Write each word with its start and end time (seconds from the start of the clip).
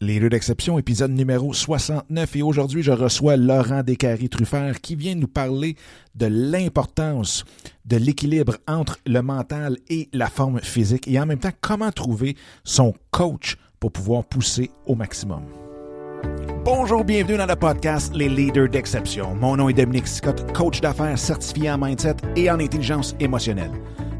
Les 0.00 0.18
lieux 0.18 0.28
d'exception, 0.28 0.76
épisode 0.76 1.12
numéro 1.12 1.52
69. 1.52 2.34
Et 2.34 2.42
aujourd'hui, 2.42 2.82
je 2.82 2.90
reçois 2.90 3.36
Laurent 3.36 3.84
Descaries-Truffert 3.84 4.80
qui 4.80 4.96
vient 4.96 5.14
nous 5.14 5.28
parler 5.28 5.76
de 6.16 6.26
l'importance 6.26 7.44
de 7.84 7.96
l'équilibre 7.96 8.56
entre 8.66 8.98
le 9.06 9.22
mental 9.22 9.78
et 9.88 10.08
la 10.12 10.26
forme 10.26 10.60
physique 10.60 11.06
et 11.06 11.20
en 11.20 11.26
même 11.26 11.38
temps 11.38 11.52
comment 11.60 11.92
trouver 11.92 12.36
son 12.64 12.92
coach 13.12 13.56
pour 13.78 13.92
pouvoir 13.92 14.24
pousser 14.24 14.70
au 14.86 14.96
maximum. 14.96 15.44
Bonjour, 16.64 17.04
bienvenue 17.04 17.36
dans 17.36 17.46
le 17.46 17.56
podcast 17.56 18.12
Les 18.16 18.28
Leaders 18.28 18.70
d'Exception. 18.70 19.34
Mon 19.36 19.56
nom 19.56 19.68
est 19.68 19.74
Dominique 19.74 20.08
Scott, 20.08 20.52
coach 20.54 20.80
d'affaires 20.80 21.18
certifié 21.18 21.70
en 21.70 21.78
mindset 21.78 22.16
et 22.34 22.50
en 22.50 22.58
intelligence 22.58 23.14
émotionnelle. 23.20 23.70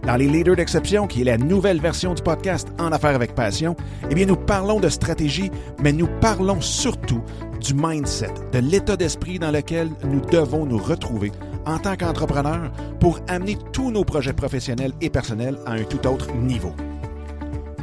Dans 0.06 0.16
les 0.16 0.28
Leaders 0.28 0.56
d'Exception, 0.56 1.06
qui 1.06 1.22
est 1.22 1.24
la 1.24 1.38
nouvelle 1.38 1.80
version 1.80 2.12
du 2.12 2.22
podcast 2.22 2.68
En 2.78 2.92
Affaires 2.92 3.14
avec 3.14 3.34
Passion, 3.34 3.74
eh 4.10 4.14
bien, 4.14 4.26
nous 4.26 4.36
parlons 4.36 4.78
de 4.78 4.90
stratégie, 4.90 5.50
mais 5.82 5.92
nous 5.92 6.08
parlons 6.20 6.60
surtout 6.60 7.22
du 7.58 7.72
mindset, 7.72 8.34
de 8.52 8.58
l'état 8.58 8.98
d'esprit 8.98 9.38
dans 9.38 9.50
lequel 9.50 9.88
nous 10.04 10.20
devons 10.20 10.66
nous 10.66 10.76
retrouver 10.76 11.32
en 11.64 11.78
tant 11.78 11.96
qu'entrepreneurs 11.96 12.70
pour 13.00 13.18
amener 13.28 13.56
tous 13.72 13.90
nos 13.90 14.04
projets 14.04 14.34
professionnels 14.34 14.92
et 15.00 15.08
personnels 15.08 15.56
à 15.64 15.72
un 15.72 15.84
tout 15.84 16.06
autre 16.06 16.34
niveau. 16.34 16.74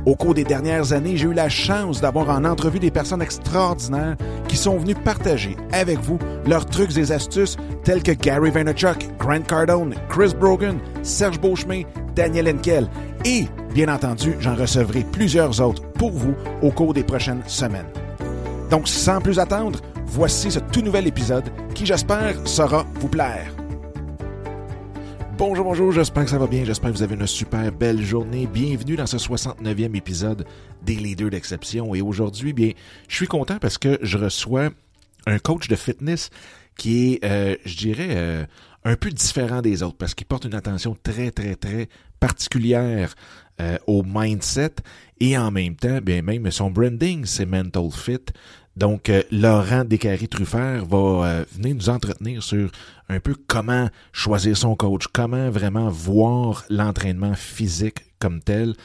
Au 0.06 0.16
cours 0.16 0.34
des 0.34 0.44
dernières 0.44 0.94
années, 0.94 1.16
j'ai 1.16 1.28
eu 1.28 1.34
la 1.34 1.48
chance 1.50 2.02
d'avoir 2.02 2.30
en 2.30 2.44
entrevue 2.44 2.80
des 2.80 2.90
personnes 2.90 3.22
extraordinaires 3.22 4.16
qui 4.48 4.58
sont 4.58 4.78
venues 4.78 4.96
partager 4.96 5.56
avec 5.72 6.00
vous 6.00 6.18
leurs 6.48 6.66
trucs 6.66 6.98
et 6.98 7.12
astuces 7.12 7.56
tels 7.84 8.02
que 8.02 8.12
Gary 8.12 8.50
Vaynerchuk, 8.50 9.08
Grant 9.20 9.42
Cardone, 9.42 9.94
Chris 10.10 10.34
Brogan, 10.40 10.80
Serge 11.04 11.40
Beauchemin, 11.40 11.84
Daniel 12.16 12.50
Henkel 12.50 12.88
et, 13.26 13.46
bien 13.76 13.94
entendu, 13.94 14.36
j'en 14.40 14.56
recevrai 14.56 15.06
plusieurs 15.12 15.62
autres 15.62 15.84
pour 15.94 16.12
vous 16.12 16.34
au 16.64 16.72
cours 16.72 16.96
des 16.96 17.04
prochaines 17.04 17.44
semaines. 17.46 17.86
Donc, 18.72 18.88
sans 18.88 19.22
plus 19.22 19.38
attendre, 19.38 19.80
voici 20.08 20.50
ce 20.50 20.60
tout 20.60 20.82
nouvel 20.82 21.06
épisode 21.06 21.46
qui, 21.76 21.86
j'espère, 21.86 22.36
saura 22.46 22.86
vous 22.96 23.10
plaire. 23.10 23.61
Bonjour, 25.44 25.66
bonjour, 25.66 25.92
j'espère 25.92 26.26
que 26.26 26.30
ça 26.30 26.38
va 26.38 26.46
bien, 26.46 26.64
j'espère 26.66 26.92
que 26.92 26.98
vous 26.98 27.02
avez 27.02 27.16
une 27.16 27.26
super 27.26 27.72
belle 27.72 28.00
journée. 28.00 28.46
Bienvenue 28.46 28.96
dans 28.96 29.08
ce 29.08 29.18
69e 29.18 29.96
épisode 29.96 30.46
des 30.84 30.94
Leaders 30.94 31.32
d'exception. 31.32 31.96
Et 31.96 32.02
aujourd'hui, 32.02 32.54
bien, 32.54 32.74
je 33.08 33.16
suis 33.16 33.26
content 33.26 33.58
parce 33.58 33.80
que 33.80 33.98
je 34.04 34.20
reçois 34.20 34.70
un 35.26 35.40
coach 35.40 35.68
de 35.68 35.76
fitness 35.76 36.30
qui 36.78 37.14
est, 37.14 37.26
euh, 37.26 37.56
je 37.66 37.76
dirais, 37.76 38.10
euh, 38.12 38.46
un 38.84 38.96
peu 38.96 39.10
différent 39.10 39.64
des 39.64 39.82
autres 39.82 39.98
parce 39.98 40.14
qu'il 40.14 40.28
porte 40.28 40.46
une 40.46 40.54
attention 40.54 40.96
très, 41.02 41.32
très, 41.32 41.56
très 41.56 41.90
particulière 42.20 43.16
euh, 43.60 43.80
au 43.88 44.04
mindset 44.06 44.76
et 45.20 45.40
en 45.40 45.50
même 45.50 45.76
temps, 45.76 46.02
bien 46.04 46.22
même 46.22 46.52
son 46.52 46.70
branding, 46.70 47.26
c'est 47.26 47.48
Mental 47.48 47.90
Fit. 47.92 48.26
Donc, 48.78 49.10
euh, 49.10 49.22
Laurent 49.32 49.84
Descaries-Truffert 49.84 50.86
va 50.86 50.98
euh, 50.98 51.46
venir 51.52 51.76
nous 51.76 51.90
entretenir 51.90 52.42
sur 52.42 52.72
un 53.10 53.20
peu 53.20 53.36
comment 53.48 53.90
choisir 54.14 54.56
son 54.56 54.76
coach, 54.76 55.06
comment 55.12 55.50
vraiment 55.50 55.90
voir 55.90 56.64
l'entraînement 56.70 57.34
physique 57.36 58.00
comme 58.20 58.42
tel, 58.42 58.76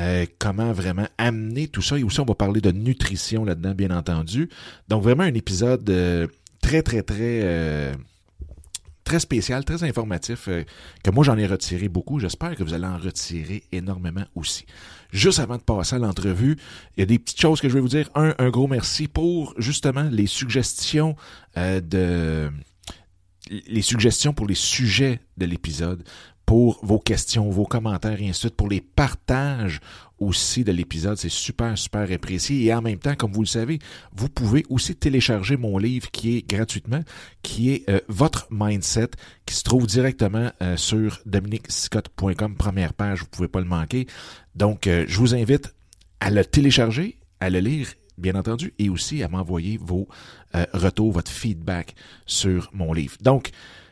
euh, 0.00 0.26
comment 0.38 0.72
vraiment 0.72 1.06
amener 1.16 1.68
tout 1.68 1.82
ça. 1.82 1.98
Et 1.98 2.02
aussi, 2.02 2.20
on 2.20 2.24
va 2.24 2.34
parler 2.34 2.60
de 2.60 2.72
nutrition 2.72 3.44
là-dedans, 3.44 3.74
bien 3.74 3.90
entendu. 3.90 4.50
Donc, 4.88 5.02
vraiment 5.02 5.24
un 5.24 5.34
épisode 5.34 5.84
très, 6.60 6.82
très, 6.82 7.02
très 7.02 7.92
très 9.06 9.20
spécial, 9.20 9.64
très 9.64 9.84
informatif, 9.84 10.48
que 11.02 11.10
moi 11.10 11.24
j'en 11.24 11.38
ai 11.38 11.46
retiré 11.46 11.88
beaucoup. 11.88 12.18
J'espère 12.18 12.56
que 12.56 12.64
vous 12.64 12.74
allez 12.74 12.86
en 12.86 12.98
retirer 12.98 13.62
énormément 13.72 14.24
aussi. 14.34 14.66
Juste 15.12 15.38
avant 15.38 15.56
de 15.56 15.62
passer 15.62 15.94
à 15.94 15.98
l'entrevue, 15.98 16.58
il 16.96 17.00
y 17.00 17.02
a 17.04 17.06
des 17.06 17.18
petites 17.18 17.40
choses 17.40 17.60
que 17.60 17.68
je 17.68 17.74
vais 17.74 17.80
vous 17.80 17.88
dire. 17.88 18.10
Un, 18.16 18.34
un 18.38 18.50
gros 18.50 18.66
merci 18.66 19.06
pour 19.06 19.54
justement 19.56 20.08
les 20.10 20.26
suggestions 20.26 21.14
euh, 21.56 21.80
de 21.80 22.50
les 23.68 23.82
suggestions 23.82 24.32
pour 24.32 24.46
les 24.46 24.56
sujets 24.56 25.20
de 25.36 25.46
l'épisode, 25.46 26.02
pour 26.46 26.78
vos 26.84 27.00
questions, 27.00 27.50
vos 27.50 27.66
commentaires 27.66 28.20
et 28.22 28.28
ainsi 28.28 28.30
de 28.30 28.34
suite, 28.34 28.56
pour 28.56 28.68
les 28.68 28.80
partages 28.80 29.80
aussi 30.18 30.64
de 30.64 30.70
l'épisode. 30.72 31.18
C'est 31.18 31.28
super, 31.28 31.76
super 31.76 32.10
apprécié. 32.10 32.64
Et 32.64 32.72
en 32.72 32.80
même 32.80 32.98
temps, 32.98 33.16
comme 33.16 33.32
vous 33.32 33.42
le 33.42 33.48
savez, 33.48 33.80
vous 34.14 34.28
pouvez 34.28 34.64
aussi 34.70 34.94
télécharger 34.94 35.56
mon 35.56 35.76
livre 35.76 36.10
qui 36.12 36.36
est 36.36 36.48
gratuitement, 36.48 37.02
qui 37.42 37.72
est 37.72 37.90
euh, 37.90 38.00
Votre 38.08 38.46
Mindset, 38.50 39.10
qui 39.44 39.54
se 39.54 39.64
trouve 39.64 39.86
directement 39.86 40.50
euh, 40.62 40.76
sur 40.76 41.20
dominicscott.com, 41.26 42.54
première 42.56 42.94
page, 42.94 43.20
vous 43.20 43.26
pouvez 43.26 43.48
pas 43.48 43.60
le 43.60 43.66
manquer. 43.66 44.06
Donc, 44.54 44.86
euh, 44.86 45.04
je 45.08 45.18
vous 45.18 45.34
invite 45.34 45.74
à 46.20 46.30
le 46.30 46.44
télécharger, 46.44 47.18
à 47.40 47.50
le 47.50 47.58
lire 47.58 47.88
bien 48.16 48.34
entendu, 48.34 48.72
et 48.78 48.88
aussi 48.88 49.22
à 49.22 49.28
m'envoyer 49.28 49.78
vos 49.78 50.08
retours, 50.72 51.12
votre 51.12 51.30
feedback 51.30 51.94
sur 52.24 52.70
mon 52.72 52.94
livre. 52.94 53.14
Donc, 53.20 53.50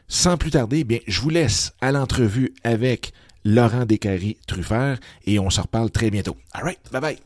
sans 0.09 0.37
plus 0.37 0.51
tarder, 0.51 0.85
bien, 0.85 0.99
je 1.07 1.21
vous 1.21 1.31
laisse 1.31 1.73
à 1.81 1.93
l'entrevue 1.93 2.55
avec 2.63 3.13
Laurent 3.45 3.85
Descaries 3.85 4.39
Truffert 4.47 4.99
et 5.27 5.39
on 5.39 5.51
se 5.51 5.61
reparle 5.61 5.91
très 5.91 6.11
bientôt. 6.11 6.37
All 6.53 6.65
right, 6.65 6.81
bye 6.93 7.01
bye. 7.01 7.19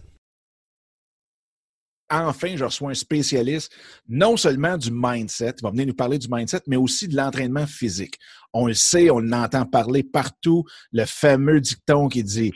Enfin, 2.10 2.56
je 2.56 2.64
reçois 2.64 2.90
un 2.90 2.94
spécialiste, 2.94 3.70
non 4.08 4.38
seulement 4.38 4.78
du 4.78 4.90
mindset, 4.90 5.54
il 5.58 5.62
va 5.62 5.70
venir 5.70 5.86
nous 5.86 5.94
parler 5.94 6.18
du 6.18 6.26
mindset, 6.30 6.62
mais 6.66 6.76
aussi 6.76 7.06
de 7.06 7.14
l'entraînement 7.14 7.66
physique. 7.66 8.18
On 8.54 8.66
le 8.66 8.74
sait, 8.74 9.10
on 9.10 9.18
l'entend 9.18 9.66
parler 9.66 10.02
partout, 10.02 10.64
le 10.90 11.04
fameux 11.04 11.60
dicton 11.60 12.08
qui 12.08 12.24
dit 12.24 12.52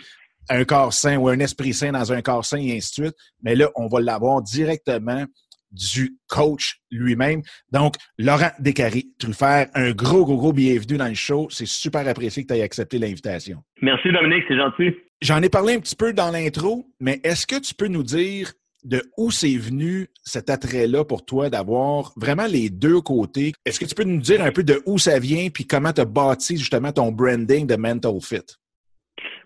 un 0.48 0.64
corps 0.64 0.94
sain 0.94 1.18
ou 1.18 1.28
un 1.28 1.38
esprit 1.38 1.74
sain 1.74 1.92
dans 1.92 2.12
un 2.12 2.22
corps 2.22 2.46
sain 2.46 2.58
et 2.58 2.76
ainsi 2.76 3.00
de 3.00 3.06
suite. 3.06 3.16
Mais 3.42 3.54
là, 3.54 3.70
on 3.76 3.88
va 3.88 4.00
l'avoir 4.00 4.40
directement 4.40 5.26
du 5.72 6.16
coach 6.28 6.76
lui-même. 6.90 7.42
Donc, 7.72 7.94
Laurent 8.18 8.50
Descaries, 8.58 9.10
faire 9.32 9.68
un 9.74 9.92
gros, 9.92 10.24
gros, 10.24 10.36
gros 10.36 10.52
bienvenue 10.52 10.98
dans 10.98 11.08
le 11.08 11.14
show. 11.14 11.48
C'est 11.50 11.66
super 11.66 12.06
apprécié 12.06 12.44
que 12.44 12.52
tu 12.52 12.58
aies 12.58 12.62
accepté 12.62 12.98
l'invitation. 12.98 13.58
Merci 13.80 14.12
Dominique, 14.12 14.44
c'est 14.48 14.56
gentil. 14.56 14.94
J'en 15.20 15.40
ai 15.40 15.48
parlé 15.48 15.74
un 15.74 15.80
petit 15.80 15.96
peu 15.96 16.12
dans 16.12 16.30
l'intro, 16.30 16.84
mais 17.00 17.20
est-ce 17.24 17.46
que 17.46 17.60
tu 17.60 17.74
peux 17.74 17.86
nous 17.86 18.02
dire 18.02 18.52
de 18.84 19.00
où 19.16 19.30
c'est 19.30 19.56
venu 19.56 20.08
cet 20.24 20.50
attrait-là 20.50 21.04
pour 21.04 21.24
toi 21.24 21.48
d'avoir 21.48 22.12
vraiment 22.16 22.46
les 22.46 22.70
deux 22.70 23.00
côtés? 23.00 23.52
Est-ce 23.64 23.78
que 23.78 23.84
tu 23.84 23.94
peux 23.94 24.04
nous 24.04 24.20
dire 24.20 24.42
un 24.42 24.50
peu 24.50 24.64
de 24.64 24.82
où 24.86 24.98
ça 24.98 25.18
vient 25.18 25.48
puis 25.54 25.66
comment 25.66 25.92
tu 25.92 26.00
as 26.00 26.04
bâti 26.04 26.56
justement 26.56 26.92
ton 26.92 27.12
branding 27.12 27.66
de 27.66 27.76
Mental 27.76 28.20
Fit? 28.20 28.56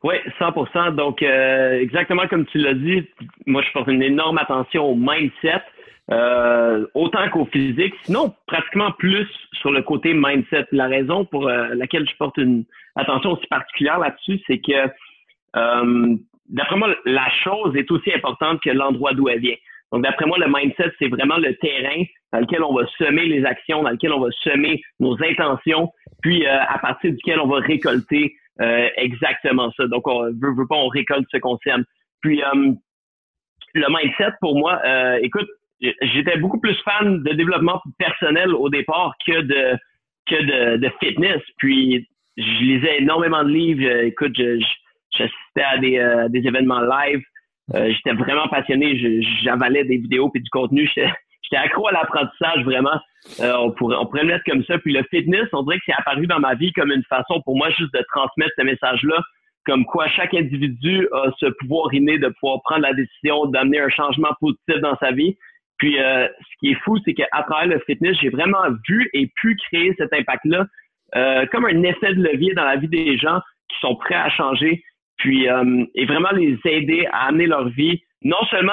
Oui, 0.03 0.15
100% 0.39 0.95
Donc, 0.95 1.23
euh, 1.23 1.81
exactement 1.81 2.27
comme 2.29 2.47
tu 2.47 2.59
l'as 2.59 2.75
dit, 2.75 3.07
moi, 3.47 3.63
je 3.63 3.73
porte 3.73 3.89
une 3.89 4.03
énorme 4.03 4.39
attention 4.39 4.85
au 4.85 4.95
mindset 4.95 5.63
euh, 6.13 6.87
autant 6.95 7.29
qu'au 7.31 7.47
physique, 7.47 7.95
sinon 8.05 8.33
pratiquement 8.47 8.93
plus 8.93 9.27
sur 9.55 9.73
le 9.73 9.83
côté 9.83 10.15
mindset. 10.15 10.67
La 10.71 10.87
raison 10.87 11.25
pour 11.25 11.49
euh, 11.49 11.75
laquelle 11.75 12.09
je 12.09 12.17
porte 12.17 12.37
une 12.37 12.65
attention 12.95 13.33
aussi 13.33 13.47
particulière 13.49 13.99
là-dessus, 13.99 14.41
c'est 14.47 14.61
que 14.61 14.89
euh, 15.57 16.17
d'après 16.49 16.77
moi, 16.77 16.95
la 17.07 17.29
chose 17.43 17.77
est 17.77 17.91
aussi 17.91 18.13
importante 18.13 18.61
que 18.63 18.71
l'endroit 18.71 19.15
d'où 19.15 19.29
elle 19.29 19.41
vient. 19.41 19.57
Donc, 19.93 20.05
d'après 20.05 20.27
moi, 20.27 20.39
le 20.39 20.47
mindset, 20.47 20.93
c'est 20.99 21.09
vraiment 21.09 21.39
le 21.39 21.57
terrain 21.57 22.03
dans 22.33 22.41
lequel 22.41 22.63
on 22.63 22.75
va 22.75 22.87
semer 22.99 23.27
les 23.27 23.45
actions, 23.45 23.83
dans 23.83 23.91
lequel 23.91 24.13
on 24.13 24.21
va 24.21 24.31
semer 24.43 24.83
nos 25.01 25.17
intentions, 25.23 25.91
puis 26.23 26.45
à 26.45 26.77
partir 26.83 27.13
duquel 27.13 27.39
on 27.39 27.47
va 27.47 27.59
récolter 27.61 28.35
exactement 28.97 29.71
ça. 29.77 29.87
Donc, 29.87 30.09
on 30.09 30.25
veut, 30.25 30.55
veut 30.57 30.67
pas, 30.69 30.75
on 30.75 30.89
récolte 30.89 31.27
ce 31.31 31.37
qu'on 31.37 31.57
sème. 31.59 31.85
Puis, 32.21 32.43
le 33.75 33.87
mindset, 33.89 34.33
pour 34.41 34.59
moi, 34.59 34.83
écoute, 35.23 35.49
j'étais 35.81 36.39
beaucoup 36.39 36.61
plus 36.61 36.77
fan 36.85 37.23
de 37.23 37.33
développement 37.33 37.81
personnel 37.99 38.55
au 38.55 38.69
départ 38.69 39.15
que 39.27 39.41
de 39.41 39.77
que 40.29 40.35
de, 40.35 40.77
de 40.79 40.91
fitness. 41.01 41.41
Puis 41.59 42.09
je 42.37 42.63
lisais 42.63 42.99
énormément 42.99 43.45
de 43.45 43.51
livres. 43.51 44.05
Écoute, 44.05 44.37
j'assistais 44.37 45.63
à 45.63 45.79
des, 45.79 45.99
euh, 45.99 46.29
des 46.29 46.47
événements 46.47 46.81
live. 46.81 47.23
Euh, 47.75 47.93
j'étais 47.93 48.13
vraiment 48.13 48.49
passionné. 48.49 49.23
J'avalais 49.43 49.85
des 49.85 49.97
vidéos 49.99 50.31
et 50.35 50.41
du 50.41 50.51
contenu. 50.51 50.91
J'étais 51.43 51.63
accro 51.63 51.87
à 51.87 51.93
l'apprentissage 51.93 52.65
vraiment. 52.65 52.99
Euh, 53.41 53.55
on 53.59 53.71
pourrait 53.71 53.97
on 54.01 54.07
pourrait 54.07 54.25
mettre 54.25 54.45
comme 54.45 54.65
ça. 54.65 54.79
Puis 54.79 54.93
le 54.93 55.05
fitness, 55.11 55.49
on 55.53 55.63
dirait 55.63 55.79
que 55.79 55.85
c'est 55.87 55.95
apparu 55.97 56.27
dans 56.27 56.41
ma 56.41 56.55
vie 56.55 56.73
comme 56.73 56.91
une 56.91 57.05
façon 57.05 57.41
pour 57.45 57.57
moi 57.57 57.71
juste 57.71 57.95
de 57.95 58.05
transmettre 58.13 58.53
ce 58.59 58.65
message-là. 58.65 59.21
Comme 59.65 59.85
quoi 59.85 60.09
chaque 60.09 60.35
individu 60.35 61.09
a 61.13 61.31
ce 61.39 61.47
pouvoir 61.61 61.93
inné 61.95 62.19
de 62.19 62.29
pouvoir 62.41 62.63
prendre 62.63 62.83
la 62.83 62.95
décision 62.95 63.47
d'amener 63.47 63.81
un 63.81 63.89
changement 63.89 64.31
positif 64.41 64.77
dans 64.81 64.97
sa 64.99 65.13
vie. 65.13 65.37
Puis, 65.79 65.99
euh, 65.99 66.27
ce 66.29 66.59
qui 66.59 66.71
est 66.73 66.81
fou, 66.85 66.97
c'est 67.05 67.15
qu'à 67.15 67.27
travers 67.47 67.67
le 67.67 67.81
fitness, 67.87 68.17
j'ai 68.21 68.31
vraiment 68.31 68.65
vu 68.89 69.11
et 69.13 69.31
pu 69.37 69.57
créer 69.69 69.95
cet 69.99 70.13
impact-là 70.13 70.67
euh, 71.15 71.47
comme 71.47 71.67
un 71.67 71.83
effet 71.83 72.15
de 72.15 72.23
levier 72.23 72.55
dans 72.55 72.65
la 72.65 72.77
vie 72.77 72.89
des 72.89 73.17
gens 73.19 73.41
qui 73.69 73.79
sont 73.81 73.97
prêts 73.97 74.15
à 74.15 74.31
changer, 74.31 74.83
puis 75.19 75.49
euh, 75.49 75.85
et 75.95 76.07
vraiment 76.07 76.31
les 76.33 76.59
aider 76.65 77.07
à 77.13 77.27
amener 77.27 77.47
leur 77.47 77.69
vie, 77.69 78.03
non 78.23 78.43
seulement 78.51 78.73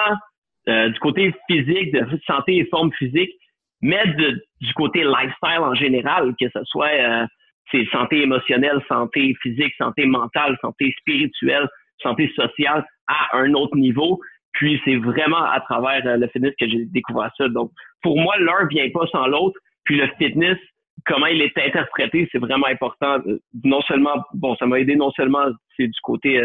du 0.66 0.98
côté 1.02 1.36
physique, 1.50 1.92
de 1.92 2.18
santé 2.26 2.56
et 2.56 2.66
forme 2.68 2.90
physique, 2.94 3.32
mais 3.82 4.02
du 4.16 4.74
côté 4.76 5.04
lifestyle 5.04 5.60
en 5.60 5.74
général, 5.74 6.34
que 6.40 6.48
ce 6.48 6.64
soit 6.64 7.28
c'est 7.70 7.86
santé 7.92 8.22
émotionnelle, 8.22 8.82
santé 8.88 9.36
physique, 9.42 9.74
santé 9.78 10.06
mentale, 10.06 10.58
santé 10.62 10.96
spirituelle, 11.00 11.68
santé 12.02 12.32
sociale 12.36 12.86
à 13.08 13.38
un 13.38 13.54
autre 13.56 13.76
niveau. 13.76 14.22
Puis 14.54 14.80
c'est 14.86 14.96
vraiment 14.96 15.44
à 15.44 15.60
travers 15.62 16.02
le 16.18 16.28
fitness 16.28 16.54
que 16.60 16.68
j'ai 16.68 16.86
découvert 16.86 17.32
ça. 17.38 17.48
Donc, 17.48 17.72
pour 18.02 18.20
moi, 18.20 18.36
l'un 18.38 18.68
vient 18.70 18.90
pas 18.94 19.08
sans 19.08 19.28
l'autre. 19.28 19.60
Puis 19.84 19.98
le 19.98 20.08
fitness, 20.18 20.58
comment 21.06 21.26
il 21.26 21.42
est 21.42 21.58
interprété, 21.58 22.30
c'est 22.32 22.38
vraiment 22.38 22.68
important. 22.68 23.18
Non 23.64 23.82
seulement, 23.82 24.24
bon, 24.34 24.56
ça 24.58 24.66
m'a 24.66 24.80
aidé 24.80 24.96
non 24.96 25.12
seulement 25.12 25.46
c'est 25.76 25.88
du 25.88 26.00
côté 26.04 26.40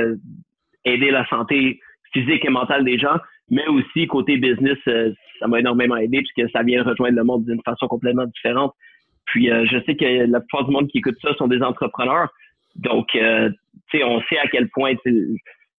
aider 0.85 1.11
la 1.11 1.27
santé 1.29 1.81
physique 2.13 2.45
et 2.45 2.51
mentale 2.51 2.85
des 2.85 2.99
gens, 2.99 3.19
mais 3.51 3.67
aussi 3.69 4.07
côté 4.07 4.37
business, 4.37 4.79
euh, 4.89 5.13
ça 5.39 5.47
m'a 5.47 5.61
énormément 5.61 5.97
aidé 5.97 6.23
puisque 6.23 6.51
ça 6.51 6.63
vient 6.63 6.83
rejoindre 6.83 7.17
le 7.17 7.25
monde 7.25 7.45
d'une 7.45 7.63
façon 7.63 7.87
complètement 7.87 8.27
différente. 8.27 8.73
Puis 9.27 9.51
euh, 9.51 9.67
je 9.67 9.79
sais 9.85 9.95
que 9.95 10.05
la 10.05 10.41
plupart 10.41 10.65
du 10.65 10.73
monde 10.73 10.89
qui 10.89 10.99
écoute 10.99 11.17
ça 11.23 11.35
sont 11.37 11.49
des 11.49 11.63
entrepreneurs. 11.63 12.31
Donc, 12.77 13.15
euh, 13.15 13.51
tu 13.91 13.99
sais, 13.99 14.05
on 14.05 14.21
sait 14.23 14.39
à 14.39 14.49
quel 14.49 14.69
point 14.71 14.95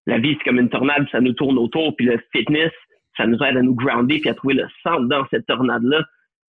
la 0.06 0.19
vie, 0.19 0.36
c'est 0.38 0.44
comme 0.50 0.60
une 0.60 0.69
tornade, 0.69 1.06
ça 1.12 1.22
nous 1.22 1.34
tourne 1.34 1.57
autour. 1.57 1.96
Puis 1.96 2.06
le 2.06 2.19
fitness, 2.31 2.72
ça 3.18 3.28
nous 3.28 3.38
aide 3.44 3.57
à 3.57 3.62
nous 3.62 3.75
grounder 3.75 4.19
puis 4.19 4.30
à 4.30 4.34
trouver 4.34 4.56
le 4.56 4.68
centre 4.84 5.07
dans 5.07 5.25
cette 5.30 5.46
tornade-là. 5.46 6.04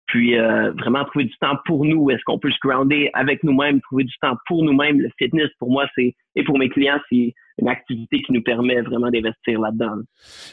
Puis 0.07 0.37
vraiment 0.37 1.05
trouver 1.05 1.27
du 1.27 1.37
temps 1.41 1.57
pour 1.67 1.85
nous. 1.85 2.11
Est-ce 2.11 2.23
qu'on 2.25 2.39
peut 2.39 2.51
se 2.51 2.59
grounder 2.61 3.11
avec 3.13 3.45
nous-mêmes, 3.45 3.81
trouver 3.81 4.05
du 4.05 4.15
temps 4.21 4.37
pour 4.47 4.65
nous-mêmes? 4.65 5.01
Le 5.01 5.11
fitness, 5.19 5.51
pour 5.59 5.71
moi, 5.71 5.87
c'est 5.95 6.15
et 6.35 6.43
pour 6.43 6.59
mes 6.59 6.69
clients, 6.69 6.99
c'est 7.09 7.35
une 7.59 7.69
activité 7.69 8.23
qui 8.23 8.33
nous 8.33 8.43
permet 8.43 8.81
vraiment 8.81 9.11
d'investir 9.11 9.61
là-dedans. 9.61 9.99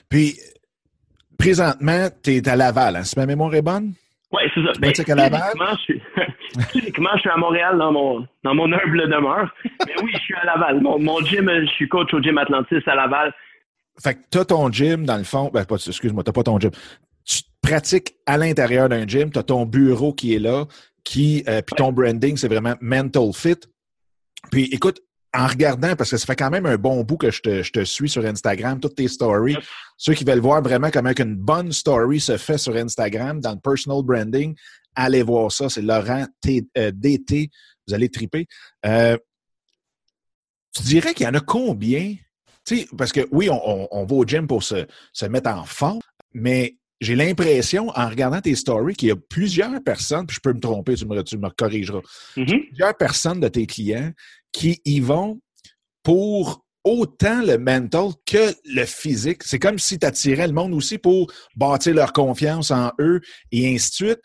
Puis 0.10 0.36
présentement, 1.40 2.08
tu 2.24 2.32
es 2.32 2.50
à 2.50 2.56
Laval, 2.56 2.98
hein? 2.98 3.04
si 3.04 3.18
ma 3.18 3.26
mémoire 3.26 3.54
est 3.56 3.62
bonne? 3.62 3.94
Oui, 4.32 4.42
c'est 4.54 4.62
ça. 4.62 4.72
Ben, 4.80 4.92
à 4.92 5.16
Laval? 5.16 5.42
Je 5.78 5.84
suis, 5.84 6.02
je 6.84 7.20
suis 7.20 7.30
à 7.30 7.38
Montréal 7.38 7.78
dans 7.78 7.92
mon, 7.92 8.28
dans 8.44 8.54
mon 8.54 8.72
humble 8.72 9.10
demeure. 9.10 9.54
Mais 9.86 9.94
oui, 10.04 10.12
je 10.14 10.20
suis 10.20 10.36
à 10.36 10.46
Laval. 10.46 10.82
Mon, 10.82 11.00
mon 11.00 11.20
gym, 11.22 11.50
je 11.50 11.72
suis 11.72 11.88
coach 11.88 12.14
au 12.14 12.22
gym 12.22 12.38
Atlantis 12.38 12.84
à 12.86 12.96
Laval. 12.96 13.34
Fait 14.04 14.16
que 14.16 14.20
tu 14.30 14.38
as 14.38 14.46
ton 14.46 14.70
gym, 14.72 15.06
dans 15.06 15.18
le 15.18 15.24
fond, 15.24 15.50
ben, 15.54 15.66
excuse-moi, 15.70 16.24
tu 16.24 16.32
pas 16.32 16.44
ton 16.44 16.60
gym. 16.60 16.72
Tu 17.26 17.42
pratiques 17.62 18.16
à 18.26 18.38
l'intérieur 18.38 18.90
d'un 18.90 19.08
gym, 19.08 19.32
tu 19.32 19.40
as 19.40 19.44
ton 19.44 19.66
bureau 19.66 20.14
qui 20.14 20.36
est 20.36 20.40
là, 20.40 20.66
qui, 21.04 21.44
euh, 21.48 21.62
puis 21.62 21.76
ton 21.76 21.92
branding, 21.92 22.36
c'est 22.38 22.48
vraiment 22.48 22.76
mental 22.82 23.32
fit. 23.34 23.60
Puis 24.52 24.66
écoute, 24.74 25.02
en 25.34 25.48
regardant, 25.48 25.96
parce 25.96 26.12
que 26.12 26.18
ça 26.18 26.26
fait 26.26 26.36
quand 26.36 26.50
même 26.50 26.66
un 26.66 26.78
bon 26.78 27.04
bout 27.04 27.18
que 27.18 27.32
je 27.32 27.42
te, 27.42 27.64
je 27.64 27.72
te 27.72 27.84
suis 27.84 28.10
sur 28.10 28.26
Instagram, 28.26 28.80
toutes 28.80 28.96
tes 28.96 29.08
stories. 29.08 29.58
Ceux 29.98 30.14
qui 30.14 30.24
veulent 30.24 30.40
voir 30.40 30.62
vraiment 30.62 30.90
comment 30.92 31.12
une 31.18 31.36
bonne 31.36 31.72
story 31.72 32.20
se 32.20 32.38
fait 32.38 32.58
sur 32.58 32.76
Instagram 32.76 33.40
dans 33.40 33.52
le 33.52 33.60
personal 33.60 34.04
branding, 34.04 34.56
allez 34.96 35.24
voir 35.24 35.52
ça. 35.52 35.70
C'est 35.70 35.82
Laurent 35.82 36.26
euh, 36.78 36.92
DT. 36.94 37.50
Vous 37.88 37.94
allez 37.94 38.10
triper. 38.10 38.48
Euh, 38.86 39.18
tu 40.76 40.84
dirais 40.84 41.14
qu'il 41.14 41.26
y 41.26 41.30
en 41.30 41.34
a 41.34 41.40
combien? 41.40 42.16
sais, 42.68 42.88
parce 42.98 43.12
que 43.12 43.28
oui, 43.32 43.50
on, 43.50 43.88
on, 43.92 44.06
va 44.06 44.16
au 44.16 44.26
gym 44.26 44.48
pour 44.48 44.64
se, 44.64 44.86
se 45.14 45.26
mettre 45.26 45.50
en 45.50 45.64
forme, 45.64 46.02
mais 46.34 46.78
j'ai 47.00 47.16
l'impression, 47.16 47.90
en 47.96 48.10
regardant 48.10 48.42
tes 48.42 48.56
stories, 48.56 48.96
qu'il 48.96 49.10
y 49.10 49.12
a 49.12 49.16
plusieurs 49.16 49.84
personnes, 49.84 50.26
puis 50.26 50.36
je 50.36 50.42
peux 50.42 50.54
me 50.54 50.60
tromper, 50.60 50.96
tu 50.96 51.06
me, 51.06 51.22
tu 51.22 51.38
me 51.38 51.50
corrigeras, 51.50 52.02
mm-hmm. 52.36 52.68
plusieurs 52.68 52.98
personnes 52.98 53.40
de 53.40 53.48
tes 53.48 53.68
clients 53.68 54.12
qui 54.52 54.82
y 54.86 55.00
vont 55.00 55.40
pour 56.04 56.64
autant 56.84 57.42
le 57.42 57.58
mental 57.58 58.12
que 58.26 58.54
le 58.66 58.86
physique. 58.86 59.44
C'est 59.44 59.60
comme 59.60 59.78
si 59.78 60.00
tu 60.00 60.06
attirais 60.06 60.48
le 60.48 60.54
monde 60.54 60.74
aussi 60.74 60.98
pour 60.98 61.32
bâtir 61.56 61.94
leur 61.94 62.14
confiance 62.14 62.72
en 62.72 62.92
eux 63.00 63.20
et 63.52 63.74
ainsi 63.74 63.90
de 63.90 64.08
suite. 64.08 64.22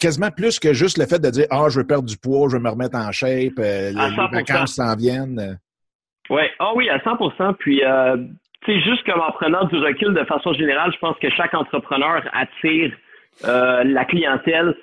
Quasiment 0.00 0.32
plus 0.32 0.58
que 0.58 0.72
juste 0.72 0.98
le 0.98 1.06
fait 1.06 1.20
de 1.20 1.30
dire 1.30 1.46
Ah, 1.50 1.68
je 1.68 1.78
veux 1.78 1.86
perdre 1.86 2.08
du 2.08 2.16
poids, 2.18 2.48
je 2.50 2.56
veux 2.56 2.62
me 2.62 2.68
remettre 2.68 2.98
en 2.98 3.12
shape, 3.12 3.52
euh, 3.58 3.90
les 3.92 4.16
vacances 4.32 4.74
s'en 4.74 4.96
viennent. 4.96 5.58
Ouais. 6.28 6.50
Ah 6.58 6.72
oui, 6.74 6.88
à 6.88 6.98
100% 6.98 7.54
Puis, 7.58 7.84
euh, 7.84 8.16
tu 8.64 8.72
sais, 8.72 8.80
juste 8.80 9.04
comme 9.04 9.20
en 9.20 9.32
prenant 9.32 9.64
du 9.64 9.76
recul 9.76 10.14
de 10.14 10.24
façon 10.24 10.52
générale, 10.54 10.92
je 10.92 10.98
pense 10.98 11.16
que 11.18 11.30
chaque 11.30 11.54
entrepreneur 11.54 12.22
attire 12.32 12.92
euh, 13.44 13.84
la 13.84 14.04
clientèle. 14.04 14.74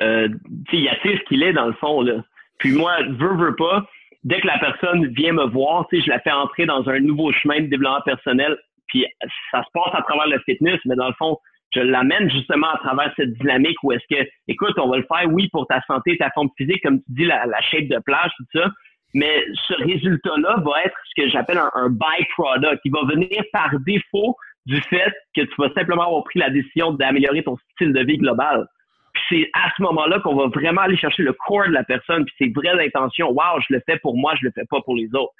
Euh, 0.00 0.28
tu 0.28 0.76
sais, 0.76 0.82
il 0.82 0.88
attire 0.88 1.18
ce 1.18 1.24
qu'il 1.24 1.42
est 1.42 1.52
dans 1.52 1.66
le 1.66 1.72
fond. 1.74 2.02
Là. 2.02 2.24
Puis 2.58 2.72
moi, 2.72 2.96
veux, 3.08 3.36
veux 3.36 3.56
pas, 3.56 3.86
dès 4.24 4.40
que 4.40 4.46
la 4.46 4.58
personne 4.58 5.06
vient 5.08 5.32
me 5.32 5.46
voir, 5.46 5.86
tu 5.88 5.96
sais, 5.96 6.06
je 6.06 6.10
la 6.10 6.20
fais 6.20 6.32
entrer 6.32 6.66
dans 6.66 6.88
un 6.88 7.00
nouveau 7.00 7.32
chemin 7.32 7.60
de 7.60 7.66
développement 7.66 8.00
personnel. 8.02 8.56
Puis 8.88 9.06
ça 9.50 9.62
se 9.62 9.68
passe 9.72 9.94
à 9.94 10.02
travers 10.02 10.26
le 10.26 10.38
fitness, 10.40 10.78
mais 10.84 10.96
dans 10.96 11.08
le 11.08 11.14
fond, 11.14 11.38
je 11.74 11.80
l'amène 11.80 12.30
justement 12.30 12.68
à 12.68 12.78
travers 12.78 13.12
cette 13.16 13.32
dynamique 13.34 13.76
où 13.82 13.92
est-ce 13.92 14.04
que, 14.14 14.28
écoute, 14.48 14.78
on 14.78 14.88
va 14.88 14.98
le 14.98 15.06
faire, 15.10 15.26
oui, 15.30 15.48
pour 15.50 15.66
ta 15.66 15.80
santé, 15.86 16.18
ta 16.18 16.30
forme 16.30 16.50
physique, 16.58 16.82
comme 16.82 16.98
tu 16.98 17.12
dis, 17.14 17.24
la, 17.24 17.46
la 17.46 17.60
shape 17.62 17.88
de 17.88 17.98
plage, 18.04 18.30
tout 18.36 18.58
ça. 18.60 18.70
Mais 19.14 19.44
ce 19.66 19.74
résultat-là 19.74 20.56
va 20.64 20.84
être 20.84 20.96
ce 21.04 21.22
que 21.22 21.28
j'appelle 21.28 21.58
un, 21.58 21.70
un 21.74 21.88
byproduct. 21.90 22.80
Il 22.84 22.92
va 22.92 23.04
venir 23.04 23.42
par 23.52 23.70
défaut 23.80 24.36
du 24.66 24.80
fait 24.82 25.12
que 25.34 25.42
tu 25.42 25.54
vas 25.58 25.72
simplement 25.74 26.06
avoir 26.06 26.24
pris 26.24 26.38
la 26.38 26.50
décision 26.50 26.92
d'améliorer 26.92 27.42
ton 27.42 27.56
style 27.72 27.92
de 27.92 28.00
vie 28.04 28.18
global. 28.18 28.66
Puis 29.12 29.22
c'est 29.28 29.50
à 29.52 29.70
ce 29.76 29.82
moment-là 29.82 30.20
qu'on 30.20 30.34
va 30.34 30.46
vraiment 30.46 30.82
aller 30.82 30.96
chercher 30.96 31.22
le 31.22 31.32
corps 31.32 31.66
de 31.66 31.72
la 31.72 31.84
personne, 31.84 32.24
puis 32.24 32.34
ses 32.38 32.52
vraies 32.52 32.86
intentions. 32.86 33.30
Wow, 33.30 33.60
je 33.68 33.74
le 33.74 33.82
fais 33.86 33.98
pour 33.98 34.16
moi, 34.16 34.34
je 34.40 34.46
le 34.46 34.52
fais 34.52 34.64
pas 34.70 34.80
pour 34.80 34.96
les 34.96 35.08
autres. 35.14 35.32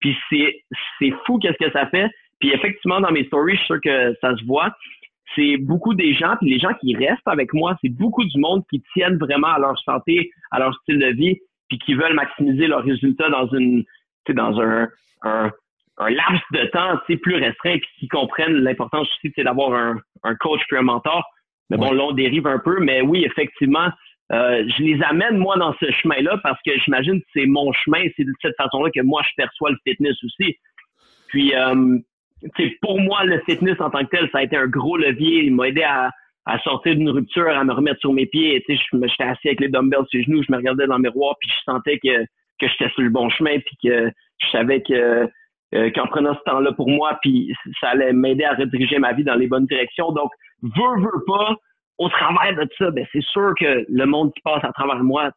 Puis 0.00 0.16
c'est 0.28 0.64
c'est 0.98 1.12
fou 1.26 1.38
qu'est-ce 1.38 1.64
que 1.64 1.70
ça 1.72 1.86
fait. 1.86 2.08
Puis 2.40 2.50
effectivement, 2.52 3.00
dans 3.00 3.12
mes 3.12 3.24
stories, 3.26 3.52
je 3.52 3.58
suis 3.58 3.66
sûr 3.66 3.80
que 3.82 4.14
ça 4.20 4.36
se 4.36 4.44
voit. 4.44 4.74
C'est 5.36 5.58
beaucoup 5.58 5.94
des 5.94 6.14
gens, 6.14 6.34
puis 6.40 6.50
les 6.50 6.58
gens 6.58 6.74
qui 6.80 6.96
restent 6.96 7.26
avec 7.26 7.52
moi, 7.52 7.76
c'est 7.80 7.90
beaucoup 7.90 8.24
du 8.24 8.38
monde 8.40 8.64
qui 8.68 8.82
tiennent 8.92 9.18
vraiment 9.18 9.48
à 9.48 9.58
leur 9.60 9.78
santé, 9.80 10.32
à 10.50 10.58
leur 10.58 10.74
style 10.80 10.98
de 10.98 11.06
vie, 11.12 11.38
puis 11.70 11.78
qui 11.78 11.94
veulent 11.94 12.14
maximiser 12.14 12.66
leurs 12.66 12.84
résultats 12.84 13.30
dans 13.30 13.48
une, 13.54 13.84
dans 14.28 14.60
un, 14.60 14.88
un, 15.22 15.50
un 15.98 16.10
laps 16.10 16.42
de 16.52 16.64
temps 16.66 16.98
plus 17.22 17.36
restreint, 17.36 17.78
puis 17.78 17.90
qui 18.00 18.08
comprennent 18.08 18.56
l'importance 18.56 19.08
aussi 19.24 19.32
d'avoir 19.42 19.72
un, 19.72 19.96
un 20.24 20.34
coach 20.34 20.60
puis 20.68 20.76
un 20.76 20.82
mentor. 20.82 21.24
Mais 21.70 21.76
bon, 21.76 21.92
là, 21.92 22.02
on 22.02 22.12
dérive 22.12 22.48
un 22.48 22.58
peu, 22.58 22.80
mais 22.80 23.00
oui, 23.00 23.24
effectivement, 23.24 23.88
euh, 24.32 24.64
je 24.76 24.82
les 24.82 25.02
amène, 25.02 25.38
moi, 25.38 25.56
dans 25.56 25.72
ce 25.80 25.90
chemin-là 25.90 26.38
parce 26.42 26.58
que 26.66 26.72
j'imagine 26.84 27.20
que 27.20 27.26
c'est 27.32 27.46
mon 27.46 27.72
chemin, 27.72 28.02
c'est 28.16 28.24
de 28.24 28.32
cette 28.42 28.56
façon-là 28.56 28.90
que 28.94 29.02
moi, 29.02 29.22
je 29.22 29.34
perçois 29.36 29.70
le 29.70 29.76
fitness 29.86 30.16
aussi. 30.24 30.56
Puis, 31.28 31.54
euh, 31.54 31.98
pour 32.82 33.00
moi, 33.00 33.24
le 33.24 33.40
fitness 33.48 33.80
en 33.80 33.90
tant 33.90 34.04
que 34.04 34.10
tel, 34.10 34.28
ça 34.32 34.38
a 34.38 34.42
été 34.42 34.56
un 34.56 34.66
gros 34.66 34.96
levier. 34.96 35.44
Il 35.44 35.54
m'a 35.54 35.68
aidé 35.68 35.82
à, 35.82 36.10
à 36.46 36.58
sortir 36.60 36.96
d'une 36.96 37.10
rupture, 37.10 37.48
à 37.48 37.64
me 37.64 37.72
remettre 37.72 38.00
sur 38.00 38.12
mes 38.12 38.26
pieds. 38.26 38.62
Tu 38.66 38.76
sais, 38.76 38.82
j'étais 38.92 39.24
assis 39.24 39.48
avec 39.48 39.60
les 39.60 39.68
dumbbells 39.68 40.06
sur 40.08 40.18
les 40.18 40.24
genoux, 40.24 40.42
je 40.42 40.52
me 40.52 40.56
regardais 40.56 40.86
dans 40.86 40.96
le 40.96 41.02
miroir, 41.02 41.36
puis 41.40 41.50
je 41.50 41.72
sentais 41.72 41.98
que, 41.98 42.24
que 42.24 42.68
j'étais 42.68 42.88
sur 42.90 43.02
le 43.02 43.10
bon 43.10 43.28
chemin, 43.30 43.58
puis 43.58 43.76
que 43.82 44.10
je 44.38 44.50
savais 44.50 44.82
que 44.82 45.28
euh, 45.72 45.88
qu'en 45.92 46.08
prenant 46.08 46.34
ce 46.34 46.50
temps-là 46.50 46.72
pour 46.72 46.88
moi, 46.88 47.16
puis 47.22 47.54
ça 47.80 47.90
allait 47.90 48.12
m'aider 48.12 48.42
à 48.42 48.54
rediriger 48.54 48.98
ma 48.98 49.12
vie 49.12 49.22
dans 49.22 49.36
les 49.36 49.46
bonnes 49.46 49.66
directions. 49.66 50.10
Donc, 50.10 50.32
veux, 50.62 51.00
veux 51.00 51.24
pas, 51.28 51.54
au 51.98 52.08
travers 52.08 52.56
de 52.56 52.68
ça, 52.76 52.90
ben 52.90 53.06
c'est 53.12 53.22
sûr 53.22 53.52
que 53.56 53.84
le 53.88 54.04
monde 54.06 54.32
qui 54.34 54.40
passe 54.40 54.64
à 54.64 54.72
travers 54.72 55.04
moi, 55.04 55.30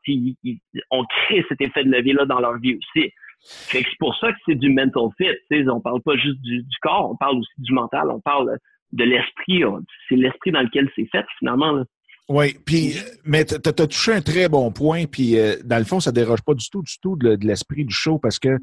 on 0.89 1.05
crée 1.05 1.45
cet 1.49 1.61
effet 1.61 1.83
de 1.83 1.91
levier-là 1.91 2.25
dans 2.25 2.39
leur 2.39 2.57
vie 2.57 2.75
aussi. 2.75 3.11
c'est 3.41 3.85
pour 3.99 4.15
ça 4.15 4.31
que 4.31 4.37
c'est 4.47 4.55
du 4.55 4.69
mental 4.69 5.09
fit. 5.17 5.69
On 5.69 5.81
parle 5.81 6.01
pas 6.01 6.15
juste 6.15 6.41
du, 6.41 6.63
du, 6.63 6.77
corps, 6.81 7.11
on 7.11 7.15
parle 7.15 7.37
aussi 7.37 7.53
du 7.59 7.73
mental, 7.73 8.09
on 8.09 8.21
parle 8.21 8.57
de 8.93 9.03
l'esprit. 9.03 9.63
C'est 10.07 10.15
l'esprit 10.15 10.51
dans 10.51 10.61
lequel 10.61 10.89
c'est 10.95 11.07
fait, 11.11 11.25
finalement. 11.39 11.83
Oui, 12.29 12.55
puis, 12.65 12.95
mais 13.25 13.43
tu 13.43 13.55
as, 13.55 13.73
touché 13.73 14.13
un 14.13 14.21
très 14.21 14.47
bon 14.47 14.71
point, 14.71 15.05
puis 15.05 15.37
euh, 15.37 15.57
dans 15.65 15.77
le 15.77 15.83
fond, 15.83 15.99
ça 15.99 16.11
déroge 16.11 16.41
pas 16.41 16.53
du 16.53 16.69
tout, 16.69 16.81
du 16.81 16.97
tout 17.01 17.17
de, 17.17 17.37
l'esprit 17.41 17.83
du 17.83 17.93
show 17.93 18.17
parce 18.17 18.39
que, 18.39 18.57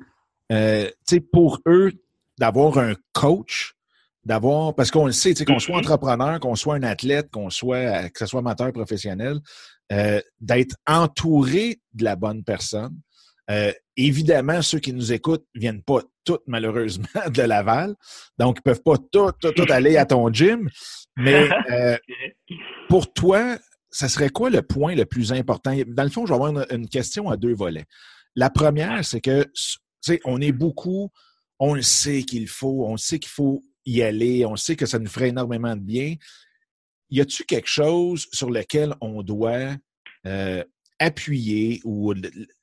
euh, 0.51 0.87
tu 0.87 1.17
sais, 1.17 1.21
pour 1.21 1.61
eux, 1.67 1.93
d'avoir 2.39 2.79
un 2.79 2.95
coach, 3.13 3.75
d'avoir, 4.25 4.75
parce 4.75 4.91
qu'on 4.91 5.05
le 5.05 5.13
sait, 5.13 5.35
tu 5.35 5.41
sais, 5.41 5.45
qu'on 5.45 5.59
soit 5.59 5.77
mm-hmm. 5.77 5.79
entrepreneur, 5.81 6.41
qu'on 6.41 6.55
soit 6.55 6.77
un 6.77 6.83
athlète, 6.83 7.31
qu'on 7.31 7.51
soit, 7.51 8.09
que 8.09 8.19
ce 8.19 8.27
soit 8.27 8.41
amateur 8.41 8.73
professionnel, 8.73 9.41
euh, 9.93 10.21
d'être 10.41 10.77
entouré 10.87 11.81
de 11.93 12.05
la 12.05 12.17
bonne 12.17 12.43
personne, 12.43 12.97
euh, 13.51 13.73
évidemment, 13.97 14.63
ceux 14.63 14.79
qui 14.79 14.93
nous 14.93 15.13
écoutent 15.13 15.45
ne 15.55 15.61
viennent 15.61 15.83
pas 15.83 16.01
toutes, 16.25 16.43
malheureusement, 16.47 17.07
de 17.35 17.43
Laval. 17.43 17.97
Donc, 18.39 18.59
ils 18.59 18.69
ne 18.69 18.73
peuvent 18.73 18.83
pas 18.83 18.97
tout, 19.11 19.73
aller 19.73 19.97
à 19.97 20.07
ton 20.07 20.33
gym. 20.33 20.71
Mais 21.17 21.49
euh, 21.71 21.97
pour 22.89 23.13
toi, 23.13 23.59
ça 23.91 24.09
serait 24.09 24.31
quoi 24.31 24.51
le 24.51 24.63
point 24.63 24.95
le 24.95 25.05
plus 25.05 25.33
important? 25.33 25.77
Dans 25.89 26.05
le 26.05 26.11
fond, 26.11 26.27
je 26.27 26.33
vais 26.33 26.41
avoir 26.43 26.71
une, 26.71 26.89
question 26.89 27.29
à 27.29 27.37
deux 27.37 27.55
volets. 27.55 27.87
La 28.37 28.51
première, 28.51 29.05
c'est 29.05 29.21
que, 29.21 29.43
tu 29.43 29.79
sais, 30.01 30.21
on 30.25 30.41
est 30.41 30.53
beaucoup, 30.53 31.11
on 31.59 31.75
le 31.75 31.83
sait 31.83 32.23
qu'il 32.23 32.49
faut, 32.49 32.87
on 32.87 32.97
sait 32.97 33.19
qu'il 33.19 33.31
faut 33.31 33.63
y 33.85 34.03
aller, 34.03 34.47
on 34.47 34.55
sait 34.55 34.77
que 34.77 34.87
ça 34.87 35.01
nous 35.01 35.09
ferait 35.09 35.31
énormément 35.31 35.75
de 35.75 35.83
bien. 35.83 36.15
Y 37.11 37.21
a-tu 37.21 37.45
quelque 37.45 37.69
chose 37.69 38.29
sur 38.33 38.51
lequel 38.51 38.95
on 39.01 39.23
doit 39.23 39.75
euh, 40.27 40.63
appuyer 41.01 41.81
ou 41.85 42.15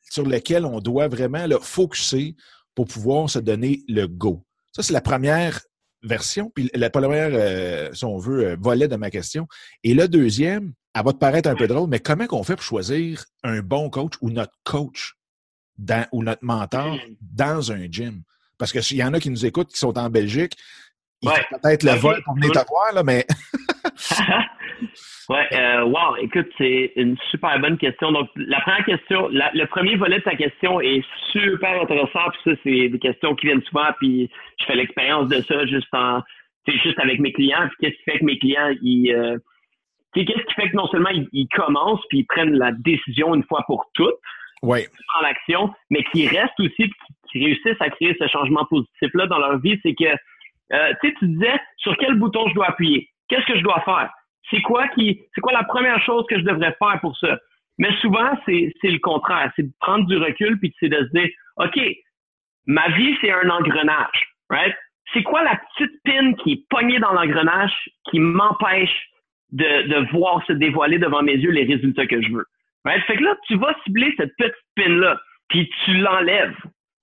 sur 0.10 0.26
lequel 0.26 0.66
on 0.66 0.80
doit 0.80 1.08
vraiment 1.08 1.46
le 1.48 1.60
focuser 1.60 2.36
pour 2.76 2.86
pouvoir 2.86 3.30
se 3.30 3.40
donner 3.40 3.84
le 3.88 4.08
go. 4.08 4.46
Ça, 4.72 4.84
c'est 4.84 4.94
la 4.94 5.02
première 5.02 5.62
version, 6.04 6.52
puis 6.54 6.70
la 6.74 6.90
première, 6.90 7.30
euh, 7.34 7.94
si 7.94 8.06
on 8.06 8.18
veut, 8.18 8.50
euh, 8.50 8.58
volet 8.60 8.88
de 8.88 8.96
ma 8.96 9.10
question. 9.10 9.48
Et 9.84 9.94
le 9.94 10.08
deuxième, 10.08 10.74
elle 10.94 11.04
va 11.04 11.14
te 11.14 11.18
paraître 11.18 11.50
un 11.50 11.56
peu 11.56 11.68
drôle, 11.68 11.90
mais 11.90 12.00
comment 12.00 12.28
qu'on 12.28 12.44
fait 12.44 12.56
pour 12.56 12.64
choisir 12.64 13.26
un 13.44 13.62
bon 13.62 13.90
coach 13.90 14.14
ou 14.22 14.30
notre 14.30 14.54
coach 14.64 15.16
dans, 15.78 16.06
ou 16.12 16.24
notre 16.24 16.44
mentor 16.44 16.98
dans 17.22 17.72
un 17.72 17.88
gym? 17.90 18.22
Parce 18.58 18.72
qu'il 18.72 18.98
y 18.98 19.04
en 19.04 19.14
a 19.14 19.20
qui 19.20 19.30
nous 19.30 19.46
écoutent, 19.46 19.72
qui 19.72 19.80
sont 19.80 19.98
en 19.98 20.10
Belgique, 20.10 20.56
il 21.22 21.30
fait 21.30 21.46
peut-être 21.50 21.84
le 21.84 22.00
vol 22.00 22.22
pour 22.24 22.36
venir 22.36 22.52
te 22.52 22.68
voir, 22.68 22.94
là, 22.94 23.04
mais. 23.04 23.26
ouais, 25.30 25.48
euh, 25.54 25.84
wow, 25.84 26.16
écoute, 26.22 26.48
c'est 26.58 26.94
une 26.96 27.18
super 27.32 27.60
bonne 27.60 27.78
question. 27.78 28.12
Donc, 28.12 28.30
la 28.36 28.62
première 28.62 28.86
question, 28.86 29.28
le 29.30 29.66
premier 29.66 29.96
volet 29.96 30.20
de 30.20 30.24
ta 30.24 30.36
question 30.36 30.80
est 30.82 31.04
super 31.32 31.82
intéressant, 31.82 32.30
puis 32.32 32.40
ça, 32.46 32.52
c'est 32.64 32.90
des 32.90 33.00
questions 33.00 33.36
qui 33.36 33.48
viennent 33.48 33.64
souvent, 33.64 33.88
puis 34.00 34.30
je 34.60 34.66
fais 34.66 34.76
l'expérience 34.76 35.28
de 35.28 35.42
ça 35.42 35.66
juste 35.66 35.94
en, 35.94 36.22
c'est 36.68 36.78
juste 36.80 37.00
avec 37.00 37.20
mes 37.20 37.34
clients, 37.34 37.68
puis 37.68 37.78
qu'est-ce 37.80 37.98
qui 37.98 38.12
fait 38.12 38.20
que 38.20 38.26
mes 38.26 38.38
clients, 38.38 38.74
ils, 38.82 39.14
euh, 39.14 39.38
qu'est-ce 40.14 40.46
qui 40.46 40.54
fait 40.54 40.70
que 40.70 40.76
non 40.76 40.88
seulement 40.88 41.10
ils, 41.32 41.48
commencent 41.50 42.06
puis 42.10 42.20
ils 42.20 42.26
prennent 42.26 42.54
la 42.54 42.72
décision 42.72 43.36
une 43.36 43.44
fois 43.44 43.64
pour 43.68 43.86
toutes, 43.94 44.16
ouais. 44.64 44.88
prendre 45.08 45.28
l'action, 45.28 45.74
mais 45.90 46.04
qu'ils 46.12 46.30
restent 46.30 46.60
aussi, 46.60 46.92
qui 47.32 47.44
réussissent 47.44 47.82
à 47.82 47.90
créer 47.90 48.16
ce 48.20 48.28
changement 48.28 48.66
positif-là 48.66 49.28
dans 49.28 49.40
leur 49.40 49.60
vie, 49.60 49.80
c'est 49.84 49.94
que, 49.94 50.06
euh, 50.74 50.94
tu 51.02 51.08
sais, 51.08 51.16
tu 51.20 51.28
disais, 51.28 51.60
sur 51.78 51.96
quel 51.98 52.16
bouton 52.16 52.48
je 52.50 52.54
dois 52.54 52.70
appuyer? 52.70 53.10
Qu'est-ce 53.30 53.46
que 53.46 53.58
je 53.58 53.64
dois 53.64 53.82
faire? 53.82 54.10
C'est 54.50 54.62
quoi 54.62 54.88
qui, 54.90 55.22
c'est 55.34 55.42
quoi 55.42 55.54
la 55.54 55.64
première 55.64 56.02
chose 56.04 56.26
que 56.30 56.38
je 56.38 56.44
devrais 56.44 56.76
faire 56.80 57.00
pour 57.02 57.18
ça? 57.18 57.38
Mais 57.78 57.94
souvent, 58.02 58.32
c'est, 58.46 58.74
c'est 58.82 58.90
le 58.90 59.00
contraire. 59.00 59.52
C'est 59.56 59.64
de 59.64 59.74
prendre 59.80 60.06
du 60.08 60.18
recul 60.18 60.58
puis 60.60 60.74
c'est 60.80 60.90
de 60.90 60.98
se 60.98 61.12
dire, 61.12 61.30
OK, 61.58 61.80
ma 62.66 62.88
vie, 62.90 63.16
c'est 63.22 63.32
un 63.32 63.50
engrenage, 63.50 64.28
right? 64.50 64.76
C'est 65.14 65.24
quoi 65.24 65.44
la 65.44 65.60
petite 65.76 66.02
pin 66.04 66.34
qui 66.34 66.54
est 66.54 66.64
pognée 66.70 67.00
dans 67.00 67.14
l'engrenage 67.14 67.74
qui 68.10 68.20
m'empêche 68.20 69.10
de, 69.52 69.88
de 69.88 70.12
voir 70.12 70.46
se 70.46 70.54
dévoiler 70.54 71.00
devant 71.00 71.24
mes 71.24 71.36
yeux 71.36 71.52
les 71.52 71.64
résultats 71.64 72.08
que 72.08 72.22
je 72.22 72.30
veux? 72.32 72.46
Right? 72.84 73.04
Fait 73.06 73.18
que 73.18 73.24
là, 73.24 73.36
tu 73.48 73.58
vas 73.58 73.74
cibler 73.84 74.14
cette 74.18 74.36
petite 74.38 74.56
pin-là, 74.76 75.20
puis 75.50 75.70
tu 75.86 75.94
l'enlèves 75.98 76.58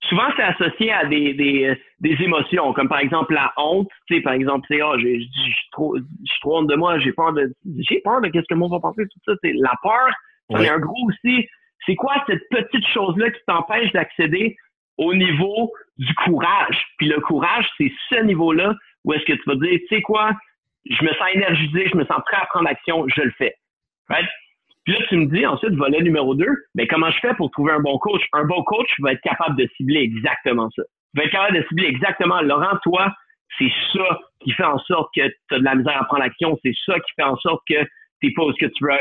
souvent 0.08 0.28
c'est 0.37 0.42
associé 0.42 0.92
à 0.92 1.04
des, 1.06 1.34
des, 1.34 1.75
des, 2.00 2.23
émotions, 2.23 2.73
comme 2.73 2.88
par 2.88 2.99
exemple 2.99 3.34
la 3.34 3.52
honte. 3.56 3.88
Tu 4.06 4.16
sais, 4.16 4.20
par 4.20 4.32
exemple, 4.32 4.66
c'est 4.68 4.82
oh, 4.82 4.99
j'ai 4.99 5.26
trop, 5.73 5.96
je 5.96 6.40
trop 6.40 6.58
honte 6.58 6.68
de 6.68 6.76
moi, 6.76 6.99
j'ai 6.99 7.12
peur 7.12 7.32
de, 7.32 7.52
j'ai 7.78 8.00
peur 8.00 8.20
de 8.20 8.28
qu'est-ce 8.28 8.46
que 8.49 8.54
le 8.54 8.61
monde 8.61 8.73
va 8.73 8.80
penser 8.80 9.02
tout 9.04 9.20
ça. 9.25 9.32
C'est 9.42 9.52
la 9.54 9.73
peur. 9.82 10.11
C'est 10.50 10.68
un 10.68 10.78
gros 10.78 11.08
aussi. 11.08 11.49
C'est 11.87 11.96
quoi 11.96 12.14
cette 12.26 12.42
petite 12.50 12.87
chose-là 12.88 13.30
qui 13.30 13.40
t'empêche 13.46 13.92
d'accéder 13.92 14.56
au 14.99 15.14
niveau 15.14 15.73
du 15.99 16.14
courage? 16.14 16.87
Puis 16.99 17.08
le 17.08 17.20
courage, 17.20 17.68
c'est 17.78 17.92
ce 18.11 18.23
niveau-là 18.23 18.75
où 19.04 19.12
est-ce 19.12 19.25
que 19.25 19.32
tu 19.32 19.42
vas 19.46 19.56
dire, 19.56 19.78
tu 19.80 19.96
sais 19.96 20.02
quoi, 20.02 20.32
je 20.88 21.04
me 21.04 21.11
sens 21.11 21.28
énergisé, 21.34 21.88
je 21.92 21.96
me 21.96 22.04
sens 22.04 22.20
prêt 22.26 22.38
à 22.40 22.46
prendre 22.46 22.68
action, 22.68 23.06
je 23.08 23.23
le 23.23 23.30
fais. 23.32 23.54
Right? 24.08 24.28
Puis 24.85 24.95
là, 24.95 25.00
tu 25.09 25.17
me 25.17 25.26
dis 25.26 25.47
ensuite, 25.47 25.73
volet 25.75 26.00
numéro 26.03 26.35
deux, 26.35 26.55
mais 26.75 26.87
comment 26.87 27.11
je 27.11 27.19
fais 27.21 27.35
pour 27.35 27.50
trouver 27.50 27.73
un 27.73 27.81
bon 27.81 27.99
coach? 27.99 28.23
Un 28.33 28.45
bon 28.45 28.62
coach 28.64 28.88
va 29.00 29.12
être 29.12 29.23
capable 29.23 29.57
de 29.57 29.69
cibler 29.76 30.00
exactement 30.00 30.69
ça. 30.76 30.83
Il 31.14 31.21
va 31.21 31.25
être 31.25 31.33
capable 31.33 31.57
de 31.57 31.64
cibler 31.69 31.87
exactement, 31.87 32.43
Laurent, 32.43 32.76
toi, 32.83 33.12
c'est 33.59 33.73
ça 33.93 34.21
qui 34.41 34.53
fait 34.53 34.64
en 34.64 34.79
sorte 34.81 35.09
que 35.14 35.26
tu 35.26 35.55
as 35.55 35.59
de 35.59 35.64
la 35.64 35.75
misère 35.75 36.00
à 36.00 36.05
prendre 36.05 36.23
l'action. 36.23 36.59
C'est 36.62 36.75
ça 36.85 36.99
qui 36.99 37.12
fait 37.17 37.23
en 37.23 37.37
sorte 37.37 37.62
que 37.69 37.83
tu 38.21 38.33
pas 38.33 38.45
où 38.45 38.53
ce 38.53 38.67
que 38.67 38.73
tu 38.73 38.85
veux 38.85 38.93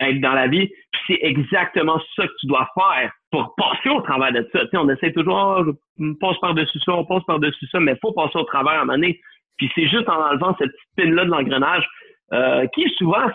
être 0.00 0.20
dans 0.20 0.32
la 0.32 0.46
vie. 0.48 0.68
Puis 0.92 1.02
c'est 1.06 1.18
exactement 1.22 2.00
ça 2.16 2.26
que 2.26 2.32
tu 2.40 2.46
dois 2.46 2.68
faire 2.74 3.12
pour 3.30 3.54
passer 3.56 3.88
au 3.90 4.00
travers 4.02 4.32
de 4.32 4.48
ça. 4.52 4.60
Tu 4.60 4.68
sais, 4.70 4.76
on 4.76 4.88
essaie 4.88 5.12
toujours, 5.12 5.64
oh, 5.66 5.72
on 5.98 6.14
passe 6.14 6.38
par-dessus 6.40 6.78
ça, 6.80 6.92
on 6.94 7.04
passe 7.04 7.24
par-dessus 7.24 7.66
ça, 7.70 7.80
mais 7.80 7.96
faut 8.00 8.12
passer 8.12 8.38
au 8.38 8.44
travers 8.44 8.72
à 8.72 8.76
un 8.76 8.84
moment 8.84 8.94
donné. 8.94 9.20
Puis 9.56 9.70
c'est 9.74 9.88
juste 9.88 10.08
en 10.08 10.22
enlevant 10.22 10.56
cette 10.58 10.70
petite 10.70 10.96
pine-là 10.96 11.24
de 11.24 11.30
l'engrenage 11.30 11.86
euh, 12.32 12.66
qui 12.74 12.88
souvent, 12.96 13.26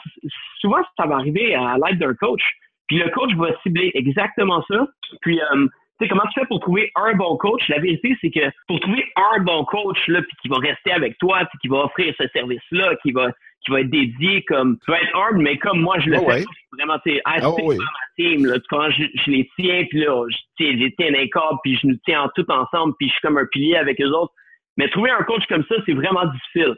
souvent 0.59 0.81
ça 0.97 1.05
va 1.05 1.15
arriver 1.15 1.55
à 1.55 1.77
l'aide 1.77 1.99
d'un 1.99 2.13
coach. 2.13 2.41
Puis 2.87 2.97
le 2.97 3.09
coach 3.09 3.33
va 3.35 3.49
cibler 3.63 3.91
exactement 3.93 4.63
ça. 4.69 4.87
Puis 5.21 5.39
euh, 5.41 5.67
tu 5.97 6.05
sais, 6.05 6.09
comment 6.09 6.27
tu 6.33 6.39
fais 6.39 6.45
pour 6.47 6.59
trouver 6.59 6.91
un 6.95 7.13
bon 7.13 7.37
coach? 7.37 7.67
La 7.69 7.79
vérité, 7.79 8.17
c'est 8.19 8.29
que 8.29 8.51
pour 8.67 8.79
trouver 8.81 9.05
un 9.33 9.39
bon 9.41 9.63
coach, 9.63 9.97
là, 10.09 10.21
puis 10.21 10.35
qui 10.41 10.49
va 10.49 10.57
rester 10.57 10.91
avec 10.91 11.17
toi, 11.19 11.45
puis 11.45 11.57
qui 11.61 11.67
va 11.69 11.85
offrir 11.85 12.13
ce 12.19 12.27
service-là, 12.33 12.95
qui 13.01 13.13
va, 13.13 13.31
qui 13.65 13.71
va 13.71 13.79
être 13.79 13.89
dédié 13.89 14.43
comme, 14.43 14.77
tu 14.83 14.91
vas 14.91 14.99
être 14.99 15.15
hard, 15.15 15.37
mais 15.37 15.57
comme 15.57 15.79
moi, 15.79 15.97
je 15.99 16.09
le 16.09 16.17
oh 16.17 16.29
fais, 16.29 16.43
vraiment, 16.73 16.99
tu 16.99 17.13
sais, 17.13 17.21
oh 17.45 17.55
oui. 17.63 17.77
ma 17.77 17.85
team, 18.17 18.45
là, 18.45 18.57
quand 18.69 18.89
je, 18.91 19.03
je, 19.25 19.31
les 19.31 19.49
tiens, 19.57 19.85
puis 19.89 20.01
là, 20.01 20.25
je, 20.29 20.65
je 20.65 20.77
les 20.77 20.93
tiens 20.95 21.13
d'un 21.13 21.27
corps, 21.29 21.59
puis 21.63 21.77
je 21.81 21.87
nous 21.87 21.97
tiens 22.03 22.29
tout 22.35 22.45
ensemble, 22.51 22.93
puis 22.99 23.07
je 23.07 23.13
suis 23.13 23.21
comme 23.21 23.37
un 23.37 23.45
pilier 23.45 23.77
avec 23.77 24.01
eux 24.01 24.11
autres. 24.11 24.33
Mais 24.75 24.89
trouver 24.89 25.11
un 25.11 25.23
coach 25.23 25.45
comme 25.47 25.63
ça, 25.69 25.75
c'est 25.85 25.93
vraiment 25.93 26.25
difficile. 26.25 26.75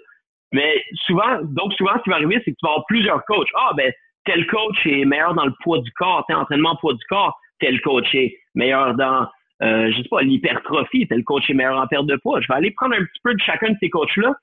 Mais 0.52 0.82
souvent, 1.06 1.42
donc 1.44 1.74
souvent, 1.74 1.92
ce 1.98 2.04
qui 2.04 2.10
va 2.10 2.16
arriver, 2.16 2.42
c'est 2.46 2.52
que 2.52 2.58
tu 2.58 2.66
vas 2.66 2.70
avoir 2.70 2.86
plusieurs 2.88 3.24
coachs. 3.26 3.50
Ah, 3.56 3.72
ben, 3.76 3.92
tel 4.26 4.46
coach 4.48 4.78
est 4.86 5.06
meilleur 5.06 5.34
dans 5.34 5.46
le 5.46 5.54
poids 5.64 5.80
du 5.80 5.92
corps, 5.92 6.24
tel 6.28 6.38
entraînement 6.38 6.76
poids 6.78 6.94
du 6.94 7.04
corps, 7.10 7.38
tel 7.60 7.82
coach 7.82 8.14
est 8.14 8.38
meilleur 8.56 8.96
dans, 8.96 9.28
euh, 9.64 9.92
je 9.92 10.02
sais 10.02 10.10
pas, 10.10 10.22
l'hypertrophie, 10.22 11.08
tel 11.08 11.24
coach 11.24 11.50
est 11.50 11.54
meilleur 11.54 11.78
en 11.78 11.88
perte 11.88 12.06
de 12.06 12.16
poids. 12.18 12.40
Je 12.42 12.48
vais 12.48 12.56
aller 12.56 12.72
prendre 12.72 12.96
un 12.96 13.04
petit 13.04 13.20
peu 13.24 13.34
de 13.34 13.42
chacun 13.42 13.72
de 13.72 13.78
ces 13.80 13.90
coachs-là. 13.90 14.34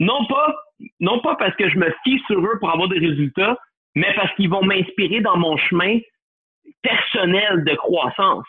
Non 0.00 0.24
pas, 0.26 0.54
non 1.00 1.20
pas 1.20 1.36
parce 1.36 1.54
que 1.56 1.68
je 1.68 1.78
me 1.78 1.92
fie 2.02 2.20
sur 2.26 2.40
eux 2.40 2.58
pour 2.58 2.70
avoir 2.70 2.88
des 2.88 2.98
résultats, 2.98 3.56
mais 3.94 4.12
parce 4.14 4.34
qu'ils 4.34 4.48
vont 4.48 4.64
m'inspirer 4.64 5.20
dans 5.20 5.36
mon 5.36 5.56
chemin 5.56 5.98
personnel 6.82 7.64
de 7.64 7.74
croissance. 7.74 8.46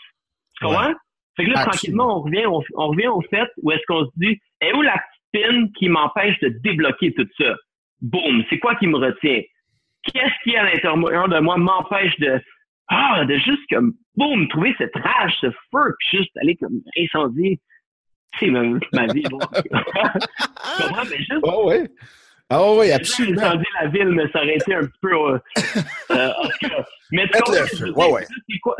Tu 0.58 0.66
comprends? 0.66 0.94
Fait 1.36 1.46
que 1.46 1.50
là, 1.50 1.64
tranquillement, 1.64 2.20
on 2.20 2.22
revient, 2.22 2.46
on, 2.46 2.62
on, 2.76 2.88
revient 2.90 3.08
au 3.08 3.22
fait 3.22 3.50
où 3.62 3.72
est-ce 3.72 3.82
qu'on 3.88 4.06
se 4.06 4.12
dit, 4.18 4.40
est 4.62 4.74
où 4.74 4.82
la 4.82 5.02
qui 5.78 5.90
m'empêche 5.90 6.40
de 6.40 6.50
débloquer 6.50 7.14
tout 7.14 7.28
ça. 7.40 7.56
Boum, 8.02 8.44
c'est 8.50 8.60
quoi 8.60 8.76
qui 8.76 8.88
me 8.88 8.98
retient? 8.98 9.42
Qu'est-ce 10.04 10.44
qui 10.44 10.56
à 10.56 10.64
l'intérieur 10.64 11.30
de 11.30 11.40
moi 11.40 11.58
m'empêche 11.58 12.18
de 12.20 12.42
ah, 12.90 13.24
de 13.26 13.38
juste 13.38 13.64
comme 13.70 13.94
boum, 14.16 14.48
trouver 14.50 14.76
cette 14.78 14.96
rage, 14.96 15.34
ce 15.42 15.50
feu, 15.72 15.96
puis 16.00 16.18
juste 16.20 16.36
aller 16.42 16.56
comme 16.58 16.82
incendier. 16.98 17.60
C'est 18.40 18.48
ma, 18.48 18.64
ma 18.94 19.08
vie. 19.14 19.24
Bon. 19.30 19.38
comprends? 19.70 21.04
Mais 21.10 21.18
juste, 21.18 21.40
oh, 21.44 21.70
ouais. 21.70 21.88
Ah 22.50 22.74
oui, 22.74 22.92
absolument. 22.92 23.42
Incendier 23.42 23.68
la 23.82 23.88
ville, 23.88 24.10
mais 24.10 24.28
ça 24.32 24.40
aurait 24.40 24.56
été 24.56 24.76
un 24.76 24.82
petit 24.82 25.00
peu. 25.02 25.14
Euh, 25.14 25.40
euh, 26.12 26.30
mais 27.12 27.24
mettre 27.24 27.52
le 27.52 27.66
feu. 27.68 27.92
Ouais, 27.96 28.12
ouais. 28.12 28.26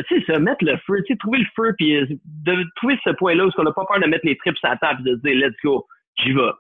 C'est 0.10 0.26
ça, 0.26 0.40
mettre 0.40 0.66
le 0.66 0.78
feu. 0.86 1.02
Tu 1.06 1.14
sais, 1.14 1.18
trouver 1.18 1.40
le 1.40 1.48
feu, 1.56 1.74
puis 1.78 1.96
euh, 1.96 2.06
de 2.26 2.66
trouver 2.76 3.00
ce 3.04 3.12
point-là 3.12 3.46
où 3.46 3.52
on 3.58 3.64
n'a 3.64 3.72
pas 3.72 3.86
peur 3.86 4.00
de 4.00 4.08
mettre 4.08 4.26
les 4.26 4.38
trips 4.38 4.58
à 4.64 4.70
la 4.70 4.78
table 4.78 5.08
et 5.08 5.12
de 5.12 5.16
se 5.16 5.22
dire, 5.22 5.36
let's 5.36 5.56
go 5.64 5.86
j'y 6.18 6.34
vais. 6.34 6.52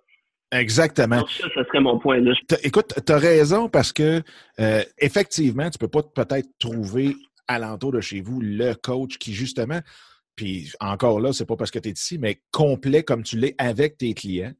Exactement. 0.52 1.26
ça, 1.28 1.48
ça 1.56 1.66
serait 1.66 1.80
mon 1.80 2.00
point. 2.00 2.20
Là. 2.20 2.34
Écoute, 2.62 2.94
tu 3.06 3.12
as 3.12 3.18
raison 3.18 3.70
parce 3.70 3.92
que 3.92 4.22
euh, 4.60 4.84
effectivement, 5.00 5.70
tu 5.70 5.80
peux 5.80 5.88
pas 5.88 6.04
peut-être 6.04 6.48
trouver 6.60 7.16
alentour 7.48 7.92
de 7.92 8.02
chez 8.02 8.22
vous 8.22 8.40
le 8.40 8.74
coach 8.76 9.18
qui, 9.18 9.34
justement, 9.34 9.82
puis 10.36 10.72
encore 10.80 11.20
là, 11.20 11.34
c'est 11.34 11.46
pas 11.46 11.56
parce 11.56 11.72
que 11.72 11.80
tu 11.80 11.90
es 11.90 11.92
ici, 11.92 12.18
mais 12.18 12.42
complet 12.52 13.04
comme 13.04 13.24
tu 13.24 13.38
l'es 13.38 13.56
avec 13.58 13.98
tes 13.98 14.14
clients, 14.14 14.54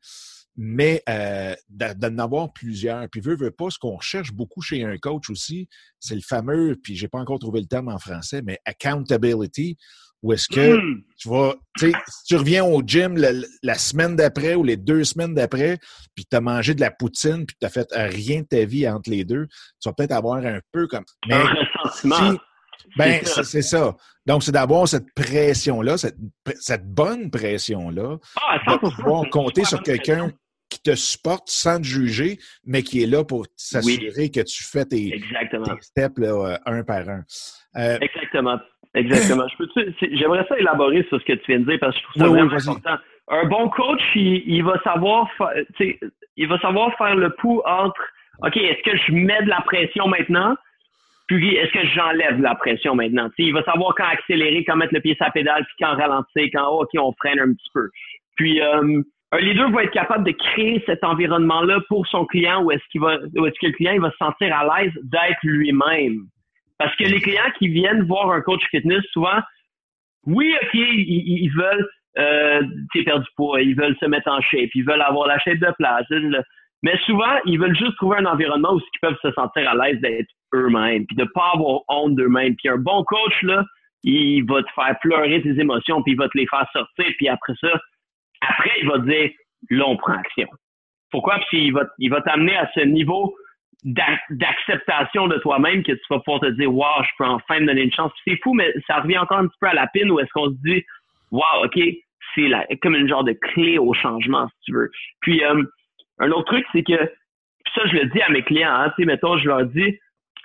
mais 0.56 1.02
euh, 1.10 1.56
d'en 1.70 2.18
avoir 2.20 2.54
plusieurs. 2.54 3.10
Puis 3.10 3.22
veut, 3.22 3.36
veut 3.36 3.52
pas, 3.52 3.70
ce 3.70 3.80
qu'on 3.80 3.96
recherche 3.96 4.32
beaucoup 4.34 4.62
chez 4.62 4.84
un 4.84 4.98
coach 4.98 5.30
aussi, 5.30 5.68
c'est 6.00 6.16
le 6.16 6.22
fameux, 6.22 6.76
puis 6.82 6.96
j'ai 6.96 7.08
pas 7.08 7.20
encore 7.20 7.40
trouvé 7.40 7.60
le 7.62 7.68
terme 7.68 7.90
en 7.90 7.98
français, 7.98 8.42
mais 8.44 8.60
accountability. 8.66 9.78
Ou 10.24 10.32
est-ce 10.32 10.48
que 10.48 10.78
hmm. 10.78 11.04
tu 11.18 11.30
vas, 11.30 11.56
tu 11.78 11.92
sais, 11.92 11.98
si 12.08 12.24
tu 12.28 12.36
reviens 12.38 12.64
au 12.64 12.82
gym 12.82 13.18
la, 13.18 13.76
semaine 13.76 14.16
d'après 14.16 14.56
ou 14.56 14.64
les 14.64 14.78
deux 14.78 15.04
semaines 15.04 15.34
d'après, 15.34 15.78
puis 16.16 16.26
tu 16.26 16.36
as 16.36 16.42
mangé 16.42 16.74
de 16.74 16.82
la 16.82 16.92
poutine, 16.92 17.46
puis 17.46 17.58
tu 17.60 17.66
n'as 17.66 17.70
fait 17.70 17.88
rien 17.92 18.42
de 18.42 18.48
ta 18.48 18.64
vie 18.64 18.88
entre 18.88 19.10
les 19.10 19.26
deux, 19.26 19.48
tu 19.82 19.90
vas 19.90 19.94
peut-être 19.94 20.14
avoir 20.14 20.38
un 20.38 20.62
peu 20.72 20.88
comme. 20.88 21.04
Mais, 21.28 21.36
un 21.36 21.46
ressentiment. 21.46 22.40
ben, 22.98 23.22
c'est 23.24 23.62
ça. 23.62 23.96
Donc, 24.26 24.44
c'est 24.44 24.54
d'avoir 24.54 24.88
cette 24.88 25.14
pression-là, 25.14 25.98
cette, 25.98 26.16
cette, 26.60 26.86
bonne 26.86 27.30
pression-là, 27.30 28.18
ah, 28.42 28.60
de 28.66 28.96
pouvoir 28.96 29.30
compter 29.30 29.66
sur 29.66 29.84
quelqu'un 29.84 30.32
qui 30.70 30.82
te 30.82 30.96
supporte 30.96 31.50
sans 31.50 31.78
te 31.80 31.84
juger, 31.84 32.40
mais 32.66 32.82
qui 32.82 33.04
est 33.04 33.08
là 33.08 33.26
pour 33.26 33.46
s'assurer 33.58 34.32
que 34.32 34.40
tu 34.40 34.64
fais 34.64 34.86
tes, 34.86 35.22
steps 35.82 36.18
là, 36.18 36.60
un 36.66 36.84
par 36.84 37.10
un. 37.10 37.24
Euh, 37.76 38.00
Exactement. 38.00 38.58
Exactement. 38.96 39.48
J'aimerais 40.02 40.46
ça 40.48 40.58
élaborer 40.58 41.04
sur 41.10 41.20
ce 41.20 41.26
que 41.26 41.34
tu 41.34 41.52
viens 41.52 41.60
de 41.60 41.66
dire 41.66 41.80
parce 41.80 41.96
que 41.96 42.02
je 42.02 42.04
trouve 42.06 42.22
ça 42.22 42.30
vraiment 42.30 42.54
important. 42.54 42.98
Un 43.30 43.46
bon 43.46 43.70
coach, 43.70 44.02
il, 44.16 44.64
va 44.64 44.80
savoir 44.84 45.28
il 46.36 46.48
va 46.48 46.60
savoir 46.60 46.96
faire 46.98 47.16
le 47.16 47.30
pouls 47.32 47.62
entre 47.66 48.02
OK, 48.44 48.58
est-ce 48.58 48.84
que 48.84 48.98
je 48.98 49.14
mets 49.14 49.42
de 49.44 49.50
la 49.50 49.62
pression 49.62 50.08
maintenant? 50.08 50.56
Puis 51.28 51.56
est-ce 51.56 51.72
que 51.72 51.88
j'enlève 51.88 52.38
de 52.38 52.44
la 52.44 52.56
pression 52.56 52.96
maintenant? 52.96 53.30
il 53.38 53.54
va 53.54 53.64
savoir 53.64 53.96
quand 53.96 54.06
accélérer, 54.06 54.64
quand 54.66 54.76
mettre 54.76 54.94
le 54.94 55.00
pied 55.00 55.16
sur 55.16 55.26
la 55.26 55.32
pédale, 55.32 55.66
puis 55.66 55.86
quand 55.86 55.96
ralentir, 55.96 56.50
quand 56.54 56.68
oh, 56.70 56.84
OK, 56.84 56.90
on 57.00 57.14
freine 57.14 57.40
un 57.40 57.54
petit 57.54 57.70
peu. 57.74 57.90
Puis 58.36 58.62
euh, 58.62 59.02
un 59.32 59.38
leader 59.40 59.72
va 59.72 59.84
être 59.84 59.92
capable 59.92 60.26
de 60.26 60.32
créer 60.32 60.84
cet 60.86 61.04
environnement-là 61.04 61.80
pour 61.88 62.06
son 62.08 62.26
client 62.26 62.64
où 62.64 62.72
est-ce 62.72 62.84
qu'il 62.92 63.02
va 63.02 63.18
où 63.36 63.46
est-ce 63.46 63.60
que 63.60 63.68
le 63.68 63.74
client 63.74 63.94
il 63.94 64.02
va 64.02 64.12
se 64.12 64.18
sentir 64.18 64.56
à 64.56 64.82
l'aise 64.82 64.94
d'être 65.04 65.40
lui-même. 65.44 66.26
Parce 66.84 66.98
que 66.98 67.06
les 67.06 67.22
clients 67.22 67.50
qui 67.58 67.70
viennent 67.70 68.04
voir 68.04 68.30
un 68.32 68.42
coach 68.42 68.62
fitness, 68.70 69.02
souvent, 69.14 69.40
oui, 70.26 70.54
OK, 70.62 70.74
ils, 70.74 71.50
veulent 71.56 71.88
euh, 72.18 72.62
perdre 73.06 73.24
du 73.24 73.30
poids, 73.38 73.62
ils 73.62 73.74
veulent 73.74 73.96
se 74.02 74.06
mettre 74.06 74.30
en 74.30 74.42
shape, 74.42 74.70
ils 74.76 74.84
veulent 74.84 75.02
avoir 75.02 75.28
la 75.28 75.40
shape 75.40 75.60
de 75.60 75.74
place. 75.78 76.06
Mais 76.82 76.98
souvent, 77.06 77.40
ils 77.46 77.58
veulent 77.58 77.78
juste 77.78 77.96
trouver 77.96 78.18
un 78.18 78.26
environnement 78.26 78.74
où 78.74 78.80
ils 78.80 79.00
peuvent 79.02 79.18
se 79.22 79.32
sentir 79.32 79.70
à 79.70 79.76
l'aise 79.76 80.02
d'être 80.02 80.28
eux-mêmes, 80.54 81.06
puis 81.06 81.16
de 81.16 81.24
pas 81.24 81.52
avoir 81.54 81.84
honte 81.88 82.16
d'eux-mêmes. 82.16 82.58
Puis 82.58 82.68
un 82.68 82.78
bon 82.78 83.02
coach, 83.06 83.42
là, 83.44 83.64
il 84.04 84.44
va 84.46 84.62
te 84.62 84.72
faire 84.76 85.00
pleurer 85.00 85.42
tes 85.42 85.58
émotions, 85.58 86.04
puis 86.04 86.12
il 86.12 86.18
va 86.18 86.28
te 86.28 86.38
les 86.38 86.48
faire 86.48 86.68
sortir, 86.74 87.06
puis 87.18 87.30
après 87.30 87.54
ça, 87.62 87.80
après, 88.42 88.72
il 88.82 88.90
va 88.90 89.00
te 89.00 89.06
dire, 89.06 89.32
là, 89.70 89.86
on 89.88 89.96
prend 89.96 90.16
action. 90.16 90.50
Pourquoi? 91.12 91.36
Parce 91.36 91.50
qu'il 91.50 91.72
va, 91.72 91.86
il 91.98 92.10
va 92.10 92.20
t'amener 92.20 92.58
à 92.58 92.70
ce 92.76 92.82
niveau 92.82 93.34
d'acceptation 93.84 95.28
de 95.28 95.38
toi-même 95.40 95.84
que 95.84 95.92
tu 95.92 96.04
vas 96.10 96.20
pouvoir 96.20 96.42
te 96.42 96.52
dire, 96.52 96.74
wow, 96.74 97.04
je 97.04 97.10
peux 97.18 97.26
enfin 97.26 97.60
me 97.60 97.66
donner 97.66 97.84
une 97.84 97.94
chance. 97.94 98.12
C'est 98.26 98.40
fou, 98.42 98.54
mais 98.54 98.74
ça 98.88 99.02
revient 99.02 99.18
encore 99.18 99.40
un 99.40 99.48
petit 99.48 99.58
peu 99.60 99.68
à 99.68 99.74
la 99.74 99.88
pine 99.88 100.10
où 100.12 100.20
est-ce 100.20 100.30
qu'on 100.34 100.50
se 100.50 100.58
dit, 100.64 100.84
wow, 101.32 101.66
OK, 101.66 101.80
c'est 102.36 102.78
comme 102.82 102.96
une 102.96 103.08
genre 103.08 103.24
de 103.24 103.34
clé 103.34 103.78
au 103.78 103.94
changement, 103.94 104.48
si 104.48 104.66
tu 104.66 104.74
veux. 104.74 104.90
Puis, 105.22 105.44
euh, 105.44 105.64
un 106.20 106.32
autre 106.32 106.54
truc, 106.54 106.66
c'est 106.72 106.84
que, 106.84 107.12
ça, 107.76 107.82
je 107.86 107.96
le 107.96 108.06
dis 108.08 108.22
à 108.22 108.30
mes 108.30 108.44
clients, 108.44 108.74
hein, 108.74 108.94
tu 108.96 109.04
sais, 109.04 109.06
mettons, 109.06 109.38
je 109.38 109.48
leur 109.48 109.66
dis, 109.66 109.98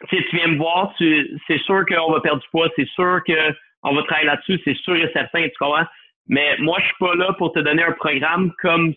tu 0.08 0.24
viens 0.32 0.48
me 0.48 0.56
voir, 0.56 0.94
c'est 0.98 1.58
sûr 1.58 1.84
qu'on 1.86 2.12
va 2.12 2.20
perdre 2.20 2.40
du 2.40 2.48
poids, 2.50 2.68
c'est 2.76 2.88
sûr 2.88 3.20
qu'on 3.26 3.94
va 3.94 4.02
travailler 4.04 4.26
là-dessus, 4.26 4.60
c'est 4.64 4.76
sûr 4.76 4.96
et 4.96 5.10
certain, 5.12 5.42
tu 5.42 5.58
comprends? 5.58 5.86
Mais 6.28 6.56
moi, 6.58 6.78
je 6.80 6.86
suis 6.86 6.94
pas 7.00 7.14
là 7.14 7.32
pour 7.34 7.52
te 7.52 7.58
donner 7.58 7.82
un 7.82 7.92
programme 7.92 8.52
comme 8.60 8.92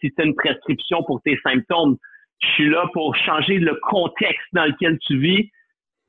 si 0.00 0.08
c'était 0.08 0.24
une 0.24 0.34
prescription 0.34 1.02
pour 1.04 1.20
tes 1.22 1.38
symptômes. 1.42 1.96
Je 2.42 2.48
suis 2.48 2.68
là 2.68 2.86
pour 2.92 3.14
changer 3.16 3.58
le 3.58 3.74
contexte 3.82 4.46
dans 4.52 4.64
lequel 4.64 4.98
tu 5.06 5.18
vis, 5.18 5.50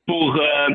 pour 0.05 0.35
euh, 0.35 0.69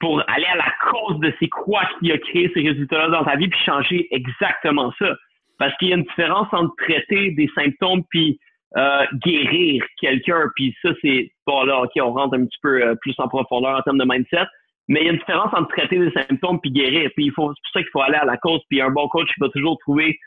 pour 0.00 0.22
aller 0.28 0.46
à 0.46 0.56
la 0.56 0.72
cause 0.90 1.20
de 1.20 1.32
c'est 1.38 1.48
quoi 1.48 1.82
qui 1.98 2.10
a 2.10 2.18
créé 2.18 2.50
ces 2.54 2.66
résultats-là 2.66 3.08
dans 3.08 3.24
ta 3.24 3.36
vie, 3.36 3.48
puis 3.48 3.60
changer 3.60 4.08
exactement 4.10 4.92
ça. 4.98 5.14
Parce 5.58 5.76
qu'il 5.76 5.88
y 5.88 5.92
a 5.92 5.96
une 5.96 6.04
différence 6.04 6.48
entre 6.52 6.74
traiter 6.76 7.32
des 7.32 7.48
symptômes 7.54 8.02
puis 8.08 8.40
euh, 8.76 9.04
guérir 9.24 9.84
quelqu'un. 10.00 10.48
Puis 10.56 10.74
ça, 10.80 10.90
c'est 11.02 11.30
bon 11.46 11.64
là, 11.64 11.82
ok, 11.82 11.90
on 12.02 12.12
rentre 12.12 12.34
un 12.36 12.46
petit 12.46 12.58
peu 12.62 12.82
euh, 12.82 12.94
plus 13.02 13.14
en 13.18 13.28
profondeur 13.28 13.76
en 13.76 13.82
termes 13.82 13.98
de 13.98 14.06
mindset. 14.06 14.46
Mais 14.88 15.00
il 15.00 15.06
y 15.06 15.08
a 15.08 15.12
une 15.12 15.18
différence 15.18 15.52
entre 15.52 15.68
traiter 15.68 15.98
des 15.98 16.10
symptômes 16.12 16.60
puis 16.60 16.70
guérir. 16.70 17.10
Puis 17.14 17.26
il 17.26 17.32
faut, 17.32 17.52
c'est 17.52 17.60
pour 17.60 17.72
ça 17.74 17.80
qu'il 17.80 17.90
faut 17.90 18.00
aller 18.00 18.16
à 18.16 18.24
la 18.24 18.38
cause. 18.38 18.60
Puis 18.70 18.80
un 18.80 18.90
bon 18.90 19.06
coach, 19.08 19.28
il 19.36 19.40
va 19.40 19.50
toujours 19.50 19.78
trouver 19.80 20.18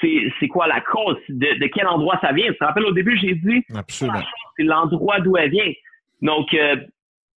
c'est 0.00 0.48
quoi 0.48 0.66
la 0.66 0.80
cause, 0.80 1.16
de, 1.28 1.66
quel 1.66 1.86
endroit 1.86 2.18
ça 2.20 2.32
vient? 2.32 2.46
Tu 2.46 2.58
te 2.58 2.64
rappelles 2.64 2.86
au 2.86 2.92
début, 2.92 3.18
j'ai 3.18 3.34
dit 3.34 3.64
c'est 4.56 4.64
l'endroit 4.64 5.20
d'où 5.20 5.36
elle 5.36 5.50
vient. 5.50 5.72
Donc, 6.22 6.52
euh, 6.54 6.76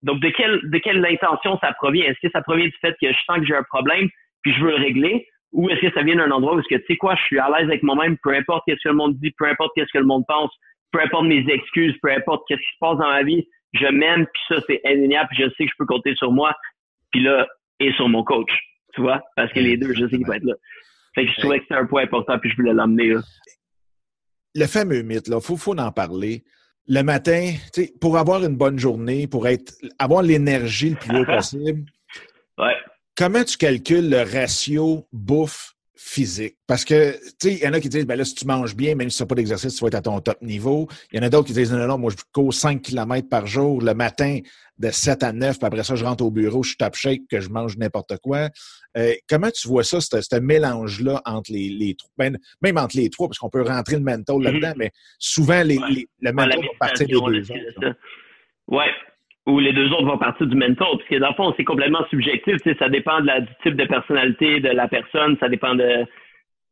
donc 0.02 0.20
de 0.20 0.30
quelle 0.30 0.60
de 0.64 0.78
quelle 0.80 1.06
intention 1.06 1.58
ça 1.60 1.74
provient? 1.74 2.06
Est-ce 2.06 2.20
que 2.22 2.32
ça 2.32 2.42
provient 2.42 2.66
du 2.66 2.78
fait 2.82 2.96
que 3.02 3.12
je 3.12 3.18
sens 3.26 3.40
que 3.40 3.46
j'ai 3.46 3.56
un 3.56 3.64
problème 3.64 4.10
puis 4.42 4.54
je 4.54 4.64
veux 4.64 4.72
le 4.72 4.78
régler? 4.78 5.28
Ou 5.54 5.70
est-ce 5.70 5.82
que 5.82 5.94
ça 5.94 6.02
vient 6.02 6.16
d'un 6.16 6.32
endroit 6.32 6.56
où 6.56 6.60
est-ce 6.60 6.68
que 6.68 6.82
tu 6.82 6.86
sais 6.88 6.98
quoi, 6.98 7.16
je 7.16 7.22
suis 7.24 7.40
à 7.40 7.48
l'aise 7.50 7.68
avec 7.68 7.84
moi-même, 7.84 8.18
peu 8.24 8.34
importe 8.34 8.64
ce 8.68 8.74
que 8.74 8.90
le 8.90 8.96
monde 8.96 9.16
dit, 9.20 9.32
peu 9.38 9.46
importe 9.48 9.72
ce 9.78 9.84
que 9.84 10.00
le 10.00 10.06
monde 10.06 10.26
pense, 10.28 10.52
peu 10.92 11.00
importe 11.00 11.26
mes 11.26 11.46
excuses, 11.48 11.96
peu 12.02 12.12
importe 12.12 12.44
ce 12.50 12.56
qui 12.56 12.62
se 12.62 12.80
passe 12.80 12.98
dans 12.98 13.10
ma 13.10 13.22
vie, 13.22 13.48
je 13.74 13.88
m'aime, 13.88 14.26
puis 14.26 14.44
ça, 14.48 14.62
c'est 14.68 14.82
indéniable, 14.86 15.30
puis 15.32 15.44
je 15.44 15.50
sais 15.50 15.66
que 15.66 15.72
je 15.72 15.78
peux 15.78 15.86
compter 15.86 16.16
sur 16.16 16.32
moi, 16.32 16.56
puis 17.12 17.22
là, 17.22 17.48
et 17.80 17.92
sur 17.94 18.10
mon 18.10 18.24
coach, 18.24 18.52
tu 18.94 19.02
vois, 19.02 19.22
parce 19.36 19.52
que 19.52 19.60
les 19.60 19.78
deux, 19.78 19.94
je 19.94 20.08
sais 20.08 20.18
qu'ils 20.18 20.26
vont 20.26 20.34
être 20.34 20.44
là. 20.44 20.56
Fait 21.16 21.26
que 21.26 21.32
je 21.32 21.40
trouvais 21.40 21.60
que 21.60 21.66
c'était 21.66 21.80
un 21.80 21.86
point 21.86 22.04
important, 22.04 22.40
puis 22.40 22.50
je 22.50 22.56
voulais 22.56 22.74
l'emmener. 22.74 23.16
Le 24.56 24.66
fameux 24.66 25.02
mythe, 25.02 25.28
là, 25.28 25.40
faut, 25.40 25.58
faut 25.58 25.78
en 25.78 25.92
parler. 25.92 26.44
Le 26.88 27.02
matin, 27.02 27.54
pour 28.02 28.18
avoir 28.18 28.44
une 28.44 28.56
bonne 28.56 28.78
journée, 28.78 29.28
pour 29.28 29.48
être 29.48 29.74
avoir 30.00 30.22
l'énergie 30.22 30.92
le 30.92 30.96
plus 30.96 31.20
haut 31.20 31.26
possible, 31.38 31.86
ouais. 32.58 32.76
comment 33.16 33.44
tu 33.44 33.58
calcules 33.58 34.10
le 34.10 34.22
ratio 34.22 35.08
bouffe 35.14 35.73
physique. 35.96 36.58
Parce 36.68 36.86
que, 36.86 37.12
tu 37.40 37.50
sais, 37.50 37.54
il 37.54 37.60
y 37.60 37.68
en 37.68 37.74
a 37.74 37.80
qui 37.80 37.90
disent, 37.90 38.06
ben 38.06 38.18
là, 38.18 38.26
si 38.26 38.34
tu 38.34 38.46
manges 38.46 38.76
bien, 38.76 38.96
même 38.96 39.10
si 39.10 39.18
tu 39.18 39.24
n'as 39.24 39.28
pas 39.28 39.36
d'exercice, 39.36 39.76
tu 39.76 39.82
vas 39.82 39.88
être 39.88 39.96
à 39.96 40.02
ton 40.02 40.20
top 40.20 40.42
niveau. 40.42 40.88
Il 41.12 41.18
y 41.18 41.20
en 41.20 41.24
a 41.24 41.30
d'autres 41.30 41.48
qui 41.48 41.54
disent, 41.54 41.72
non, 41.72 41.86
non, 41.86 41.98
moi, 41.98 42.12
je 42.12 42.24
cours 42.34 42.54
5 42.54 42.82
km 42.82 43.30
par 43.30 43.46
jour 43.46 43.82
le 43.82 43.94
matin 43.94 44.40
de 44.80 44.90
7 44.90 45.22
à 45.24 45.32
9, 45.32 45.60
puis 45.60 45.68
après 45.68 45.84
ça, 45.84 45.96
je 45.96 46.04
rentre 46.04 46.24
au 46.24 46.32
bureau, 46.32 46.64
je 46.64 46.76
tape 46.76 46.96
shake, 46.96 47.22
que 47.30 47.40
je 47.40 47.50
mange 47.50 47.78
n'importe 47.78 48.18
quoi. 48.18 48.50
Euh, 48.98 49.14
comment 49.30 49.52
tu 49.52 49.68
vois 49.68 49.84
ça, 49.84 50.02
ce 50.02 50.40
mélange-là 50.40 51.22
entre 51.26 51.52
les, 51.52 51.70
les 51.70 51.96
trois, 51.96 52.12
ben, 52.18 52.38
même 52.62 52.78
entre 52.78 52.98
les 52.98 53.10
trois, 53.10 53.28
parce 53.28 53.38
qu'on 53.38 53.50
peut 53.50 53.62
rentrer 53.62 53.98
le 53.98 54.02
mental 54.02 54.38
mm-hmm. 54.38 54.44
là-dedans, 54.44 54.74
mais 54.78 54.92
souvent, 55.20 55.62
les, 55.62 55.80
le 56.22 56.32
mental 56.32 56.60
va 56.60 56.88
partir 56.88 57.08
des 57.08 57.14
deux 57.14 57.20
autres. 57.20 57.96
Ou 59.46 59.60
les 59.60 59.74
deux 59.74 59.92
autres 59.92 60.06
vont 60.06 60.18
partir 60.18 60.48
du 60.48 60.56
mental, 60.56 60.88
puisque 61.00 61.20
dans 61.22 61.30
le 61.30 61.36
fond, 61.36 61.54
c'est 61.58 61.66
complètement 61.66 62.06
subjectif. 62.10 62.56
Ça 62.80 62.88
dépend 62.88 63.20
de 63.20 63.28
la, 63.28 63.42
du 63.42 63.52
type 63.62 63.76
de 63.76 63.86
personnalité 63.86 64.62
de 64.62 64.70
la 64.70 64.88
personne, 64.88 65.36
ça 65.40 65.50
dépend 65.50 65.76
de, 65.76 66.06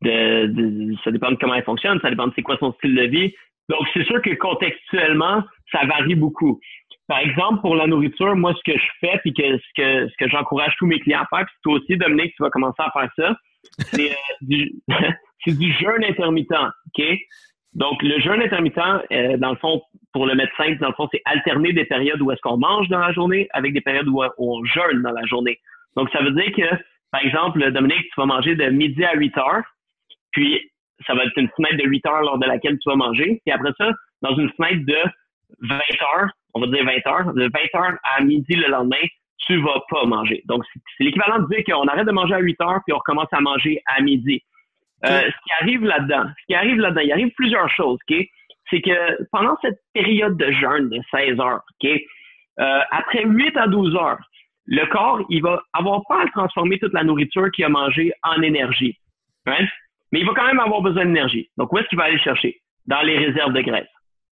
de, 0.00 0.94
ça 1.04 1.10
dépend 1.10 1.30
de 1.30 1.36
comment 1.36 1.54
elle 1.54 1.64
fonctionne, 1.64 2.00
ça 2.00 2.08
dépend 2.08 2.28
de 2.28 2.32
c'est 2.34 2.42
quoi 2.42 2.56
son 2.58 2.72
style 2.74 2.94
de 2.94 3.02
vie. 3.02 3.34
Donc, 3.68 3.86
c'est 3.92 4.04
sûr 4.04 4.20
que 4.22 4.34
contextuellement, 4.34 5.42
ça 5.70 5.84
varie 5.86 6.14
beaucoup. 6.14 6.60
Par 7.08 7.18
exemple, 7.18 7.60
pour 7.60 7.76
la 7.76 7.86
nourriture, 7.86 8.34
moi, 8.36 8.54
ce 8.54 8.72
que 8.72 8.78
je 8.78 8.86
fais, 9.00 9.18
puis 9.18 9.34
que 9.34 9.58
ce 9.58 9.64
que, 9.76 10.08
ce 10.08 10.14
que 10.18 10.28
j'encourage 10.30 10.74
tous 10.78 10.86
mes 10.86 11.00
clients 11.00 11.22
à 11.22 11.36
faire, 11.36 11.46
puis 11.46 11.54
toi 11.62 11.74
aussi, 11.74 11.96
Dominique, 11.96 12.34
tu 12.36 12.42
vas 12.42 12.50
commencer 12.50 12.82
à 12.82 12.90
faire 12.90 13.10
ça, 13.16 13.36
c'est 13.78 14.10
euh, 14.10 14.14
du, 14.40 14.72
c'est 15.44 15.58
du 15.58 15.72
jeûne 15.72 16.04
intermittent, 16.04 16.52
OK? 16.52 17.04
Donc, 17.74 18.02
le 18.02 18.20
jeûne 18.20 18.42
intermittent, 18.42 18.78
euh, 18.78 19.36
dans 19.38 19.50
le 19.50 19.56
fond, 19.56 19.82
pour 20.12 20.26
le 20.26 20.34
mettre 20.34 20.54
simple, 20.56 20.78
dans 20.78 20.88
le 20.88 20.94
fond, 20.94 21.08
c'est 21.10 21.22
alterner 21.24 21.72
des 21.72 21.86
périodes 21.86 22.20
où 22.20 22.30
est-ce 22.30 22.40
qu'on 22.42 22.58
mange 22.58 22.88
dans 22.88 22.98
la 22.98 23.12
journée 23.12 23.48
avec 23.52 23.72
des 23.72 23.80
périodes 23.80 24.08
où 24.08 24.22
on 24.38 24.64
jeûne 24.64 25.02
dans 25.02 25.12
la 25.12 25.24
journée. 25.24 25.58
Donc, 25.96 26.10
ça 26.10 26.22
veut 26.22 26.32
dire 26.32 26.52
que, 26.54 26.76
par 27.10 27.22
exemple, 27.22 27.70
Dominique, 27.72 28.04
tu 28.12 28.20
vas 28.20 28.26
manger 28.26 28.54
de 28.54 28.64
midi 28.66 29.04
à 29.04 29.14
8 29.14 29.38
heures, 29.38 29.62
puis 30.32 30.60
ça 31.06 31.14
va 31.14 31.24
être 31.24 31.36
une 31.36 31.48
fenêtre 31.56 31.76
de 31.76 31.88
8 31.88 32.06
heures 32.06 32.22
lors 32.22 32.38
de 32.38 32.46
laquelle 32.46 32.78
tu 32.78 32.88
vas 32.88 32.96
manger. 32.96 33.40
Puis 33.44 33.52
après 33.52 33.72
ça, 33.78 33.90
dans 34.20 34.36
une 34.36 34.50
fenêtre 34.50 34.84
de 34.86 34.98
20 35.60 35.76
heures, 35.76 36.30
on 36.54 36.60
va 36.60 36.66
dire 36.66 36.84
20 36.84 37.10
heures, 37.10 37.34
de 37.34 37.50
20 37.74 37.80
heures 37.80 37.98
à 38.16 38.22
midi 38.22 38.54
le 38.54 38.68
lendemain, 38.68 39.04
tu 39.38 39.60
vas 39.60 39.82
pas 39.90 40.04
manger. 40.04 40.42
Donc, 40.46 40.62
c'est 40.96 41.04
l'équivalent 41.04 41.40
de 41.40 41.48
dire 41.48 41.64
qu'on 41.66 41.86
arrête 41.88 42.06
de 42.06 42.12
manger 42.12 42.34
à 42.34 42.38
8 42.38 42.60
heures, 42.60 42.80
puis 42.86 42.92
on 42.92 42.98
recommence 42.98 43.28
à 43.32 43.40
manger 43.40 43.82
à 43.86 44.00
midi. 44.00 44.42
Euh, 45.04 45.22
ce 45.22 45.26
qui 45.26 45.52
arrive 45.60 45.84
là-dedans, 45.84 46.24
ce 46.28 46.46
qui 46.46 46.54
arrive 46.54 46.78
là-dedans, 46.78 47.00
il 47.00 47.12
arrive 47.12 47.32
plusieurs 47.36 47.68
choses, 47.70 47.98
OK? 48.08 48.16
C'est 48.70 48.80
que 48.80 49.24
pendant 49.32 49.56
cette 49.60 49.80
période 49.92 50.36
de 50.36 50.50
jeûne 50.52 50.88
de 50.88 51.00
16 51.10 51.40
heures, 51.40 51.62
OK? 51.82 51.90
Euh, 52.60 52.80
après 52.90 53.24
8 53.24 53.56
à 53.56 53.66
12 53.66 53.96
heures, 53.96 54.20
le 54.66 54.86
corps, 54.86 55.20
il 55.28 55.42
va 55.42 55.62
avoir 55.72 56.02
pas 56.08 56.22
à 56.22 56.26
transformer 56.26 56.78
toute 56.78 56.92
la 56.92 57.02
nourriture 57.02 57.50
qu'il 57.50 57.64
a 57.64 57.68
mangée 57.68 58.12
en 58.22 58.40
énergie. 58.42 58.96
Right? 59.46 59.68
Mais 60.12 60.20
il 60.20 60.26
va 60.26 60.32
quand 60.34 60.46
même 60.46 60.60
avoir 60.60 60.82
besoin 60.82 61.04
d'énergie. 61.04 61.50
Donc, 61.56 61.72
où 61.72 61.78
est-ce 61.78 61.88
qu'il 61.88 61.98
va 61.98 62.04
aller 62.04 62.18
chercher? 62.18 62.60
Dans 62.86 63.02
les 63.02 63.18
réserves 63.18 63.52
de 63.52 63.60
graisse. 63.62 63.88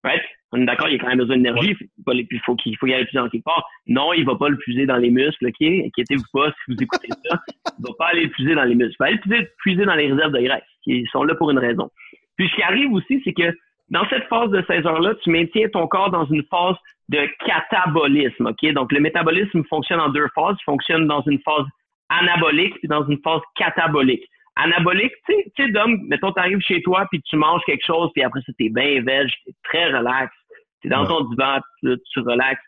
Right? 0.03 0.23
On 0.53 0.61
est 0.61 0.65
d'accord, 0.65 0.89
il 0.89 0.95
a 0.95 0.99
quand 0.99 1.09
même 1.09 1.19
besoin 1.19 1.37
d'énergie. 1.37 1.77
Il 2.07 2.41
faut 2.45 2.55
qu'il 2.55 2.77
faut 2.77 2.87
y 2.87 2.95
aller 2.95 3.05
puiser 3.05 3.19
dans 3.19 3.29
quelque 3.29 3.45
part. 3.45 3.69
Non, 3.87 4.13
il 4.13 4.25
va 4.25 4.37
pas 4.37 4.49
le 4.49 4.57
puiser 4.57 4.87
dans 4.87 4.97
les 4.97 5.11
muscles, 5.11 5.47
OK? 5.47 5.61
Inquiétez-vous 5.61 6.25
pas 6.33 6.51
si 6.51 6.59
vous 6.69 6.77
écoutez 6.81 7.09
ça. 7.25 7.41
Il 7.79 7.85
va 7.87 7.95
pas 7.99 8.07
aller 8.07 8.25
le 8.25 8.31
puiser 8.31 8.55
dans 8.55 8.65
les 8.65 8.75
muscles. 8.75 8.95
Il 8.95 9.03
va 9.03 9.07
aller 9.07 9.19
puiser, 9.19 9.49
puiser 9.59 9.85
dans 9.85 9.95
les 9.95 10.13
réserves 10.13 10.33
de 10.33 10.41
graisse, 10.41 10.63
qui 10.85 11.05
sont 11.11 11.25
là 11.25 11.35
pour 11.35 11.51
une 11.51 11.59
raison. 11.59 11.91
Puis 12.37 12.49
ce 12.49 12.55
qui 12.55 12.63
arrive 12.63 12.93
aussi, 12.93 13.21
c'est 13.25 13.33
que 13.33 13.57
dans 13.91 14.09
cette 14.09 14.25
phase 14.25 14.51
de 14.51 14.63
16 14.67 14.87
heures-là, 14.87 15.15
tu 15.23 15.31
maintiens 15.31 15.69
ton 15.69 15.87
corps 15.89 16.11
dans 16.11 16.27
une 16.27 16.45
phase 16.45 16.77
de 17.09 17.27
catabolisme, 17.45 18.47
OK? 18.47 18.73
Donc, 18.73 18.93
le 18.93 19.01
métabolisme 19.01 19.63
fonctionne 19.69 20.01
en 20.01 20.09
deux 20.11 20.27
phases. 20.35 20.57
Il 20.61 20.65
fonctionne 20.65 21.07
dans 21.07 21.23
une 21.23 21.41
phase 21.41 21.67
anabolique 22.09 22.75
et 22.83 22.89
dans 22.89 23.07
une 23.07 23.19
phase 23.23 23.41
catabolique. 23.57 24.25
Anabolique, 24.57 25.13
tu 25.29 25.35
sais, 25.57 25.69
Dom, 25.71 26.01
mettons, 26.09 26.33
tu 26.33 26.41
arrives 26.41 26.61
chez 26.61 26.83
toi 26.83 27.07
puis 27.11 27.21
tu 27.23 27.37
manges 27.37 27.63
quelque 27.67 27.85
chose 27.85 28.11
puis 28.15 28.23
après 28.23 28.41
ça, 28.41 28.53
t'es 28.59 28.71
bien 28.71 29.03
veg, 29.03 29.29
t'es 29.45 29.53
très 29.65 29.93
relax, 29.93 30.35
t'es 30.83 30.89
dans 30.89 31.07
ton 31.07 31.25
divan, 31.25 31.61
tu, 31.81 31.95
tu 32.13 32.21
relaxes. 32.21 32.59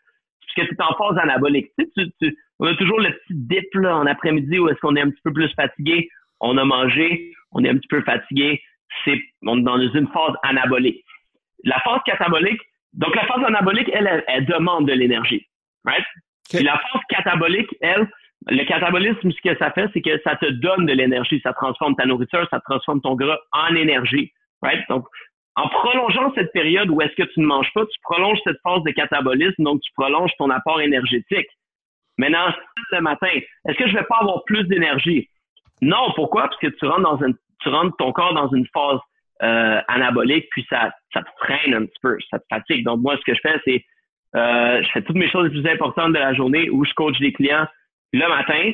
Parce 0.55 0.67
que 0.67 0.73
tu 0.73 0.79
es 0.79 0.83
en 0.83 0.95
phase 0.95 1.17
anabolique. 1.17 1.71
Tu, 1.77 2.11
tu, 2.21 2.37
on 2.59 2.67
a 2.67 2.75
toujours 2.75 2.99
le 2.99 3.11
petit 3.11 3.33
dip 3.33 3.73
là, 3.73 3.97
en 3.97 4.05
après-midi 4.05 4.59
où 4.59 4.69
est-ce 4.69 4.79
qu'on 4.79 4.95
est 4.95 5.01
un 5.01 5.09
petit 5.09 5.21
peu 5.23 5.33
plus 5.33 5.51
fatigué. 5.55 6.09
On 6.39 6.57
a 6.57 6.65
mangé, 6.65 7.33
on 7.51 7.63
est 7.63 7.69
un 7.69 7.77
petit 7.77 7.87
peu 7.87 8.01
fatigué. 8.01 8.61
C'est, 9.03 9.21
on 9.43 9.59
est 9.59 9.63
dans 9.63 9.79
une 9.79 10.07
phase 10.07 10.33
anabolique. 10.43 11.03
La 11.63 11.79
phase 11.79 11.99
catabolique, 12.05 12.61
donc 12.93 13.15
la 13.15 13.25
phase 13.25 13.43
anabolique, 13.43 13.89
elle, 13.93 14.23
elle, 14.27 14.45
demande 14.45 14.87
de 14.87 14.93
l'énergie. 14.93 15.45
Right? 15.85 16.05
la 16.53 16.77
phase 16.77 17.01
catabolique, 17.09 17.69
elle, 17.81 18.09
le 18.47 18.63
catabolisme, 18.65 19.31
ce 19.31 19.41
que 19.41 19.57
ça 19.57 19.71
fait, 19.71 19.89
c'est 19.93 20.01
que 20.01 20.19
ça 20.23 20.35
te 20.35 20.45
donne 20.45 20.85
de 20.85 20.93
l'énergie. 20.93 21.41
Ça 21.43 21.53
transforme 21.53 21.95
ta 21.95 22.05
nourriture, 22.05 22.47
ça 22.49 22.59
transforme 22.61 23.01
ton 23.01 23.15
gras 23.15 23.37
en 23.51 23.75
énergie. 23.75 24.31
Right? 24.61 24.81
Donc, 24.89 25.05
en 25.55 25.67
prolongeant 25.67 26.33
cette 26.35 26.51
période 26.53 26.89
où 26.89 27.01
est-ce 27.01 27.15
que 27.15 27.27
tu 27.33 27.41
ne 27.41 27.45
manges 27.45 27.71
pas, 27.73 27.85
tu 27.85 27.99
prolonges 28.01 28.39
cette 28.45 28.59
phase 28.63 28.81
de 28.83 28.91
catabolisme, 28.91 29.63
donc 29.63 29.81
tu 29.81 29.91
prolonges 29.93 30.31
ton 30.37 30.49
apport 30.49 30.79
énergétique. 30.79 31.47
Maintenant, 32.17 32.53
le 32.91 33.01
matin, 33.01 33.27
est-ce 33.67 33.77
que 33.77 33.87
je 33.87 33.93
vais 33.93 34.03
pas 34.03 34.17
avoir 34.21 34.43
plus 34.45 34.63
d'énergie? 34.65 35.29
Non, 35.81 36.11
pourquoi? 36.15 36.43
Parce 36.43 36.57
que 36.57 36.67
tu 36.67 36.85
rentres 36.85 37.01
dans 37.01 37.25
une, 37.25 37.35
tu 37.61 37.69
rentres 37.69 37.95
ton 37.97 38.11
corps 38.11 38.33
dans 38.33 38.49
une 38.49 38.67
phase 38.73 38.99
euh, 39.41 39.81
anabolique, 39.87 40.47
puis 40.51 40.65
ça, 40.69 40.91
ça 41.13 41.21
te 41.21 41.29
freine 41.39 41.73
un 41.73 41.85
petit 41.85 41.99
peu, 42.01 42.17
ça 42.29 42.39
te 42.39 42.45
fatigue. 42.49 42.83
Donc 42.83 43.01
moi, 43.01 43.15
ce 43.17 43.23
que 43.23 43.35
je 43.35 43.39
fais, 43.41 43.59
c'est 43.65 43.85
euh, 44.35 44.83
je 44.83 44.91
fais 44.91 45.01
toutes 45.01 45.15
mes 45.15 45.29
choses 45.29 45.45
les 45.45 45.61
plus 45.61 45.71
importantes 45.71 46.13
de 46.13 46.19
la 46.19 46.33
journée 46.33 46.69
où 46.69 46.85
je 46.85 46.93
coach 46.93 47.17
des 47.19 47.33
clients 47.33 47.65
le 48.13 48.27
matin, 48.27 48.71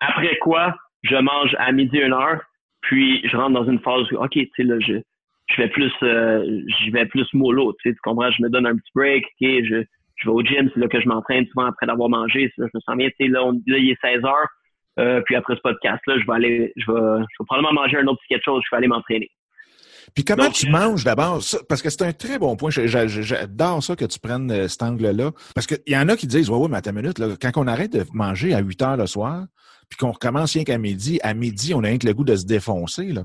après 0.00 0.36
quoi 0.38 0.74
je 1.02 1.16
mange 1.16 1.54
à 1.58 1.72
midi 1.72 1.98
une 1.98 2.12
heure, 2.12 2.40
puis 2.82 3.26
je 3.26 3.36
rentre 3.36 3.54
dans 3.54 3.68
une 3.68 3.80
phase 3.80 4.10
où, 4.12 4.16
OK, 4.16 4.30
tu 4.32 4.50
sais, 4.56 4.62
là, 4.62 4.78
je, 4.80 4.94
je 5.50 5.62
vais 5.62 5.68
plus 5.68 5.92
euh, 6.02 6.62
vais 6.92 7.06
plus 7.06 7.26
mollo, 7.34 7.72
tu 7.74 7.88
sais, 7.88 7.94
tu 7.94 8.00
comprends, 8.02 8.30
je 8.30 8.42
me 8.42 8.48
donne 8.48 8.66
un 8.66 8.76
petit 8.76 8.90
break, 8.94 9.24
OK, 9.24 9.48
je, 9.64 9.84
je 10.16 10.28
vais 10.28 10.32
au 10.32 10.42
gym, 10.42 10.70
c'est 10.72 10.80
là 10.80 10.88
que 10.88 11.00
je 11.00 11.08
m'entraîne 11.08 11.46
souvent 11.46 11.66
après 11.66 11.86
d'avoir 11.86 12.08
mangé, 12.08 12.52
là, 12.56 12.66
je 12.72 12.76
me 12.78 12.80
sens 12.80 12.96
bien, 12.96 13.08
tu 13.08 13.14
sais, 13.20 13.28
là, 13.28 13.40
là, 13.66 13.78
il 13.78 13.90
est 13.90 14.00
16 14.00 14.24
heures, 14.24 14.48
euh, 14.98 15.20
puis 15.22 15.36
après 15.36 15.54
ce 15.54 15.60
podcast-là, 15.60 16.18
je 16.18 16.26
vais 16.26 16.34
aller, 16.34 16.72
je 16.76 16.90
vais, 16.90 17.18
je 17.18 17.36
vais 17.40 17.46
probablement 17.46 17.80
manger 17.80 17.98
un 17.98 18.06
autre 18.06 18.20
petit 18.20 18.34
quelque 18.34 18.44
chose, 18.44 18.62
je 18.64 18.74
vais 18.74 18.78
aller 18.78 18.88
m'entraîner. 18.88 19.30
Puis 20.14 20.24
comment 20.24 20.50
tu 20.50 20.70
manges 20.70 21.04
d'abord? 21.04 21.40
Parce 21.68 21.82
que 21.82 21.90
c'est 21.90 22.02
un 22.02 22.12
très 22.12 22.38
bon 22.38 22.56
point. 22.56 22.70
J'adore 22.70 23.82
ça 23.82 23.96
que 23.96 24.04
tu 24.04 24.18
prennes 24.18 24.50
euh, 24.50 24.68
cet 24.68 24.82
angle-là. 24.82 25.32
Parce 25.54 25.66
qu'il 25.66 25.78
y 25.86 25.96
en 25.96 26.08
a 26.08 26.16
qui 26.16 26.26
disent, 26.26 26.50
ouais, 26.50 26.58
ouais, 26.58 26.68
mais 26.68 26.78
attends 26.78 26.90
une 26.90 27.02
minute, 27.02 27.18
là, 27.18 27.28
quand 27.40 27.50
on 27.56 27.66
arrête 27.66 27.92
de 27.92 28.04
manger 28.12 28.54
à 28.54 28.60
8 28.60 28.82
heures 28.82 28.96
le 28.96 29.06
soir, 29.06 29.44
puis 29.88 29.96
qu'on 29.96 30.12
recommence 30.12 30.54
rien 30.54 30.64
qu'à 30.64 30.78
midi, 30.78 31.18
à 31.22 31.34
midi, 31.34 31.74
on 31.74 31.82
a 31.82 31.88
rien 31.88 31.98
que 31.98 32.06
le 32.06 32.14
goût 32.14 32.24
de 32.24 32.36
se 32.36 32.46
défoncer. 32.46 33.12
Là. 33.12 33.22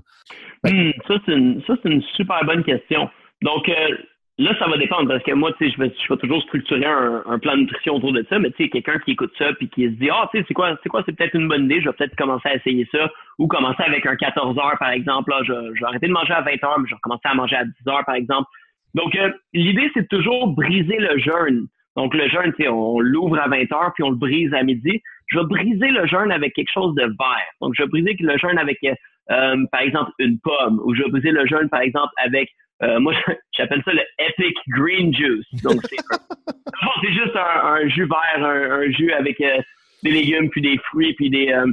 Hmm, 0.64 0.92
ça, 1.08 1.16
c'est 1.26 1.34
une, 1.34 1.62
une, 1.86 2.04
super 2.16 2.44
bonne 2.46 2.64
question. 2.64 3.10
Donc, 3.42 3.68
euh, 3.68 3.98
Là, 4.40 4.56
ça 4.58 4.68
va 4.68 4.78
dépendre 4.78 5.08
parce 5.08 5.24
que 5.24 5.32
moi, 5.32 5.52
tu 5.54 5.66
sais, 5.66 5.72
je 5.76 5.80
vais, 5.80 5.94
je 5.96 6.12
vais 6.12 6.20
toujours 6.20 6.42
structurer 6.42 6.86
un, 6.86 7.22
un, 7.28 7.38
plan 7.38 7.54
de 7.54 7.62
nutrition 7.62 7.96
autour 7.96 8.14
de 8.14 8.26
ça, 8.28 8.40
mais 8.40 8.50
tu 8.52 8.64
sais, 8.64 8.70
quelqu'un 8.70 8.98
qui 8.98 9.12
écoute 9.12 9.32
ça 9.38 9.54
puis 9.54 9.70
qui 9.70 9.84
se 9.86 9.92
dit, 9.92 10.10
ah, 10.12 10.28
tu 10.32 10.40
sais, 10.40 10.46
c'est 10.48 10.56
quoi, 10.56 10.76
c'est 10.82 10.90
quoi, 10.90 11.04
c'est 11.06 11.16
peut-être 11.16 11.36
une 11.36 11.48
bonne 11.48 11.66
idée, 11.66 11.82
je 11.82 11.90
vais 11.90 11.94
peut-être 11.94 12.16
commencer 12.16 12.50
à 12.50 12.56
essayer 12.56 12.88
ça 12.92 13.12
ou 13.38 13.48
commencer 13.48 13.84
avec 13.84 14.08
un 14.08 14.16
14 14.16 14.58
heures, 14.58 14.78
par 14.80 14.90
exemple. 14.90 15.30
Là, 15.30 15.42
je, 15.44 15.54
je 15.76 15.80
vais 15.80 15.86
arrêter 15.86 16.08
de 16.08 16.14
manger 16.14 16.34
à 16.34 16.42
20 16.42 16.64
heures, 16.64 16.80
mais 16.80 16.90
je 16.90 16.96
vais 16.96 17.02
commencer 17.02 17.22
à 17.26 17.36
manger 17.36 17.56
à 17.58 17.66
10 17.66 17.72
heures, 17.88 18.06
par 18.06 18.16
exemple. 18.16 18.50
Donc, 18.96 19.16
euh, 19.16 19.30
l'idée, 19.54 19.92
c'est 19.94 20.08
toujours 20.10 20.48
briser 20.48 20.98
le 20.98 21.18
jeûne. 21.20 21.68
Donc, 21.96 22.16
le 22.16 22.28
jeûne, 22.28 22.54
tu 22.54 22.64
sais, 22.64 22.70
on 22.70 23.00
l'ouvre 23.00 23.38
à 23.40 23.48
20 23.48 23.72
heures 23.72 23.92
puis 23.94 24.04
on 24.04 24.10
le 24.10 24.16
brise 24.16 24.52
à 24.56 24.64
midi. 24.64 25.00
Je 25.28 25.38
vais 25.38 25.46
briser 25.46 25.90
le 25.90 26.08
jeûne 26.08 26.32
avec 26.32 26.54
quelque 26.54 26.72
chose 26.74 26.96
de 26.96 27.04
vert. 27.04 27.50
Donc, 27.62 27.74
je 27.78 27.84
vais 27.84 27.90
briser 27.90 28.16
le 28.20 28.38
jeûne 28.38 28.58
avec, 28.58 28.80
euh, 28.84 29.66
par 29.72 29.82
exemple, 29.82 30.12
une 30.18 30.40
pomme 30.40 30.82
ou 30.84 30.96
je 30.96 31.04
vais 31.04 31.10
briser 31.10 31.32
le 31.32 31.46
jeûne, 31.46 31.70
par 31.70 31.82
exemple, 31.82 32.12
avec 32.18 32.50
euh, 32.84 33.00
moi, 33.00 33.14
j'appelle 33.58 33.82
ça 33.86 33.94
le 33.94 34.02
Epic 34.20 34.58
Green 34.70 35.14
Juice. 35.14 35.46
Donc, 35.64 35.82
c'est 35.90 37.12
juste 37.12 37.36
un, 37.36 37.88
jus 37.88 38.06
vert, 38.06 38.46
un, 38.46 38.90
jus 38.92 39.12
avec 39.14 39.40
euh, 39.42 39.62
des 40.04 40.12
légumes, 40.12 40.50
puis 40.50 40.62
des 40.62 40.78
fruits, 40.90 41.14
puis 41.14 41.30
des... 41.30 41.52
Euh, 41.52 41.66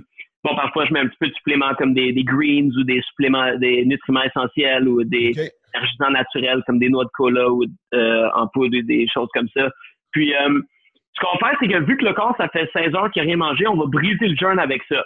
bon, 0.45 0.55
parfois, 0.55 0.87
je 0.87 0.93
mets 0.93 1.01
un 1.01 1.07
petit 1.07 1.19
peu 1.21 1.29
de 1.29 1.35
suppléments 1.35 1.75
comme 1.75 1.95
des, 1.95 2.13
greens 2.25 2.77
ou 2.77 2.85
des 2.85 3.03
suppléments, 3.03 3.57
des 3.57 3.85
nutriments 3.85 4.23
essentiels 4.23 4.89
ou 4.89 5.03
des 5.05 5.31
okay. 5.31 6.11
naturels 6.11 6.63
comme 6.67 6.79
des 6.79 6.89
noix 6.89 7.05
de 7.05 7.11
cola 7.15 7.51
ou 7.51 7.65
en 7.93 8.47
poudre 8.49 8.79
ou 8.79 8.83
des 8.83 9.07
choses 9.13 9.29
comme 9.35 9.49
ça. 9.57 9.69
Puis, 10.13 10.33
ce 10.33 11.21
qu'on 11.21 11.39
fait, 11.39 11.57
c'est 11.61 11.69
que 11.69 11.85
vu 11.85 11.97
que 11.97 12.05
le 12.05 12.13
corps, 12.13 12.35
ça 12.39 12.49
fait 12.49 12.71
16 12.73 12.95
heures 12.95 13.11
qu'il 13.11 13.23
n'a 13.23 13.27
rien 13.27 13.37
mangé, 13.37 13.67
on 13.67 13.77
va 13.77 13.87
briser 13.87 14.29
le 14.29 14.37
jeûne 14.37 14.59
avec 14.59 14.83
ça. 14.89 15.03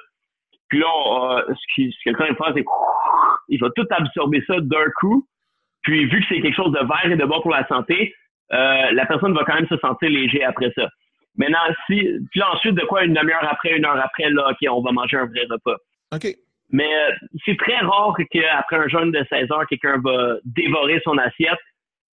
Puis 0.68 0.78
là, 0.78 1.44
ce, 1.48 1.74
qui, 1.74 1.92
ce 1.92 1.98
que 2.04 2.10
le 2.10 2.16
corps 2.16 2.26
va 2.28 2.34
faire, 2.34 2.54
c'est 2.56 2.64
il 3.48 3.60
va 3.60 3.68
tout 3.76 3.86
absorber 3.90 4.42
ça 4.46 4.60
d'un 4.60 4.90
coup. 5.00 5.26
Puis 5.84 6.06
vu 6.06 6.20
que 6.20 6.26
c'est 6.28 6.40
quelque 6.40 6.56
chose 6.56 6.72
de 6.72 6.80
vert 6.80 7.10
et 7.10 7.16
de 7.16 7.24
bon 7.24 7.40
pour 7.40 7.52
la 7.52 7.66
santé, 7.68 8.14
euh, 8.52 8.90
la 8.92 9.06
personne 9.06 9.34
va 9.34 9.44
quand 9.44 9.54
même 9.54 9.68
se 9.68 9.78
sentir 9.78 10.10
léger 10.10 10.42
après 10.44 10.72
ça. 10.76 10.88
Maintenant, 11.36 11.58
si 11.86 12.00
puis 12.30 12.40
là, 12.40 12.52
ensuite, 12.52 12.74
de 12.74 12.82
quoi 12.82 13.04
une 13.04 13.14
demi-heure 13.14 13.46
après, 13.48 13.76
une 13.76 13.84
heure 13.84 14.00
après, 14.02 14.30
là, 14.30 14.50
OK, 14.50 14.68
on 14.70 14.82
va 14.82 14.92
manger 14.92 15.16
un 15.16 15.26
vrai 15.26 15.46
repas. 15.50 15.76
OK. 16.14 16.26
Mais 16.70 16.92
euh, 16.92 17.12
c'est 17.44 17.56
très 17.56 17.78
rare 17.78 18.16
qu'après 18.30 18.76
un 18.76 18.88
jeûne 18.88 19.12
de 19.12 19.24
16 19.28 19.50
heures, 19.52 19.66
quelqu'un 19.68 20.00
va 20.02 20.36
dévorer 20.44 21.00
son 21.04 21.16
assiette. 21.18 21.58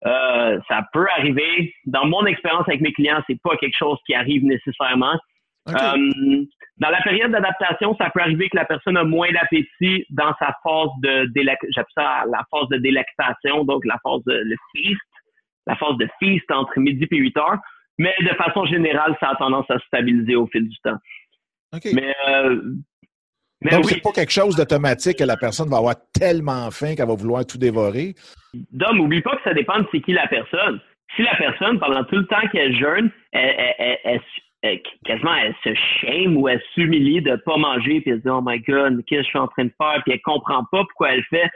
Euh, 0.05 0.59
ça 0.69 0.87
peut 0.93 1.07
arriver. 1.17 1.75
Dans 1.87 2.07
mon 2.07 2.25
expérience 2.27 2.69
avec 2.69 2.81
mes 2.81 2.93
clients, 2.93 3.23
c'est 3.27 3.41
pas 3.43 3.57
quelque 3.57 3.77
chose 3.77 3.99
qui 4.07 4.15
arrive 4.15 4.45
nécessairement. 4.45 5.19
Euh, 5.69 6.45
dans 6.79 6.91
la 6.91 7.01
période 7.03 7.33
d'adaptation, 7.33 7.97
ça 7.97 8.11
peut 8.11 8.21
arriver 8.21 8.49
que 8.51 8.57
la 8.57 8.67
personne 8.67 8.97
a 8.97 9.05
moins 9.05 9.33
d'appétit 9.33 10.05
dans 10.11 10.35
sa 10.39 10.55
phase 10.63 10.91
de 11.03 11.31
j'appelle 11.35 11.93
ça 11.97 12.25
la 12.31 12.45
phase 12.51 12.69
de 12.71 12.77
délectation, 12.79 13.65
donc 13.65 13.85
la 13.87 13.99
phase 14.03 14.23
de 14.27 14.35
le 14.35 14.57
feast, 14.73 15.01
la 15.67 15.77
phase 15.77 15.97
de 15.99 16.09
feast 16.19 16.51
entre 16.51 16.79
midi 16.79 17.07
et 17.11 17.17
8 17.17 17.37
heures. 17.39 17.59
Mais 17.99 18.15
de 18.21 18.35
façon 18.35 18.67
générale, 18.67 19.17
ça 19.21 19.31
a 19.31 19.37
tendance 19.37 19.65
à 19.71 19.79
se 19.79 19.87
stabiliser 19.87 20.37
au 20.37 20.47
fil 20.49 20.69
du 20.69 20.77
temps. 20.85 20.99
Mais, 21.93 22.15
euh, 22.29 22.61
mais 23.63 23.71
donc, 23.71 23.87
c'est 23.87 24.03
pas 24.03 24.13
quelque 24.13 24.33
chose 24.33 24.55
d'automatique 24.55 25.19
que 25.19 25.25
la 25.25 25.37
personne 25.37 25.69
va 25.71 25.79
avoir 25.79 25.95
tellement 26.13 26.71
faim 26.71 26.95
qu'elle 26.95 27.07
va 27.07 27.15
vouloir 27.15 27.47
tout 27.47 27.59
dévorer? 27.59 28.15
Dom, 28.55 29.01
oublie 29.01 29.23
pas 29.23 29.37
que 29.37 29.43
ça 29.45 29.55
dépend 29.55 29.79
de 29.79 29.87
c'est 29.91 30.01
qui 30.01 30.13
la 30.13 30.27
personne. 30.27 30.81
Si 31.15 31.23
la 31.23 31.37
personne, 31.37 31.79
pendant 31.79 32.05
tout 32.05 32.17
le 32.17 32.27
temps 32.27 32.47
qu'elle 32.53 32.77
jeûne, 32.77 33.11
elle, 33.33 33.75
elle, 33.79 33.99
elle, 34.05 34.21
quasiment 35.05 35.35
elle 35.35 35.55
se 35.65 35.75
shame 35.75 36.37
ou 36.37 36.49
elle 36.49 36.63
s'humilie 36.75 37.21
de 37.23 37.37
pas 37.37 37.57
manger 37.57 38.01
puis 38.01 38.11
elle 38.11 38.19
se 38.19 38.23
dit 38.23 38.31
oh 38.31 38.43
my 38.45 38.59
god 38.61 39.05
qu'est-ce 39.07 39.21
que 39.21 39.25
je 39.25 39.29
suis 39.29 39.39
en 39.39 39.49
train 39.49 39.65
de 39.65 39.73
faire? 39.79 40.03
Puis 40.05 40.15
elle 40.15 40.23
comprend 40.23 40.65
pas 40.71 40.85
pourquoi 40.85 41.13
elle 41.13 41.25
fait. 41.25 41.51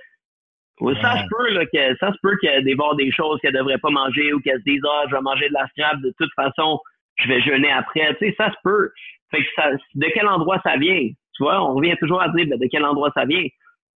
Ça 1.03 1.23
se 1.23 1.29
peut 1.29 1.53
là, 1.53 1.67
que 1.67 1.97
ça 1.99 2.11
se 2.11 2.19
peut 2.23 2.37
qu'elle 2.41 2.65
dévore 2.65 2.97
des 2.97 3.13
choses 3.13 3.39
qu'elle 3.41 3.53
devrait 3.53 3.79
pas 3.79 3.91
manger 3.91 4.33
ou 4.33 4.41
qu'elle 4.41 4.59
se 4.59 4.65
dise 4.65 4.81
ah 4.89 5.05
je 5.09 5.15
vais 5.15 5.21
manger 5.21 5.49
de 5.49 5.55
la 5.55 5.67
scrap 5.69 6.01
de 6.01 6.13
toute 6.19 6.33
façon 6.35 6.79
je 7.17 7.29
vais 7.29 7.41
jeûner 7.43 7.71
après. 7.71 8.15
Tu 8.17 8.29
sais 8.29 8.35
ça 8.39 8.51
se 8.51 8.57
peut. 8.65 8.91
Fait 9.31 9.43
que 9.43 9.49
ça 9.57 9.71
de 9.73 10.07
quel 10.15 10.27
endroit 10.27 10.61
ça 10.65 10.77
vient? 10.77 11.09
Tu 11.35 11.43
vois 11.43 11.63
on 11.63 11.75
revient 11.75 11.97
toujours 11.99 12.23
à 12.23 12.29
dire 12.31 12.47
ben, 12.49 12.59
de 12.59 12.67
quel 12.71 12.85
endroit 12.85 13.11
ça 13.15 13.25
vient? 13.27 13.47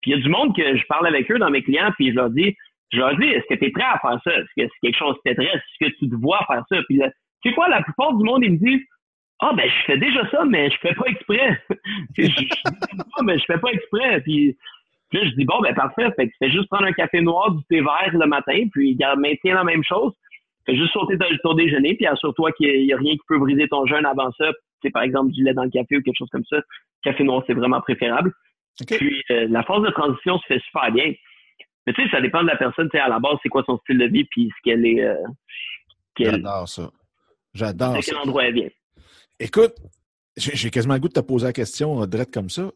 Puis 0.01 0.11
il 0.11 0.17
y 0.17 0.19
a 0.19 0.23
du 0.23 0.29
monde 0.29 0.55
que 0.55 0.77
je 0.77 0.85
parle 0.87 1.07
avec 1.07 1.29
eux 1.31 1.39
dans 1.39 1.49
mes 1.49 1.63
clients 1.63 1.91
puis 1.97 2.11
je 2.11 2.15
leur 2.15 2.29
dis 2.29 2.55
je 2.93 2.99
leur 2.99 3.17
dis 3.17 3.27
est-ce 3.27 3.45
que 3.49 3.59
tu 3.59 3.65
es 3.65 3.71
prêt 3.71 3.83
à 3.83 3.99
faire 3.99 4.19
ça? 4.23 4.31
Est-ce 4.31 4.45
que 4.55 4.69
c'est 4.71 4.79
quelque 4.81 4.97
chose 4.97 5.15
qui 5.15 5.29
t'intéresse 5.29 5.55
est-ce 5.55 5.89
que 5.89 5.97
tu 5.97 6.09
te 6.09 6.15
vois 6.15 6.39
faire 6.47 6.63
ça? 6.69 6.77
Puis 6.87 6.99
tu 6.99 7.49
sais 7.49 7.55
quoi 7.55 7.67
la 7.67 7.81
plupart 7.81 8.13
du 8.13 8.23
monde 8.23 8.43
ils 8.43 8.53
me 8.53 8.57
disent 8.57 8.85
ah, 9.39 9.53
ben, 9.53 9.69
je 9.69 9.85
fais 9.85 9.97
déjà 9.97 10.29
ça, 10.29 10.45
mais 10.45 10.69
je 10.69 10.77
fais 10.77 10.93
pas 10.93 11.05
exprès. 11.07 11.61
je, 12.17 12.23
je, 12.23 13.23
mais 13.23 13.37
je 13.37 13.45
fais 13.45 13.57
pas 13.57 13.69
exprès. 13.71 14.21
Puis, 14.21 14.57
là, 15.11 15.25
je 15.25 15.35
dis, 15.35 15.45
bon, 15.45 15.59
ben, 15.61 15.75
parfait. 15.75 16.09
Fait 16.15 16.27
que 16.27 16.33
fais 16.39 16.51
juste 16.51 16.69
prendre 16.69 16.85
un 16.85 16.93
café 16.93 17.21
noir, 17.21 17.51
du 17.51 17.63
thé 17.65 17.81
vert 17.81 18.11
le 18.13 18.27
matin, 18.27 18.65
puis 18.71 18.97
maintiens 19.17 19.55
la 19.55 19.63
même 19.63 19.83
chose. 19.83 20.13
Fais 20.65 20.75
juste 20.75 20.93
sauter 20.93 21.17
ton, 21.43 21.53
déjeuner, 21.53 21.95
puis 21.95 22.07
assure-toi 22.07 22.51
qu'il 22.53 22.85
n'y 22.85 22.93
a, 22.93 22.97
rien 22.97 23.13
qui 23.13 23.21
peut 23.27 23.37
briser 23.37 23.67
ton 23.67 23.85
jeûne 23.85 24.05
avant 24.05 24.31
ça. 24.31 24.51
C'est 24.81 24.89
par 24.89 25.03
exemple 25.03 25.31
du 25.31 25.43
lait 25.43 25.53
dans 25.53 25.63
le 25.63 25.69
café 25.69 25.97
ou 25.97 26.01
quelque 26.01 26.17
chose 26.17 26.29
comme 26.31 26.45
ça. 26.45 26.57
Café 27.03 27.23
noir, 27.23 27.43
c'est 27.45 27.53
vraiment 27.53 27.81
préférable. 27.81 28.31
Puis, 28.87 29.21
euh, 29.31 29.47
la 29.49 29.63
phase 29.63 29.83
de 29.83 29.91
transition 29.91 30.39
se 30.39 30.45
fait 30.47 30.59
super 30.59 30.91
bien. 30.91 31.13
Mais 31.85 31.93
tu 31.93 32.03
sais, 32.03 32.09
ça 32.09 32.21
dépend 32.21 32.41
de 32.41 32.47
la 32.47 32.55
personne. 32.55 32.89
Tu 32.89 32.97
sais, 32.97 33.03
à 33.03 33.09
la 33.09 33.19
base, 33.19 33.37
c'est 33.43 33.49
quoi 33.49 33.63
son 33.65 33.77
style 33.79 33.99
de 33.99 34.05
vie, 34.05 34.25
puis 34.25 34.49
ce 34.49 34.61
qu'elle 34.63 34.85
est. 34.85 35.03
Euh, 35.03 35.15
J'adore 36.17 36.67
ça. 36.67 36.89
J'adore 37.53 37.95
ça. 37.95 38.01
quel 38.01 38.17
endroit 38.17 38.45
elle 38.45 38.53
vient. 38.53 38.69
Écoute, 39.39 39.75
j'ai 40.37 40.69
quasiment 40.69 40.93
le 40.93 40.99
goût 40.99 41.07
de 41.09 41.13
te 41.13 41.19
poser 41.19 41.47
la 41.47 41.53
question, 41.53 42.01
euh, 42.01 42.05
Drette, 42.05 42.33
comme 42.33 42.49
ça. 42.49 42.71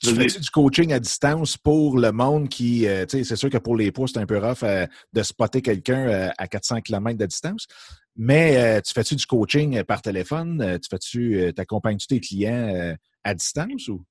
Tu 0.00 0.14
fais 0.14 0.26
du 0.26 0.50
coaching 0.50 0.92
à 0.92 1.00
distance 1.00 1.56
pour 1.56 1.98
le 1.98 2.12
monde 2.12 2.48
qui, 2.48 2.86
euh, 2.86 3.04
tu 3.04 3.18
sais, 3.18 3.24
c'est 3.24 3.36
sûr 3.36 3.50
que 3.50 3.58
pour 3.58 3.76
les 3.76 3.90
poids, 3.90 4.06
c'est 4.06 4.20
un 4.20 4.26
peu 4.26 4.38
rough 4.38 4.62
euh, 4.62 4.86
de 5.12 5.22
spotter 5.22 5.60
quelqu'un 5.60 6.30
à 6.38 6.46
400 6.46 6.82
km 6.82 7.18
de 7.18 7.26
distance. 7.26 7.66
Mais 8.14 8.80
tu 8.82 8.92
fais-tu 8.92 9.16
du 9.16 9.26
coaching 9.26 9.82
par 9.84 10.02
téléphone? 10.02 10.78
tu 10.80 10.88
fais-tu, 10.88 11.52
t'accompagnes-tu 11.54 12.06
tes 12.06 12.20
clients 12.20 12.94
à 13.24 13.34
distance 13.34 13.88
ou? 13.88 14.04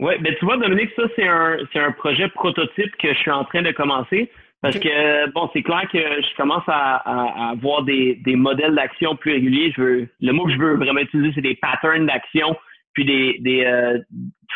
Oui, 0.00 0.14
ben 0.20 0.34
tu 0.38 0.44
vois, 0.46 0.56
Dominique, 0.56 0.90
ça, 0.96 1.02
c'est 1.14 1.28
un, 1.28 1.58
c'est 1.72 1.78
un 1.78 1.92
projet 1.92 2.28
prototype 2.30 2.96
que 2.96 3.12
je 3.12 3.18
suis 3.18 3.30
en 3.30 3.44
train 3.44 3.62
de 3.62 3.70
commencer. 3.70 4.30
Parce 4.64 4.78
que, 4.78 5.30
bon, 5.32 5.50
c'est 5.52 5.62
clair 5.62 5.86
que 5.92 5.98
je 5.98 6.36
commence 6.36 6.62
à, 6.68 6.96
à, 6.96 7.50
avoir 7.50 7.82
des, 7.82 8.14
des 8.24 8.34
modèles 8.34 8.74
d'action 8.74 9.14
plus 9.14 9.32
réguliers. 9.32 9.72
Je 9.76 9.82
veux, 9.82 10.08
le 10.22 10.32
mot 10.32 10.46
que 10.46 10.52
je 10.52 10.58
veux 10.58 10.76
vraiment 10.76 11.00
utiliser, 11.00 11.32
c'est 11.34 11.42
des 11.42 11.56
patterns 11.56 12.06
d'action, 12.06 12.56
puis 12.94 13.04
des, 13.04 13.36
des 13.40 13.64
euh, 13.66 13.98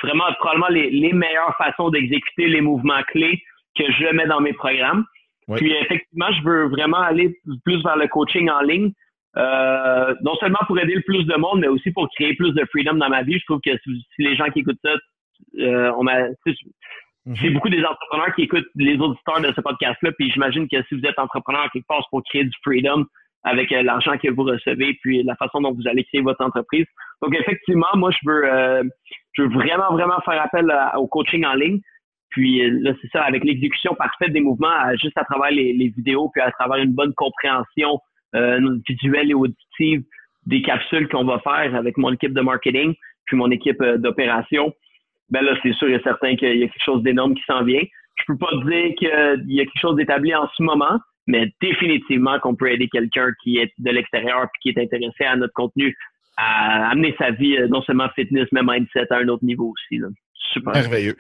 vraiment 0.02 0.24
probablement 0.38 0.68
les, 0.68 0.88
les 0.88 1.12
meilleures 1.12 1.54
façons 1.58 1.90
d'exécuter 1.90 2.48
les 2.48 2.62
mouvements 2.62 3.02
clés 3.08 3.42
que 3.76 3.84
je 3.92 4.14
mets 4.14 4.26
dans 4.26 4.40
mes 4.40 4.54
programmes. 4.54 5.04
Puis 5.56 5.72
effectivement, 5.72 6.32
je 6.32 6.42
veux 6.42 6.68
vraiment 6.68 7.00
aller 7.00 7.36
plus 7.66 7.82
vers 7.82 7.96
le 7.96 8.08
coaching 8.08 8.48
en 8.48 8.60
ligne. 8.60 8.92
Euh, 9.36 10.14
non 10.22 10.34
seulement 10.36 10.58
pour 10.66 10.78
aider 10.78 10.94
le 10.94 11.02
plus 11.02 11.24
de 11.24 11.36
monde, 11.36 11.60
mais 11.60 11.68
aussi 11.68 11.90
pour 11.90 12.08
créer 12.14 12.34
plus 12.34 12.52
de 12.52 12.64
freedom 12.70 12.94
dans 12.94 13.10
ma 13.10 13.22
vie. 13.22 13.38
Je 13.38 13.44
trouve 13.44 13.60
que 13.60 13.76
si, 13.84 14.04
les 14.18 14.36
gens 14.36 14.46
qui 14.46 14.60
écoutent 14.60 14.80
ça, 14.82 14.94
euh, 15.58 15.92
on 15.98 16.06
m'a, 17.26 17.34
c'est 17.36 17.48
mhm. 17.48 17.54
beaucoup 17.54 17.68
des 17.68 17.84
entrepreneurs 17.84 18.34
qui 18.34 18.42
écoutent 18.42 18.68
les 18.76 18.96
auditeurs 18.96 19.40
de 19.40 19.52
ce 19.54 19.60
podcast-là, 19.60 20.12
puis 20.12 20.30
j'imagine 20.30 20.68
que 20.68 20.82
si 20.84 20.94
vous 20.94 21.04
êtes 21.04 21.18
entrepreneur 21.18 21.68
quelque 21.72 21.86
part, 21.86 21.98
c'est 22.02 22.10
pour 22.10 22.22
créer 22.24 22.44
du 22.44 22.56
freedom 22.62 23.06
avec 23.44 23.72
euh, 23.72 23.82
l'argent 23.82 24.16
que 24.18 24.30
vous 24.30 24.44
recevez, 24.44 24.98
puis 25.02 25.22
la 25.22 25.36
façon 25.36 25.60
dont 25.60 25.72
vous 25.72 25.86
allez 25.86 26.04
créer 26.04 26.20
votre 26.20 26.44
entreprise. 26.44 26.86
Donc 27.22 27.34
effectivement, 27.34 27.86
moi 27.94 28.10
je 28.10 28.18
veux, 28.24 28.52
euh, 28.52 28.82
je 29.32 29.42
veux 29.42 29.48
vraiment 29.48 29.92
vraiment 29.92 30.20
faire 30.24 30.40
appel 30.42 30.72
au 30.96 31.06
coaching 31.06 31.44
en 31.44 31.54
ligne. 31.54 31.80
Puis 32.30 32.62
euh, 32.62 32.78
là, 32.82 32.92
c'est 33.00 33.08
ça, 33.08 33.22
avec 33.22 33.44
l'exécution 33.44 33.94
parfaite 33.94 34.32
des 34.32 34.40
mouvements, 34.40 34.94
juste 35.00 35.16
à 35.16 35.24
travers 35.24 35.50
les, 35.50 35.72
les, 35.72 35.88
vidéos, 35.88 36.30
puis 36.32 36.42
à 36.42 36.50
travers 36.52 36.82
une 36.82 36.92
bonne 36.92 37.14
compréhension 37.14 37.98
visuelle 38.86 39.30
et 39.30 39.34
auditive 39.34 40.02
des 40.44 40.60
capsules 40.60 41.08
qu'on 41.08 41.24
va 41.24 41.38
faire 41.38 41.74
avec 41.74 41.96
mon 41.96 42.12
équipe 42.12 42.34
de 42.34 42.42
marketing, 42.42 42.94
puis 43.24 43.36
mon 43.36 43.50
équipe 43.50 43.82
d'opération 43.82 44.72
ben 45.30 45.42
là, 45.42 45.54
c'est 45.62 45.74
sûr 45.74 45.88
et 45.88 46.00
certain 46.02 46.36
qu'il 46.36 46.58
y 46.58 46.64
a 46.64 46.66
quelque 46.68 46.84
chose 46.84 47.02
d'énorme 47.02 47.34
qui 47.34 47.42
s'en 47.46 47.64
vient. 47.64 47.82
Je 48.16 48.24
peux 48.26 48.38
pas 48.38 48.50
dire 48.64 48.94
qu'il 48.96 49.44
y 49.46 49.60
a 49.60 49.64
quelque 49.64 49.80
chose 49.80 49.96
d'établi 49.96 50.34
en 50.34 50.48
ce 50.56 50.62
moment, 50.62 50.98
mais 51.26 51.52
définitivement 51.60 52.38
qu'on 52.40 52.56
peut 52.56 52.70
aider 52.72 52.88
quelqu'un 52.88 53.30
qui 53.42 53.58
est 53.58 53.72
de 53.78 53.90
l'extérieur 53.90 54.44
et 54.44 54.48
qui 54.60 54.68
est 54.70 54.82
intéressé 54.82 55.24
à 55.24 55.36
notre 55.36 55.52
contenu 55.52 55.96
à 56.38 56.90
amener 56.90 57.14
sa 57.18 57.32
vie, 57.32 57.56
euh, 57.56 57.66
non 57.68 57.82
seulement 57.82 58.08
fitness, 58.14 58.46
mais 58.52 58.60
mindset 58.62 59.06
à 59.10 59.16
un 59.16 59.28
autre 59.28 59.44
niveau 59.44 59.72
aussi. 59.72 60.00
Super. 60.52 60.72
Merveilleux. 60.72 61.16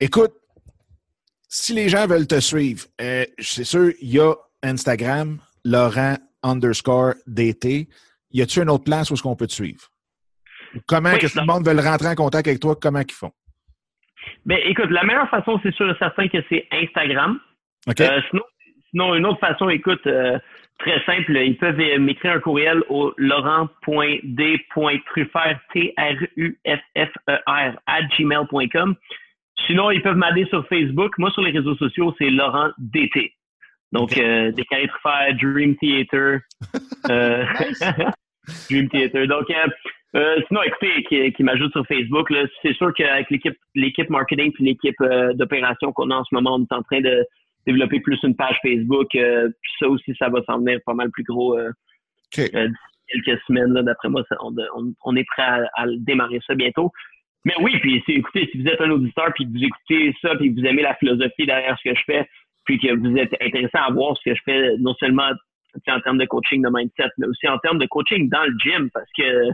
Écoute, 0.00 0.32
si 1.48 1.72
les 1.72 1.88
gens 1.88 2.06
veulent 2.06 2.26
te 2.26 2.40
suivre, 2.40 2.84
euh, 3.00 3.24
c'est 3.38 3.64
sûr, 3.64 3.92
il 4.00 4.10
y 4.10 4.18
a 4.18 4.34
Instagram, 4.62 5.38
Laurent 5.64 6.16
underscore 6.42 7.14
DT. 7.26 7.88
Y 8.32 8.42
a-t-il 8.42 8.64
une 8.64 8.70
autre 8.70 8.84
place 8.84 9.10
où 9.10 9.14
est-ce 9.14 9.22
qu'on 9.22 9.36
peut 9.36 9.46
te 9.46 9.52
suivre? 9.52 9.88
Comment 10.86 11.16
que 11.16 11.26
tout 11.26 11.38
le 11.38 11.46
monde 11.46 11.66
veut 11.66 11.80
rentrer 11.80 12.08
en 12.08 12.14
contact 12.14 12.48
avec 12.48 12.60
toi? 12.60 12.76
Comment 12.80 13.00
ils 13.00 13.12
font? 13.12 13.32
Ben, 14.44 14.58
écoute, 14.64 14.90
la 14.90 15.04
meilleure 15.04 15.28
façon, 15.28 15.60
c'est 15.62 15.72
sûr 15.74 15.88
et 15.90 15.96
certain 15.98 16.28
que 16.28 16.38
c'est 16.48 16.66
Instagram. 16.72 17.38
Euh, 17.88 18.20
sinon, 18.30 18.42
sinon, 18.90 19.14
une 19.14 19.26
autre 19.26 19.40
façon, 19.40 19.68
écoute, 19.68 20.04
euh, 20.06 20.38
très 20.78 21.04
simple, 21.04 21.36
ils 21.36 21.56
peuvent 21.56 21.78
m'écrire 21.98 22.32
un 22.32 22.40
courriel 22.40 22.82
au 22.88 23.12
laurent.d.truffert, 23.16 25.60
T-R-U-F-F-E-R, 25.72 27.72
à 27.86 28.02
gmail.com. 28.02 28.96
Sinon, 29.66 29.90
ils 29.90 30.02
peuvent 30.02 30.16
m'aider 30.16 30.44
sur 30.46 30.66
Facebook. 30.68 31.16
Moi, 31.18 31.30
sur 31.30 31.42
les 31.42 31.52
réseaux 31.52 31.76
sociaux, 31.76 32.14
c'est 32.18 32.30
Laurent 32.30 32.70
DT. 32.78 33.32
Donc, 33.92 34.18
euh, 34.18 34.50
des 34.52 34.64
carrés 34.64 34.88
Truffert, 34.88 35.34
Dream 35.40 35.76
Theater. 35.76 36.40
Euh, 37.10 37.44
Dream 38.70 38.88
Theater. 38.88 39.26
Donc, 39.26 39.46
euh, 40.16 40.20
euh, 40.20 40.40
sinon, 40.48 40.62
écoutez, 40.62 41.02
qui, 41.04 41.32
qui 41.32 41.42
m'ajoute 41.42 41.72
sur 41.72 41.86
Facebook, 41.86 42.32
c'est 42.62 42.74
sûr 42.74 42.92
qu'avec 42.94 43.30
l'équipe, 43.30 43.56
l'équipe 43.74 44.10
marketing 44.10 44.52
puis 44.52 44.64
l'équipe 44.64 44.96
d'opération 45.34 45.92
qu'on 45.92 46.10
a 46.10 46.16
en 46.16 46.24
ce 46.24 46.34
moment, 46.34 46.56
on 46.56 46.62
est 46.62 46.72
en 46.72 46.82
train 46.82 47.00
de 47.00 47.24
développer 47.66 48.00
plus 48.00 48.18
une 48.22 48.36
page 48.36 48.58
Facebook. 48.62 49.08
puis 49.10 49.72
ça 49.78 49.88
aussi, 49.88 50.14
ça 50.18 50.28
va 50.28 50.42
s'en 50.44 50.58
venir 50.58 50.78
pas 50.86 50.94
mal 50.94 51.10
plus 51.10 51.24
gros 51.24 51.58
d'ici 52.32 52.50
quelques 53.08 53.40
semaines. 53.46 53.72
d'après 53.74 54.08
moi, 54.08 54.22
on, 54.40 54.54
on, 55.04 55.16
est 55.16 55.24
prêt 55.24 55.42
à, 55.42 55.68
à, 55.74 55.86
démarrer 55.98 56.40
ça 56.46 56.54
bientôt. 56.54 56.90
Mais 57.44 57.54
oui, 57.60 57.78
puis 57.80 58.02
écoutez, 58.08 58.48
si 58.50 58.60
vous 58.60 58.68
êtes 58.68 58.80
un 58.80 58.90
auditeur 58.90 59.32
puis 59.34 59.46
vous 59.46 59.62
écoutez 59.62 60.12
ça 60.20 60.34
puis 60.34 60.48
vous 60.48 60.64
aimez 60.64 60.82
la 60.82 60.94
philosophie 60.96 61.46
derrière 61.46 61.78
ce 61.78 61.90
que 61.90 61.94
je 61.94 62.02
fais, 62.04 62.28
puis 62.64 62.78
que 62.80 62.92
vous 62.92 63.16
êtes 63.16 63.32
intéressé 63.40 63.70
à 63.74 63.90
voir 63.92 64.16
ce 64.16 64.30
que 64.30 64.34
je 64.34 64.42
fais, 64.44 64.76
non 64.78 64.94
seulement 64.94 65.30
en 65.88 66.00
termes 66.00 66.18
de 66.18 66.24
coaching 66.24 66.62
de 66.62 66.68
mindset, 66.72 67.10
mais 67.18 67.26
aussi 67.26 67.46
en 67.48 67.58
termes 67.58 67.78
de 67.78 67.86
coaching 67.86 68.28
dans 68.28 68.44
le 68.44 68.54
gym, 68.58 68.90
parce 68.92 69.10
que 69.16 69.50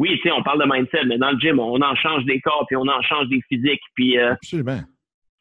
oui, 0.00 0.16
tu 0.16 0.22
sais, 0.22 0.32
on 0.32 0.42
parle 0.42 0.62
de 0.62 0.66
mindset, 0.66 1.04
mais 1.04 1.18
dans 1.18 1.30
le 1.30 1.38
gym, 1.38 1.60
on 1.60 1.78
en 1.82 1.94
change 1.94 2.24
des 2.24 2.40
corps, 2.40 2.64
puis 2.66 2.74
on 2.74 2.88
en 2.88 3.02
change 3.02 3.28
des 3.28 3.42
physiques, 3.50 3.82
puis 3.94 4.18
euh, 4.18 4.32
absolument. 4.32 4.80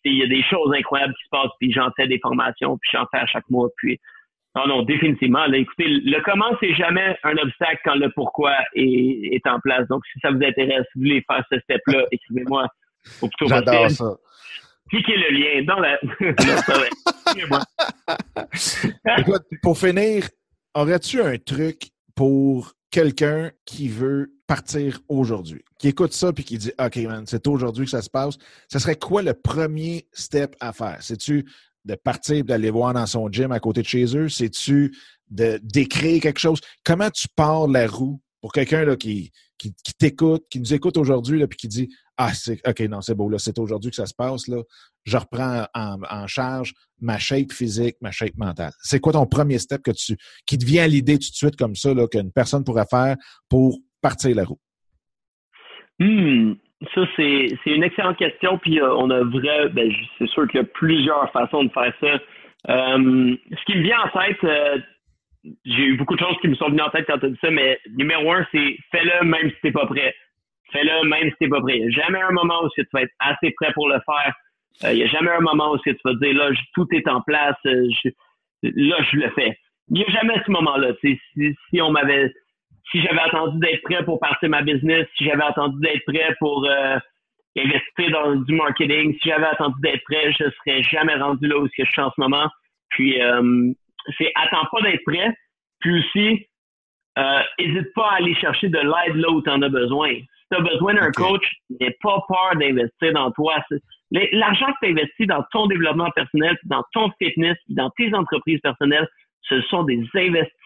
Il 0.04 0.18
y 0.18 0.24
a 0.24 0.28
des 0.28 0.44
choses 0.44 0.74
incroyables 0.78 1.14
qui 1.14 1.24
se 1.24 1.30
passent, 1.32 1.54
puis 1.62 1.72
j'en 1.72 1.90
fais 1.96 2.08
des 2.08 2.20
formations, 2.20 2.78
puis 2.78 2.90
j'en 2.94 3.06
fais 3.10 3.20
à 3.20 3.26
chaque 3.26 3.50
mois, 3.50 3.70
puis 3.78 3.98
non, 4.58 4.68
non, 4.68 4.84
définitivement. 4.84 5.46
Là, 5.46 5.58
écoutez, 5.58 5.88
le 5.88 6.22
comment, 6.24 6.58
c'est 6.60 6.74
jamais 6.74 7.18
un 7.24 7.38
obstacle 7.38 7.80
quand 7.86 7.96
le 7.96 8.12
pourquoi 8.12 8.54
est, 8.76 9.30
est 9.32 9.48
en 9.48 9.62
place. 9.62 9.88
Donc, 9.88 10.06
si 10.12 10.20
ça 10.20 10.30
vous 10.32 10.44
intéresse, 10.44 10.86
si 10.92 11.00
vous 11.00 11.06
voulez 11.06 11.24
faire 11.26 11.42
ce 11.50 11.58
step-là, 11.60 12.04
écrivez-moi 12.12 12.68
au 13.22 13.28
plutôt 13.28 13.48
J'adore 13.48 13.90
ça. 13.92 14.18
Cliquez 14.90 15.16
le 15.16 15.30
lien 15.40 15.64
dans 15.64 15.80
la. 15.80 15.98
Écoute, 19.20 19.46
pour 19.62 19.78
finir, 19.78 20.28
aurais-tu 20.74 21.22
un 21.22 21.38
truc 21.38 21.92
pour 22.14 22.74
quelqu'un 22.92 23.52
qui 23.66 23.88
veut 23.88 24.34
partir 24.50 25.00
aujourd'hui, 25.10 25.64
qui 25.78 25.90
écoute 25.90 26.12
ça 26.12 26.34
puis 26.34 26.44
qui 26.44 26.58
dit 26.58 26.72
OK, 26.84 26.96
man, 26.98 27.24
c'est 27.28 27.46
aujourd'hui 27.46 27.86
que 27.86 27.92
ça 27.92 28.02
se 28.02 28.10
passe, 28.10 28.36
ce 28.68 28.80
serait 28.80 28.96
quoi 28.96 29.22
le 29.22 29.36
premier 29.36 30.08
step 30.12 30.56
à 30.60 30.74
faire? 30.74 30.98
C'est-tu 31.02 31.46
de 31.86 31.94
partir 31.94 32.44
d'aller 32.44 32.72
voir 32.72 32.96
dans 32.96 33.06
son 33.06 33.32
gym 33.32 33.52
à 33.52 33.60
côté 33.60 33.84
de 33.84 33.88
chez 33.88 34.18
eux? 34.18 34.28
C'est-tu 34.28 34.98
de 35.30 35.60
d'écrire 35.62 36.20
quelque 36.20 36.40
chose? 36.40 36.62
Comment 36.84 37.12
tu 37.12 37.28
pars 37.36 37.68
la 37.68 37.86
roue 37.86 38.20
pour 38.42 38.52
quelqu'un 38.52 38.96
qui, 38.96 39.32
qui, 39.60 39.72
t'écoute, 40.00 40.46
qui 40.50 40.60
nous 40.60 40.74
écoute 40.74 40.98
aujourd'hui, 40.98 41.46
puis 41.46 41.58
qui 41.58 41.68
dit 41.68 41.90
Ah, 42.18 42.34
c'est 42.34 42.60
OK, 42.68 42.80
non, 42.90 43.02
c'est 43.02 43.14
beau, 43.14 43.30
là, 43.30 43.38
c'est 43.38 43.60
aujourd'hui 43.60 43.92
que 43.92 43.98
ça 43.98 44.08
se 44.08 44.16
passe, 44.16 44.48
là. 44.48 44.64
Je 45.04 45.18
reprends 45.18 45.68
en, 45.76 46.26
charge 46.26 46.74
ma 47.00 47.20
shape 47.20 47.52
physique, 47.52 47.98
ma 48.02 48.10
shape 48.10 48.36
mentale. 48.36 48.74
C'est 48.82 49.00
quoi 49.00 49.14
ton 49.14 49.28
premier 49.28 49.60
step 49.60 49.84
que 49.84 49.92
tu 49.92 50.18
qui 50.48 50.58
te 50.58 50.66
vient 50.66 50.86
à 50.86 50.88
l'idée 50.88 51.20
tout 51.20 51.30
de 51.30 51.36
suite 51.36 51.56
comme 51.56 51.76
ça, 51.76 51.94
là, 51.94 52.08
qu'une 52.08 52.32
personne 52.32 52.64
pourrait 52.64 52.88
faire 52.90 53.16
pour 53.48 53.78
partir 54.02 54.36
la 54.36 54.46
roue? 54.46 54.60
Hmm. 56.00 56.54
Ça, 56.96 57.02
c'est, 57.18 57.50
une 57.66 57.84
excellente 57.84 58.18
question. 58.18 58.58
Puis 58.58 58.80
euh, 58.80 58.94
on 58.96 59.10
a 59.10 59.22
vrai, 59.24 59.70
ben, 59.70 59.92
c'est 60.18 60.30
sûr 60.30 60.48
qu'il 60.48 60.62
y 60.62 60.64
a 60.64 60.68
plusieurs 60.68 61.30
façons 61.32 61.66
de 61.66 61.72
faire 61.72 61.94
ça. 62.00 62.20
Euh, 62.70 63.36
ce 63.52 63.66
qui 63.66 63.78
me 63.78 63.84
vient 63.84 64.02
en 64.02 64.20
tête, 64.20 64.44
euh, 64.44 64.78
j'ai 65.66 65.84
eu 65.84 65.98
beaucoup 65.98 66.16
de 66.16 66.22
choses 66.22 66.38
qui 66.42 66.48
me 66.48 66.56
sont 66.56 66.70
venues 66.70 66.82
en 66.82 66.90
tête 66.90 67.06
quand 67.08 67.18
tu 67.20 67.26
as 67.26 67.30
dit 67.30 67.40
ça, 67.42 67.52
mais 67.52 67.80
numéro 67.98 68.32
un, 68.32 68.46
c'est 68.52 68.78
fais-le 68.92 69.26
même 69.26 69.50
si 69.50 69.56
t'es 69.62 69.72
pas 69.72 69.88
prêt. 69.88 70.16
Fais-le 70.72 71.08
même 71.08 71.30
si 71.32 71.36
t'es 71.40 71.48
pas 71.50 71.62
prêt. 71.62 71.82
Jamais 71.90 72.22
un 72.22 72.32
moment 72.32 72.64
où 72.64 72.70
tu 72.70 72.86
vas 72.94 73.02
être 73.02 73.14
assez 73.20 73.52
prêt 73.52 73.74
pour 73.74 73.90
le 73.90 74.00
faire. 74.06 74.34
Il 74.92 74.98
n'y 74.98 75.04
a 75.04 75.08
jamais 75.08 75.32
un 75.32 75.42
moment 75.42 75.74
où 75.74 75.78
tu 75.80 75.94
vas 76.06 76.14
dire 76.14 76.34
là, 76.36 76.50
tout 76.74 76.88
est 76.92 77.08
en 77.08 77.22
place, 77.22 77.58
là, 77.66 77.82
je 78.64 79.18
le 79.18 79.30
fais. 79.32 79.58
Il 79.90 79.96
n'y 79.96 80.06
a 80.06 80.10
jamais 80.10 80.36
ce 80.46 80.52
moment-là. 80.52 80.94
Si, 81.02 81.20
si 81.36 81.82
on 81.82 81.92
m'avait 81.92 82.32
si 82.92 83.02
j'avais 83.02 83.20
attendu 83.20 83.60
d'être 83.60 83.82
prêt 83.84 84.04
pour 84.04 84.20
partir 84.20 84.50
ma 84.50 84.62
business, 84.62 85.08
si 85.18 85.26
j'avais 85.26 85.44
attendu 85.44 85.80
d'être 85.80 86.04
prêt 86.06 86.36
pour 86.40 86.66
euh, 86.66 86.98
investir 87.58 88.12
dans 88.12 88.36
du 88.36 88.56
marketing, 88.56 89.16
si 89.22 89.30
j'avais 89.30 89.46
attendu 89.46 89.80
d'être 89.82 90.04
prêt, 90.04 90.32
je 90.32 90.46
serais 90.50 90.84
jamais 90.84 91.16
rendu 91.16 91.48
là 91.48 91.58
où 91.58 91.68
je 91.68 91.84
suis 91.84 92.02
en 92.02 92.12
ce 92.12 92.20
moment. 92.20 92.50
Puis 92.90 93.22
euh, 93.22 93.72
c'est 94.18 94.32
attends 94.36 94.68
pas 94.72 94.82
d'être 94.82 95.04
prêt, 95.06 95.36
puis 95.80 96.00
aussi 96.00 96.48
euh, 97.18 97.42
hésite 97.58 97.94
pas 97.94 98.10
à 98.12 98.16
aller 98.16 98.36
chercher 98.36 98.70
de 98.70 98.80
l'aide 98.80 99.16
là 99.16 99.30
où 99.30 99.42
tu 99.42 99.50
en 99.50 99.62
as 99.62 99.70
besoin. 99.70 100.10
Si 100.10 100.46
tu 100.52 100.58
as 100.58 100.62
besoin 100.62 100.96
d'un 100.96 101.12
coach, 101.12 101.46
n'aie 101.80 101.96
pas 102.02 102.24
peur 102.28 102.56
d'investir 102.56 103.14
dans 103.14 103.32
toi. 103.32 103.56
L'argent 104.12 104.68
que 104.68 104.86
tu 104.86 104.92
investis 104.92 105.28
dans 105.28 105.44
ton 105.52 105.68
développement 105.68 106.10
personnel, 106.12 106.58
dans 106.64 106.84
ton 106.94 107.12
fitness, 107.22 107.58
dans 107.68 107.90
tes 107.92 108.14
entreprises 108.16 108.60
personnelles, 108.62 109.08
ce 109.44 109.62
sont 109.64 109.84
des 109.84 110.04
investissements 110.16 110.59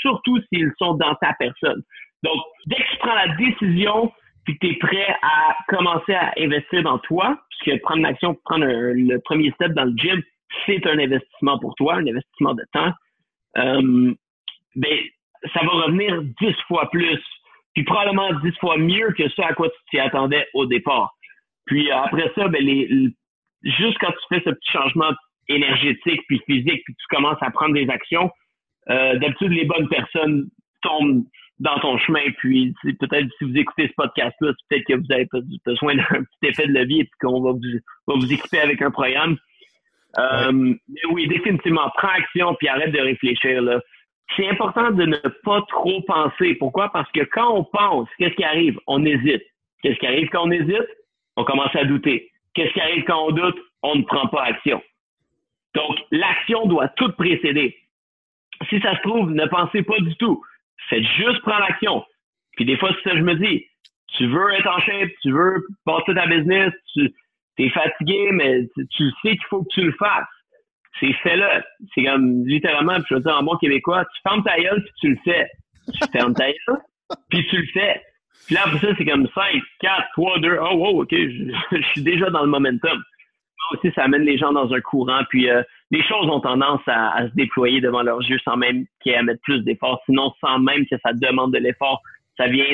surtout 0.00 0.38
s'ils 0.48 0.72
sont 0.78 0.94
dans 0.94 1.14
ta 1.16 1.32
personne. 1.38 1.82
Donc, 2.22 2.40
dès 2.66 2.76
que 2.76 2.90
tu 2.90 2.96
prends 2.98 3.14
la 3.14 3.28
décision 3.36 4.12
puis 4.44 4.58
que 4.58 4.66
tu 4.66 4.72
es 4.72 4.76
prêt 4.76 5.16
à 5.22 5.56
commencer 5.68 6.14
à 6.14 6.32
investir 6.38 6.82
dans 6.82 6.98
toi, 6.98 7.38
puisque 7.50 7.80
prendre 7.82 8.02
l'action, 8.02 8.36
prendre 8.44 8.66
le 8.66 9.18
premier 9.18 9.50
step 9.52 9.72
dans 9.72 9.84
le 9.84 9.94
gym, 9.96 10.22
c'est 10.66 10.84
un 10.86 10.98
investissement 10.98 11.58
pour 11.58 11.74
toi, 11.76 11.94
un 11.94 12.06
investissement 12.06 12.54
de 12.54 12.64
temps, 12.72 12.92
euh, 13.58 14.14
ben, 14.76 14.98
ça 15.52 15.60
va 15.62 15.68
revenir 15.68 16.22
dix 16.40 16.54
fois 16.66 16.88
plus, 16.90 17.20
puis 17.74 17.84
probablement 17.84 18.32
dix 18.40 18.56
fois 18.58 18.76
mieux 18.78 19.12
que 19.16 19.28
ce 19.28 19.42
à 19.42 19.52
quoi 19.54 19.68
tu 19.68 19.76
t'y 19.90 19.98
attendais 19.98 20.46
au 20.54 20.66
départ. 20.66 21.12
Puis 21.66 21.90
après 21.90 22.30
ça, 22.34 22.48
ben, 22.48 23.12
juste 23.62 23.98
quand 23.98 24.10
tu 24.10 24.34
fais 24.34 24.42
ce 24.44 24.50
petit 24.50 24.70
changement 24.70 25.12
énergétique 25.48 26.22
puis 26.28 26.40
physique, 26.46 26.82
puis 26.84 26.94
tu 26.94 27.06
commences 27.10 27.42
à 27.42 27.50
prendre 27.50 27.74
des 27.74 27.88
actions, 27.88 28.30
euh, 28.90 29.18
d'habitude, 29.18 29.52
les 29.52 29.64
bonnes 29.64 29.88
personnes 29.88 30.48
tombent 30.82 31.24
dans 31.58 31.78
ton 31.78 31.96
chemin. 31.98 32.30
Puis 32.38 32.74
peut-être 32.82 33.28
si 33.38 33.44
vous 33.44 33.56
écoutez 33.56 33.88
ce 33.88 33.94
podcast-là, 33.96 34.52
peut-être 34.68 34.84
que 34.86 34.94
vous 34.94 35.12
avez 35.12 35.28
besoin 35.64 35.94
d'un 35.94 36.02
petit 36.40 36.50
effet 36.50 36.66
de 36.66 36.72
levier 36.72 37.02
et 37.02 37.10
qu'on 37.20 37.40
va 37.40 37.52
vous, 37.52 37.60
va 38.06 38.14
vous 38.14 38.32
équiper 38.32 38.58
avec 38.58 38.82
un 38.82 38.90
programme. 38.90 39.36
Euh, 40.18 40.52
mais 40.52 41.00
oui, 41.10 41.26
définitivement, 41.28 41.90
prends 41.96 42.08
action 42.08 42.54
puis 42.56 42.68
arrête 42.68 42.92
de 42.92 43.00
réfléchir. 43.00 43.62
Là. 43.62 43.80
C'est 44.36 44.48
important 44.48 44.90
de 44.90 45.04
ne 45.04 45.18
pas 45.44 45.62
trop 45.68 46.02
penser. 46.02 46.54
Pourquoi? 46.54 46.90
Parce 46.90 47.10
que 47.12 47.22
quand 47.24 47.56
on 47.56 47.64
pense, 47.64 48.08
qu'est-ce 48.18 48.34
qui 48.34 48.44
arrive? 48.44 48.78
On 48.86 49.04
hésite. 49.04 49.42
Qu'est-ce 49.82 49.98
qui 49.98 50.06
arrive 50.06 50.28
quand 50.28 50.46
on 50.46 50.50
hésite? 50.50 50.88
On 51.36 51.44
commence 51.44 51.74
à 51.74 51.84
douter. 51.84 52.30
Qu'est-ce 52.54 52.72
qui 52.72 52.80
arrive 52.80 53.04
quand 53.04 53.28
on 53.28 53.32
doute? 53.32 53.58
On 53.82 53.96
ne 53.96 54.02
prend 54.02 54.28
pas 54.28 54.44
action. 54.44 54.82
Donc, 55.74 55.98
l'action 56.10 56.66
doit 56.66 56.88
tout 56.88 57.10
précéder 57.12 57.76
si 58.68 58.80
ça 58.80 58.96
se 58.96 59.02
trouve, 59.02 59.30
ne 59.30 59.46
pensez 59.46 59.82
pas 59.82 59.98
du 60.00 60.14
tout. 60.16 60.42
Faites 60.88 61.04
juste 61.16 61.40
prendre 61.42 61.60
l'action. 61.60 62.04
Puis 62.56 62.64
des 62.64 62.76
fois, 62.76 62.90
c'est 62.94 63.08
ça 63.08 63.14
que 63.14 63.18
je 63.18 63.24
me 63.24 63.34
dis. 63.34 63.64
Tu 64.16 64.26
veux 64.26 64.52
être 64.52 64.68
en 64.68 64.78
shape, 64.80 65.08
tu 65.22 65.32
veux 65.32 65.66
passer 65.84 66.14
ta 66.14 66.26
business, 66.26 66.72
tu 66.94 67.10
es 67.58 67.70
fatigué, 67.70 68.30
mais 68.32 68.68
tu, 68.90 69.10
sais 69.22 69.30
qu'il 69.30 69.44
faut 69.48 69.62
que 69.62 69.72
tu 69.72 69.82
le 69.82 69.92
fasses. 69.92 70.26
C'est 71.00 71.12
fait-le. 71.14 71.62
C'est 71.94 72.04
comme 72.04 72.46
littéralement, 72.46 72.96
puis 72.96 73.06
je 73.08 73.14
veux 73.14 73.20
dire 73.20 73.36
en 73.36 73.42
bon 73.42 73.56
québécois, 73.56 74.04
tu 74.04 74.20
fermes 74.22 74.44
ta 74.44 74.60
gueule 74.60 74.82
puis 74.82 74.92
tu 75.00 75.08
le 75.10 75.18
fais. 75.24 75.48
Tu 75.86 76.10
fermes 76.12 76.34
ta 76.34 76.46
gueule, 76.46 76.78
puis 77.30 77.46
tu 77.48 77.56
le 77.56 77.66
fais. 77.72 78.02
Puis 78.46 78.54
là, 78.54 78.62
après 78.66 78.78
ça, 78.78 78.94
c'est 78.98 79.04
comme 79.04 79.28
5, 79.34 79.62
4, 79.80 80.08
3, 80.12 80.38
2, 80.40 80.58
oh, 80.60 80.74
wow, 80.74 81.02
OK, 81.02 81.10
je, 81.12 81.82
suis 81.92 82.02
déjà 82.02 82.30
dans 82.30 82.42
le 82.42 82.48
momentum. 82.48 83.02
Aussi, 83.72 83.90
ça 83.94 84.04
amène 84.04 84.22
les 84.22 84.36
gens 84.36 84.52
dans 84.52 84.72
un 84.72 84.80
courant, 84.80 85.22
puis 85.30 85.48
euh, 85.48 85.62
les 85.92 86.02
choses 86.02 86.26
ont 86.28 86.40
tendance 86.40 86.80
à, 86.86 87.28
se 87.28 87.34
déployer 87.34 87.80
devant 87.82 88.02
leurs 88.02 88.22
yeux 88.22 88.38
sans 88.44 88.56
même 88.56 88.86
qu'il 89.02 89.12
y 89.12 89.14
ait 89.14 89.18
à 89.18 89.22
mettre 89.22 89.42
plus 89.42 89.60
d'efforts, 89.60 90.00
sinon 90.06 90.32
sans 90.40 90.58
même 90.58 90.86
que 90.86 90.96
ça 91.04 91.12
demande 91.12 91.52
de 91.52 91.58
l'effort. 91.58 92.00
Ça 92.38 92.48
vient, 92.48 92.64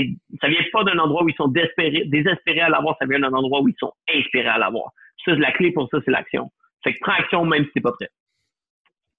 ça 0.40 0.48
vient 0.48 0.61
pas 0.72 0.85
d'un 0.85 0.98
endroit 1.00 1.24
où 1.24 1.28
ils 1.28 1.35
sont 1.35 1.48
désespérés, 1.48 2.04
désespérés 2.07 2.61
à 2.61 2.68
l'avoir, 2.68 2.96
ça 3.00 3.07
vient 3.07 3.18
d'un 3.18 3.33
endroit 3.33 3.61
où 3.61 3.68
ils 3.68 3.74
sont 3.78 3.92
inspirés 4.14 4.48
à 4.48 4.57
l'avoir. 4.57 4.92
Ça, 5.24 5.33
la 5.35 5.50
clé 5.50 5.72
pour 5.72 5.88
ça, 5.90 5.98
c'est 6.04 6.12
l'action. 6.12 6.48
Fait 6.85 6.94
que 6.94 6.98
prends 7.00 7.12
action 7.12 7.44
même 7.44 7.64
si 7.64 7.72
t'es 7.72 7.81
pas 7.81 7.90
prêt. 7.90 8.09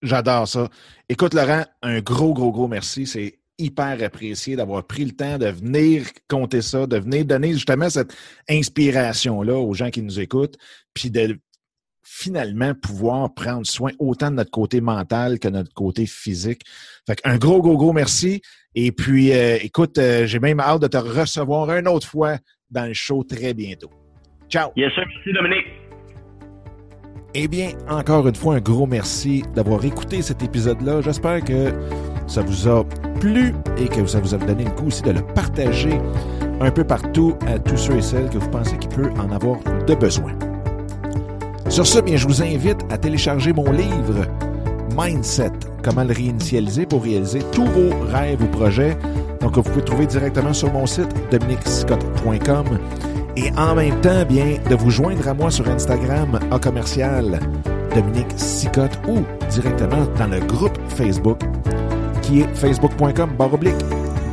J'adore 0.01 0.47
ça. 0.47 0.69
Écoute, 1.09 1.33
Laurent, 1.33 1.65
un 1.81 1.99
gros, 1.99 2.33
gros, 2.33 2.53
gros 2.53 2.69
merci. 2.69 3.05
C'est 3.05 3.33
hyper 3.57 4.01
apprécié 4.01 4.55
d'avoir 4.55 4.87
pris 4.87 5.03
le 5.03 5.11
temps 5.11 5.37
de 5.37 5.47
venir 5.47 6.03
compter 6.29 6.61
ça, 6.61 6.87
de 6.87 6.97
venir 6.97 7.25
donner 7.25 7.51
justement 7.51 7.89
cette 7.89 8.15
inspiration-là 8.49 9.57
aux 9.57 9.73
gens 9.73 9.89
qui 9.89 10.01
nous 10.01 10.21
écoutent, 10.21 10.55
puis 10.93 11.11
de 11.11 11.37
finalement 12.11 12.73
pouvoir 12.73 13.33
prendre 13.33 13.65
soin 13.65 13.91
autant 13.99 14.31
de 14.31 14.35
notre 14.37 14.49
côté 14.49 14.81
mental 14.81 15.37
que 15.37 15.47
de 15.47 15.53
notre 15.53 15.73
côté 15.73 16.07
physique. 16.07 16.63
Fait 17.05 17.21
un 17.23 17.37
gros, 17.37 17.61
gros, 17.61 17.77
gros 17.77 17.93
merci. 17.93 18.41
Et 18.73 18.91
puis, 18.91 19.31
euh, 19.31 19.57
écoute, 19.61 19.97
euh, 19.99 20.25
j'ai 20.25 20.39
même 20.39 20.59
hâte 20.59 20.81
de 20.81 20.87
te 20.87 20.97
recevoir 20.97 21.69
une 21.71 21.87
autre 21.87 22.07
fois 22.07 22.37
dans 22.71 22.85
le 22.85 22.93
show 22.93 23.23
très 23.23 23.53
bientôt. 23.53 23.91
Ciao. 24.49 24.71
Yes, 24.75 24.91
sir. 24.93 25.03
Merci, 25.07 25.33
Dominique. 25.33 25.65
Eh 27.35 27.47
bien, 27.47 27.69
encore 27.87 28.27
une 28.27 28.35
fois, 28.35 28.55
un 28.55 28.59
gros 28.59 28.87
merci 28.87 29.43
d'avoir 29.55 29.85
écouté 29.85 30.23
cet 30.23 30.41
épisode-là. 30.41 31.01
J'espère 31.01 31.43
que 31.43 31.71
ça 32.25 32.41
vous 32.41 32.67
a 32.67 32.83
plu 33.19 33.53
et 33.77 33.87
que 33.87 34.05
ça 34.07 34.19
vous 34.19 34.33
a 34.33 34.37
donné 34.39 34.63
le 34.63 34.71
coup 34.71 34.87
aussi 34.87 35.03
de 35.03 35.11
le 35.11 35.21
partager 35.35 35.99
un 36.59 36.71
peu 36.71 36.83
partout 36.83 37.37
à 37.45 37.59
tous 37.59 37.77
ceux 37.77 37.97
et 37.97 38.01
celles 38.01 38.29
que 38.29 38.39
vous 38.39 38.49
pensez 38.49 38.77
qu'il 38.79 38.89
peut 38.89 39.11
en 39.11 39.31
avoir 39.31 39.59
de 39.85 39.93
besoin. 39.93 40.48
Sur 41.69 41.85
ce, 41.85 41.99
bien, 41.99 42.17
je 42.17 42.27
vous 42.27 42.41
invite 42.41 42.79
à 42.89 42.97
télécharger 42.97 43.53
mon 43.53 43.71
livre 43.71 44.25
Mindset, 44.97 45.51
comment 45.83 46.03
le 46.03 46.13
réinitialiser 46.13 46.87
pour 46.87 47.03
réaliser 47.03 47.41
tous 47.51 47.65
vos 47.65 47.91
rêves 48.11 48.41
ou 48.41 48.47
projets. 48.47 48.97
Donc, 49.39 49.55
vous 49.55 49.61
pouvez 49.61 49.85
trouver 49.85 50.07
directement 50.07 50.51
sur 50.51 50.73
mon 50.73 50.87
site 50.87 51.13
dominicscott.com 51.29 52.65
et 53.37 53.51
en 53.55 53.75
même 53.75 54.01
temps, 54.01 54.25
bien, 54.27 54.57
de 54.67 54.75
vous 54.75 54.89
joindre 54.89 55.27
à 55.27 55.33
moi 55.35 55.51
sur 55.51 55.69
Instagram 55.69 56.39
à 56.51 56.57
commercial 56.57 57.39
Dominique 57.95 58.33
Sicotte 58.35 58.99
ou 59.07 59.19
directement 59.51 60.05
dans 60.17 60.27
le 60.27 60.39
groupe 60.39 60.77
Facebook 60.89 61.39
qui 62.23 62.41
est 62.41 62.55
facebook.com 62.55 63.29
baroblique 63.37 63.75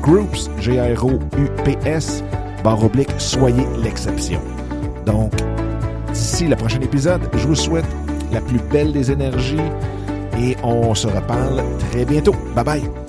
groups, 0.03 0.51
G-R-O-U-P-S, 0.61 2.25
barre 2.65 2.85
oblique, 2.85 3.11
soyez 3.19 3.67
l'exception. 3.83 4.41
Donc, 5.05 5.33
d'ici 6.17 6.49
le 6.49 6.57
prochain 6.57 6.81
épisode, 6.81 7.29
je 7.35 7.47
vous 7.47 7.55
souhaite 7.55 7.87
la 8.33 8.41
plus 8.41 8.59
belle 8.71 8.93
des 8.93 9.11
énergies 9.11 9.57
et 10.39 10.57
on 10.63 10.95
se 10.95 11.07
reparle 11.07 11.63
très 11.91 12.05
bientôt. 12.05 12.35
Bye 12.55 12.65
bye! 12.65 13.06